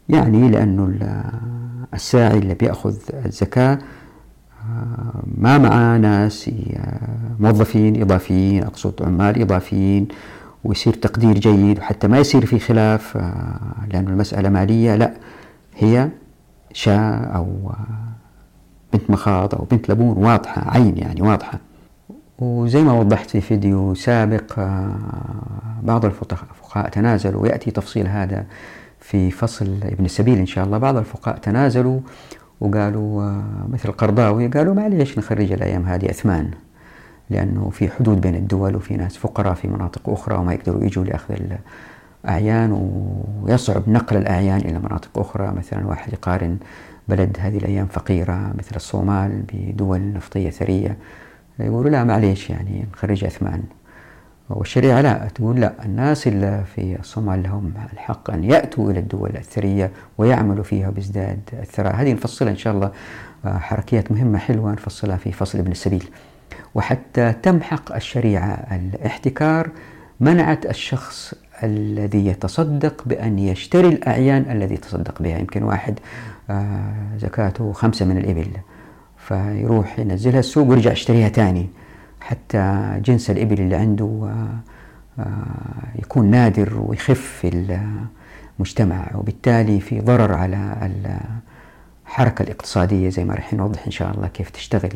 يعني 0.09 0.49
لأنه 0.49 0.93
الساعي 1.93 2.37
اللي 2.37 2.53
بيأخذ 2.53 2.95
الزكاة 3.25 3.79
ما 5.37 5.57
معاه 5.57 5.97
ناس 5.97 6.51
موظفين 7.39 8.01
إضافيين 8.01 8.63
أقصد 8.63 9.03
عمال 9.03 9.41
إضافيين 9.41 10.07
ويصير 10.63 10.93
تقدير 10.93 11.33
جيد 11.37 11.79
وحتى 11.79 12.07
ما 12.07 12.19
يصير 12.19 12.45
في 12.45 12.59
خلاف 12.59 13.17
لأن 13.87 14.07
المسألة 14.07 14.49
مالية 14.49 14.95
لا 14.95 15.13
هي 15.75 16.09
شاء 16.73 17.35
أو 17.35 17.71
بنت 18.93 19.09
مخاض 19.09 19.55
أو 19.55 19.67
بنت 19.71 19.89
لبون 19.91 20.17
واضحة 20.17 20.71
عين 20.71 20.97
يعني 20.97 21.21
واضحة. 21.21 21.59
وزي 22.39 22.83
ما 22.83 22.93
وضحت 22.93 23.29
في 23.29 23.41
فيديو 23.41 23.93
سابق 23.93 24.59
بعض 25.83 26.05
الفقهاء 26.05 26.89
تنازلوا 26.89 27.41
ويأتي 27.41 27.71
تفصيل 27.71 28.07
هذا 28.07 28.45
في 29.05 29.31
فصل 29.31 29.79
ابن 29.83 30.05
السبيل 30.05 30.37
إن 30.37 30.45
شاء 30.45 30.65
الله. 30.65 30.77
بعض 30.77 30.97
الفقهاء 30.97 31.37
تنازلوا 31.37 31.99
وقالوا 32.61 33.41
مثل 33.69 33.89
القرضاوي 33.89 34.47
قالوا 34.47 34.73
معليش 34.73 35.17
نخرج 35.17 35.51
الأيام 35.51 35.85
هذه 35.85 36.09
أثمان؟ 36.09 36.51
لأنه 37.29 37.69
في 37.69 37.89
حدود 37.89 38.21
بين 38.21 38.35
الدول 38.35 38.75
وفي 38.75 38.97
ناس 38.97 39.17
فقراء 39.17 39.53
في 39.53 39.67
مناطق 39.67 40.09
أخرى 40.09 40.35
وما 40.35 40.53
يقدروا 40.53 40.83
يجوا 40.83 41.03
لأخذ 41.03 41.35
الأعيان 42.25 42.71
ويصعب 43.43 43.89
نقل 43.89 44.17
الأعيان 44.17 44.57
إلى 44.57 44.79
مناطق 44.79 45.19
أخرى. 45.19 45.53
مثلا 45.57 45.87
واحد 45.87 46.13
يقارن 46.13 46.57
بلد 47.07 47.37
هذه 47.39 47.57
الأيام 47.57 47.85
فقيرة 47.87 48.53
مثل 48.57 48.75
الصومال 48.75 49.43
بدول 49.53 50.13
نفطية 50.13 50.49
ثرية 50.49 50.97
يقولوا 51.59 51.91
لا 51.91 52.03
معليش 52.03 52.49
يعني 52.49 52.85
نخرج 52.93 53.25
أثمان؟ 53.25 53.63
والشريعة 54.49 55.01
لا 55.01 55.27
تقول 55.35 55.59
لا 55.59 55.73
الناس 55.85 56.27
اللي 56.27 56.63
في 56.75 56.99
الصومال 56.99 57.43
لهم 57.43 57.73
الحق 57.93 58.31
أن 58.31 58.43
يأتوا 58.43 58.91
إلى 58.91 58.99
الدول 58.99 59.29
الثرية 59.35 59.91
ويعملوا 60.17 60.63
فيها 60.63 60.89
بازداد 60.89 61.39
الثراء. 61.53 61.95
هذه 61.95 62.13
نفصلها 62.13 62.51
إن 62.51 62.57
شاء 62.57 62.73
الله 62.73 62.91
آه، 63.45 63.57
حركيات 63.57 64.11
مهمة 64.11 64.37
حلوة 64.37 64.71
نفصلها 64.71 65.17
في 65.17 65.31
فصل 65.31 65.59
ابن 65.59 65.71
السبيل. 65.71 66.09
وحتى 66.75 67.33
تمحق 67.43 67.95
الشريعة 67.95 68.67
الاحتكار 68.71 69.69
منعت 70.19 70.65
الشخص 70.65 71.33
الذي 71.63 72.27
يتصدق 72.27 73.03
بأن 73.05 73.39
يشتري 73.39 73.87
الأعيان 73.87 74.45
الذي 74.51 74.73
يتصدق 74.73 75.21
بها. 75.21 75.39
يمكن 75.39 75.63
واحد 75.63 75.99
آه، 76.49 76.93
زكاته 77.17 77.73
خمسة 77.73 78.05
من 78.05 78.17
الإبل 78.17 78.47
فيروح 79.17 79.99
ينزلها 79.99 80.39
السوق 80.39 80.67
ويرجع 80.67 80.91
يشتريها 80.91 81.29
تاني. 81.29 81.69
حتى 82.25 82.93
جنس 83.05 83.29
الإبل 83.29 83.61
اللي 83.61 83.75
عنده 83.75 84.05
آه، 84.05 85.21
آه، 85.21 85.99
يكون 85.99 86.31
نادر 86.31 86.73
ويخف 86.87 87.21
في 87.41 87.77
المجتمع 88.59 89.11
وبالتالي 89.15 89.79
في 89.79 90.01
ضرر 90.01 90.33
على 90.33 90.91
الحركة 92.07 92.43
الاقتصادية 92.43 93.09
زي 93.09 93.25
ما 93.25 93.33
راح 93.33 93.53
نوضح 93.53 93.85
إن 93.85 93.91
شاء 93.91 94.11
الله 94.11 94.27
كيف 94.27 94.49
تشتغل 94.49 94.89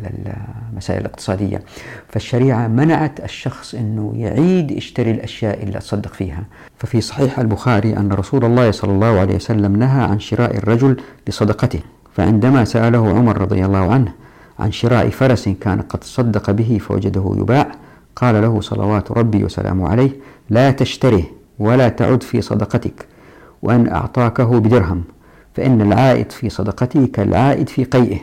المسائل 0.74 1.02
الاقتصادية. 1.02 1.62
فالشريعة 2.08 2.68
منعت 2.68 3.20
الشخص 3.20 3.76
أنه 3.76 4.14
يعيد 4.16 4.72
يشتري 4.72 5.12
الأشياء 5.12 5.64
اللي 5.64 5.80
تصدق 5.80 6.14
فيها. 6.14 6.44
ففي 6.78 7.02
صحيح 7.02 7.40
البخاري 7.40 7.98
أن 7.98 8.12
رسول 8.12 8.46
الله 8.46 8.72
صلى 8.72 8.92
الله 8.92 9.20
عليه 9.20 9.36
وسلم 9.36 9.76
نهى 9.76 10.04
عن 10.04 10.20
شراء 10.20 10.58
الرجل 10.58 11.02
لصدقته 11.28 11.80
فعندما 12.16 12.66
سأله 12.66 13.10
عمر 13.10 13.42
رضي 13.42 13.66
الله 13.66 13.94
عنه 13.94 14.14
عن 14.60 14.72
شراء 14.72 15.10
فرس 15.10 15.50
كان 15.50 15.82
قد 15.82 16.04
صدق 16.04 16.52
به 16.52 16.80
فوجده 16.82 17.36
يباع. 17.38 17.72
قال 18.16 18.42
له 18.42 18.62
صلوات 18.62 19.12
ربي 19.12 19.44
وسلامه 19.44 19.90
عليه 19.90 20.10
لا 20.50 20.72
تشتره 20.72 21.24
ولا 21.60 21.90
تعد 21.90 22.24
في 22.24 22.42
صدقتك 22.42 23.06
وأن 23.62 23.88
أعطاكه 23.88 24.60
بدرهم 24.60 25.04
فإن 25.54 25.82
العائد 25.82 26.32
في 26.32 26.50
صدقته 26.50 27.08
كالعائد 27.14 27.70
في 27.70 27.84
قيئه. 27.84 28.20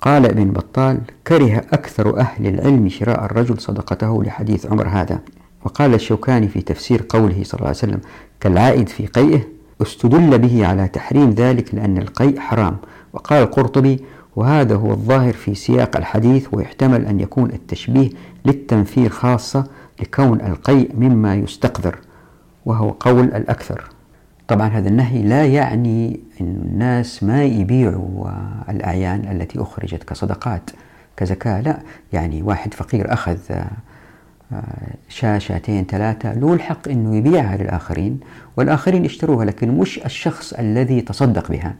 قال 0.00 0.26
ابن 0.26 0.50
بطال 0.50 1.00
كره 1.26 1.56
أكثر 1.72 2.18
أهل 2.18 2.46
العلم 2.46 2.88
شراء 2.88 3.24
الرجل 3.24 3.60
صدقته 3.60 4.24
لحديث 4.24 4.66
عمر 4.66 4.88
هذا. 4.88 5.18
وقال 5.64 5.94
الشوكاني 5.94 6.48
في 6.48 6.60
تفسير 6.60 7.04
قوله 7.08 7.42
صلى 7.44 7.58
الله 7.58 7.66
عليه 7.66 7.78
وسلم 7.78 8.00
كالعائد 8.40 8.88
في 8.88 9.06
قيئه 9.06 9.40
استدل 9.82 10.38
به 10.38 10.66
على 10.66 10.88
تحريم 10.88 11.30
ذلك 11.30 11.74
لأن 11.74 11.98
القيء 11.98 12.38
حرام. 12.40 12.76
وقال 13.12 13.42
القرطبي 13.42 14.04
وهذا 14.38 14.74
هو 14.74 14.90
الظاهر 14.90 15.32
في 15.32 15.54
سياق 15.54 15.96
الحديث 15.96 16.48
ويحتمل 16.52 17.06
أن 17.06 17.20
يكون 17.20 17.50
التشبيه 17.50 18.10
للتنفير 18.44 19.10
خاصة 19.10 19.64
لكون 20.00 20.40
القيء 20.40 20.90
مما 20.96 21.34
يستقذر 21.34 21.98
وهو 22.66 22.90
قول 22.90 23.24
الأكثر. 23.24 23.84
طبعا 24.48 24.68
هذا 24.68 24.88
النهي 24.88 25.22
لا 25.22 25.46
يعني 25.46 26.20
أن 26.40 26.46
الناس 26.46 27.22
ما 27.22 27.44
يبيعوا 27.44 28.30
الأعيان 28.68 29.28
التي 29.32 29.62
أخرجت 29.62 30.02
كصدقات 30.02 30.70
كزكاة 31.16 31.60
لا. 31.60 31.78
يعني 32.12 32.42
واحد 32.42 32.74
فقير 32.74 33.12
أخذ 33.12 33.38
شاة 35.08 35.38
شاتين 35.38 35.84
ثلاثة 35.84 36.34
له 36.34 36.54
الحق 36.54 36.88
أنه 36.88 37.16
يبيعها 37.16 37.56
للآخرين 37.56 38.20
والآخرين 38.56 39.04
يشتروها 39.04 39.44
لكن 39.44 39.78
مش 39.78 39.98
الشخص 40.04 40.52
الذي 40.52 41.00
تصدق 41.00 41.50
بها. 41.50 41.74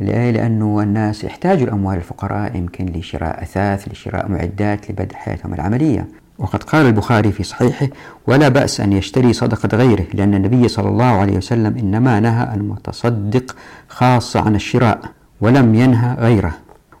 لأنه 0.00 0.82
الناس 0.82 1.24
يحتاجوا 1.24 1.66
الأموال 1.66 1.96
الفقراء 1.96 2.56
يمكن 2.56 2.86
لشراء 2.86 3.42
أثاث 3.42 3.88
لشراء 3.88 4.28
معدات 4.28 4.90
لبدء 4.90 5.14
حياتهم 5.14 5.54
العملية. 5.54 6.08
وقد 6.38 6.62
قال 6.62 6.86
البخاري 6.86 7.32
في 7.32 7.42
صحيحه 7.42 7.88
ولا 8.26 8.48
بأس 8.48 8.80
أن 8.80 8.92
يشتري 8.92 9.32
صدقة 9.32 9.76
غيره 9.76 10.06
لأن 10.14 10.34
النبي 10.34 10.68
صلى 10.68 10.88
الله 10.88 11.04
عليه 11.04 11.36
وسلم 11.36 11.78
إنما 11.78 12.20
نهى 12.20 12.54
المتصدق 12.54 13.56
خاصة 13.88 14.40
عن 14.40 14.54
الشراء 14.54 15.00
ولم 15.40 15.74
ينهى 15.74 16.14
غيره. 16.14 16.52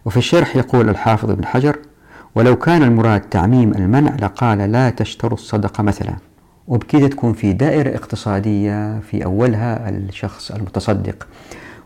وفي 0.04 0.16
الشرح 0.16 0.56
يقول 0.56 0.88
الحافظ 0.88 1.30
ابن 1.30 1.44
حجر 1.44 1.76
ولو 2.34 2.56
كان 2.56 2.82
المراد 2.82 3.20
تعميم 3.20 3.74
المنع 3.74 4.16
لقال 4.22 4.58
لا 4.58 4.90
تشتروا 4.90 5.38
الصدقة 5.38 5.82
مثلا. 5.82 6.14
وبكذا 6.68 7.08
تكون 7.08 7.32
في 7.32 7.52
دائرة 7.52 7.96
اقتصادية 7.96 9.00
في 9.00 9.24
أولها 9.24 9.88
الشخص 9.88 10.50
المتصدق. 10.50 11.26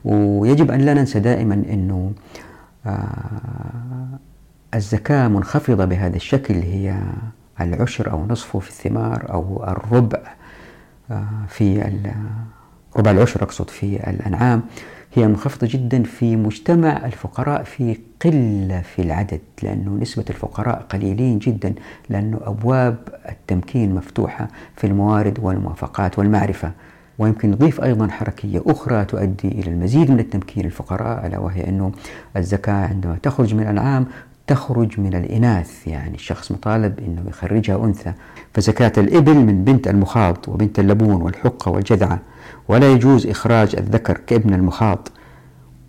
ويجب 0.04 0.70
أن 0.70 0.80
لا 0.80 0.94
ننسى 0.94 1.20
دائما 1.20 1.54
أنه 1.54 2.12
آه، 2.86 4.18
الزكاة 4.74 5.28
منخفضة 5.28 5.84
بهذا 5.84 6.16
الشكل 6.16 6.54
هي 6.54 7.00
العشر 7.60 8.10
أو 8.10 8.26
نصفه 8.26 8.58
في 8.58 8.68
الثمار 8.68 9.32
أو 9.32 9.64
الربع 9.64 10.20
آه، 11.10 11.24
في 11.48 11.90
ربع 12.96 13.10
العشر 13.10 13.42
أقصد 13.42 13.70
في 13.70 14.10
الأنعام 14.10 14.62
هي 15.14 15.26
منخفضة 15.28 15.68
جدا 15.70 16.02
في 16.02 16.36
مجتمع 16.36 17.06
الفقراء 17.06 17.62
في 17.62 17.98
قلة 18.24 18.80
في 18.80 19.02
العدد 19.02 19.40
لأنه 19.62 19.90
نسبة 19.90 20.24
الفقراء 20.30 20.86
قليلين 20.90 21.38
جدا 21.38 21.74
لأنه 22.08 22.40
أبواب 22.42 22.96
التمكين 23.28 23.94
مفتوحة 23.94 24.48
في 24.76 24.86
الموارد 24.86 25.38
والموافقات 25.42 26.18
والمعرفة. 26.18 26.72
ويمكن 27.18 27.50
نضيف 27.50 27.80
أيضا 27.80 28.08
حركية 28.08 28.62
أخرى 28.66 29.04
تؤدي 29.04 29.48
إلى 29.48 29.70
المزيد 29.70 30.10
من 30.10 30.20
التمكين 30.20 30.64
الفقراء 30.66 31.26
ألا 31.26 31.38
وهي 31.38 31.68
أنه 31.68 31.92
الزكاة 32.36 32.86
عندما 32.88 33.18
تخرج 33.22 33.54
من 33.54 33.62
الأنعام 33.62 34.06
تخرج 34.46 35.00
من 35.00 35.14
الإناث 35.14 35.86
يعني 35.88 36.14
الشخص 36.14 36.52
مطالب 36.52 36.98
أنه 36.98 37.22
يخرجها 37.28 37.84
أنثى. 37.84 38.12
فزكاة 38.54 38.92
الإبل 38.98 39.34
من 39.34 39.64
بنت 39.64 39.88
المخاض 39.88 40.36
وبنت 40.48 40.78
اللبون 40.78 41.22
والحقة 41.22 41.70
والجذعة 41.70 42.18
ولا 42.68 42.92
يجوز 42.92 43.26
إخراج 43.26 43.76
الذكر 43.76 44.20
كابن 44.26 44.54
المخاض 44.54 45.08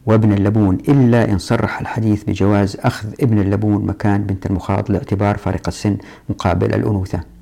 وابن 0.05 0.33
اللبون 0.33 0.75
إلا 0.75 1.31
إن 1.31 1.37
صرح 1.37 1.79
الحديث 1.79 2.23
بجواز 2.23 2.77
أخذ 2.79 3.07
ابن 3.21 3.39
اللبون 3.39 3.85
مكان 3.85 4.23
بنت 4.23 4.45
المخاض 4.45 4.91
لاعتبار 4.91 5.37
فارق 5.37 5.67
السن 5.67 5.97
مقابل 6.29 6.73
الأنوثة. 6.73 7.34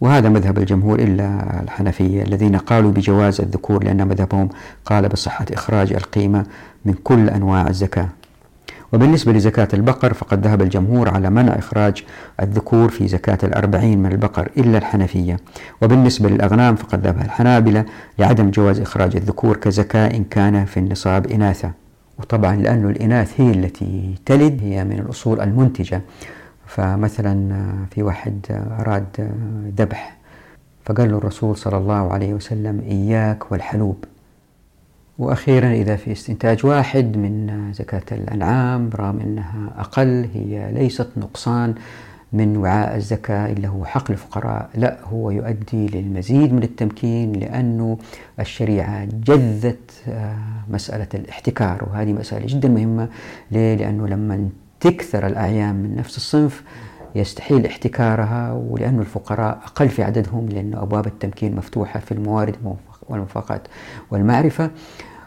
وهذا 0.00 0.28
مذهب 0.28 0.58
الجمهور 0.58 0.98
إلا 0.98 1.60
الحنفية 1.62 2.22
الذين 2.22 2.56
قالوا 2.56 2.92
بجواز 2.92 3.40
الذكور 3.40 3.84
لأن 3.84 4.08
مذهبهم 4.08 4.48
قال 4.84 5.08
بصحة 5.08 5.46
إخراج 5.52 5.92
القيمة 5.92 6.46
من 6.84 6.94
كل 7.04 7.28
أنواع 7.30 7.68
الزكاة. 7.68 8.08
وبالنسبة 8.92 9.32
لزكاة 9.32 9.68
البقر 9.74 10.14
فقد 10.14 10.46
ذهب 10.46 10.62
الجمهور 10.62 11.08
على 11.08 11.30
منع 11.30 11.52
إخراج 11.58 12.04
الذكور 12.42 12.88
في 12.88 13.08
زكاة 13.08 13.38
الأربعين 13.42 13.98
من 13.98 14.12
البقر 14.12 14.50
إلا 14.56 14.78
الحنفية. 14.78 15.36
وبالنسبة 15.82 16.28
للأغنام 16.28 16.76
فقد 16.76 17.06
ذهب 17.06 17.18
الحنابلة 17.18 17.84
لعدم 18.18 18.50
جواز 18.50 18.80
إخراج 18.80 19.16
الذكور 19.16 19.56
كزكاة 19.56 20.16
إن 20.16 20.24
كان 20.24 20.64
في 20.64 20.76
النصاب 20.76 21.26
إناثا. 21.26 21.72
وطبعا 22.18 22.56
لأن 22.56 22.90
الإناث 22.90 23.40
هي 23.40 23.50
التي 23.50 24.14
تلد 24.26 24.60
هي 24.62 24.84
من 24.84 24.98
الأصول 24.98 25.40
المنتجة. 25.40 26.00
فمثلا 26.70 27.54
في 27.90 28.02
واحد 28.02 28.46
أراد 28.80 29.30
ذبح 29.78 30.16
فقال 30.84 31.10
له 31.10 31.18
الرسول 31.18 31.56
صلى 31.56 31.76
الله 31.76 32.12
عليه 32.12 32.34
وسلم 32.34 32.80
إياك 32.80 33.52
والحلوب. 33.52 34.04
وأخيرا 35.18 35.72
إذا 35.72 35.96
في 35.96 36.12
استنتاج 36.12 36.66
واحد 36.66 37.16
من 37.16 37.70
زكاة 37.72 38.02
الأنعام 38.12 38.90
رغم 38.94 39.20
أنها 39.20 39.70
أقل 39.78 40.28
هي 40.34 40.72
ليست 40.72 41.08
نقصان 41.16 41.74
من 42.32 42.56
وعاء 42.56 42.96
الزكاة 42.96 43.52
إلا 43.52 43.68
هو 43.68 43.84
حق 43.84 44.10
الفقراء. 44.10 44.70
لا 44.74 44.98
هو 45.04 45.30
يؤدي 45.30 45.86
للمزيد 45.86 46.52
من 46.52 46.62
التمكين 46.62 47.32
لأنه 47.32 47.98
الشريعة 48.40 49.04
جذت 49.04 50.02
آه، 50.08 50.36
مسألة 50.70 51.08
الاحتكار. 51.14 51.88
وهذه 51.90 52.12
مسألة 52.12 52.46
جدا 52.46 52.68
مهمة. 52.68 53.08
ليه؟ 53.50 53.74
لأنه 53.74 54.06
لما 54.06 54.48
تكثر 54.80 55.26
الأعيان 55.26 55.74
من 55.74 55.96
نفس 55.96 56.16
الصنف 56.16 56.62
يستحيل 57.14 57.66
احتكارها 57.66 58.52
ولأن 58.52 59.00
الفقراء 59.00 59.60
أقل 59.64 59.88
في 59.88 60.02
عددهم 60.02 60.48
لأن 60.48 60.74
أبواب 60.74 61.06
التمكين 61.06 61.56
مفتوحة 61.56 62.00
في 62.00 62.12
الموارد 62.12 62.56
والموافقات 63.08 63.62
والمعرفة. 64.10 64.70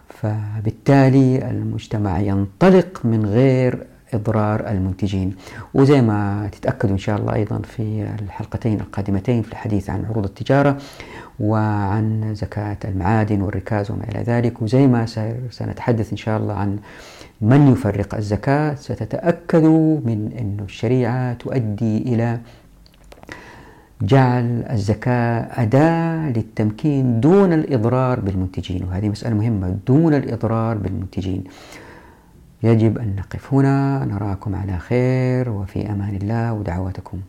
فبالتالي 0.09 1.49
المجتمع 1.49 2.19
ينطلق 2.19 3.01
من 3.03 3.25
غير 3.25 3.87
إضرار 4.13 4.67
المنتجين. 4.67 5.35
وزي 5.73 6.01
ما 6.01 6.49
تتأكدوا 6.51 6.93
إن 6.93 6.97
شاء 6.97 7.17
الله 7.19 7.33
أيضا 7.33 7.59
في 7.59 8.07
الحلقتين 8.21 8.79
القادمتين 8.79 9.41
في 9.41 9.51
الحديث 9.51 9.89
عن 9.89 10.05
عروض 10.05 10.25
التجارة 10.25 10.77
وعن 11.39 12.35
زكاة 12.35 12.77
المعادن 12.85 13.41
والركاز 13.41 13.91
وما 13.91 14.03
إلى 14.03 14.19
ذلك. 14.19 14.61
وزي 14.61 14.87
ما 14.87 15.05
سنتحدث 15.49 16.11
إن 16.11 16.17
شاء 16.17 16.37
الله 16.39 16.53
عن 16.53 16.79
من 17.43 17.67
يفرق 17.71 18.15
الزكاة 18.15 18.75
ستتأكدوا 18.75 19.99
من 19.99 20.19
أن 20.39 20.57
الشريعة 20.65 21.33
تؤدي 21.33 21.97
إلى 21.97 22.39
جعل 24.01 24.63
الزكاة 24.71 25.61
أداة 25.63 26.29
للتمكين 26.29 27.19
دون 27.19 27.53
الإضرار 27.53 28.19
بالمنتجين. 28.19 28.83
وهذه 28.83 29.09
مسألة 29.09 29.35
مهمة 29.35 29.77
دون 29.87 30.13
الإضرار 30.13 30.77
بالمنتجين. 30.77 31.43
يجب 32.63 32.97
أن 32.97 33.15
نقف 33.15 33.53
هنا 33.53 34.05
نراكم 34.05 34.55
على 34.55 34.77
خير 34.79 35.49
وفي 35.49 35.91
أمان 35.91 36.15
الله 36.15 36.53
ودعواتكم. 36.53 37.19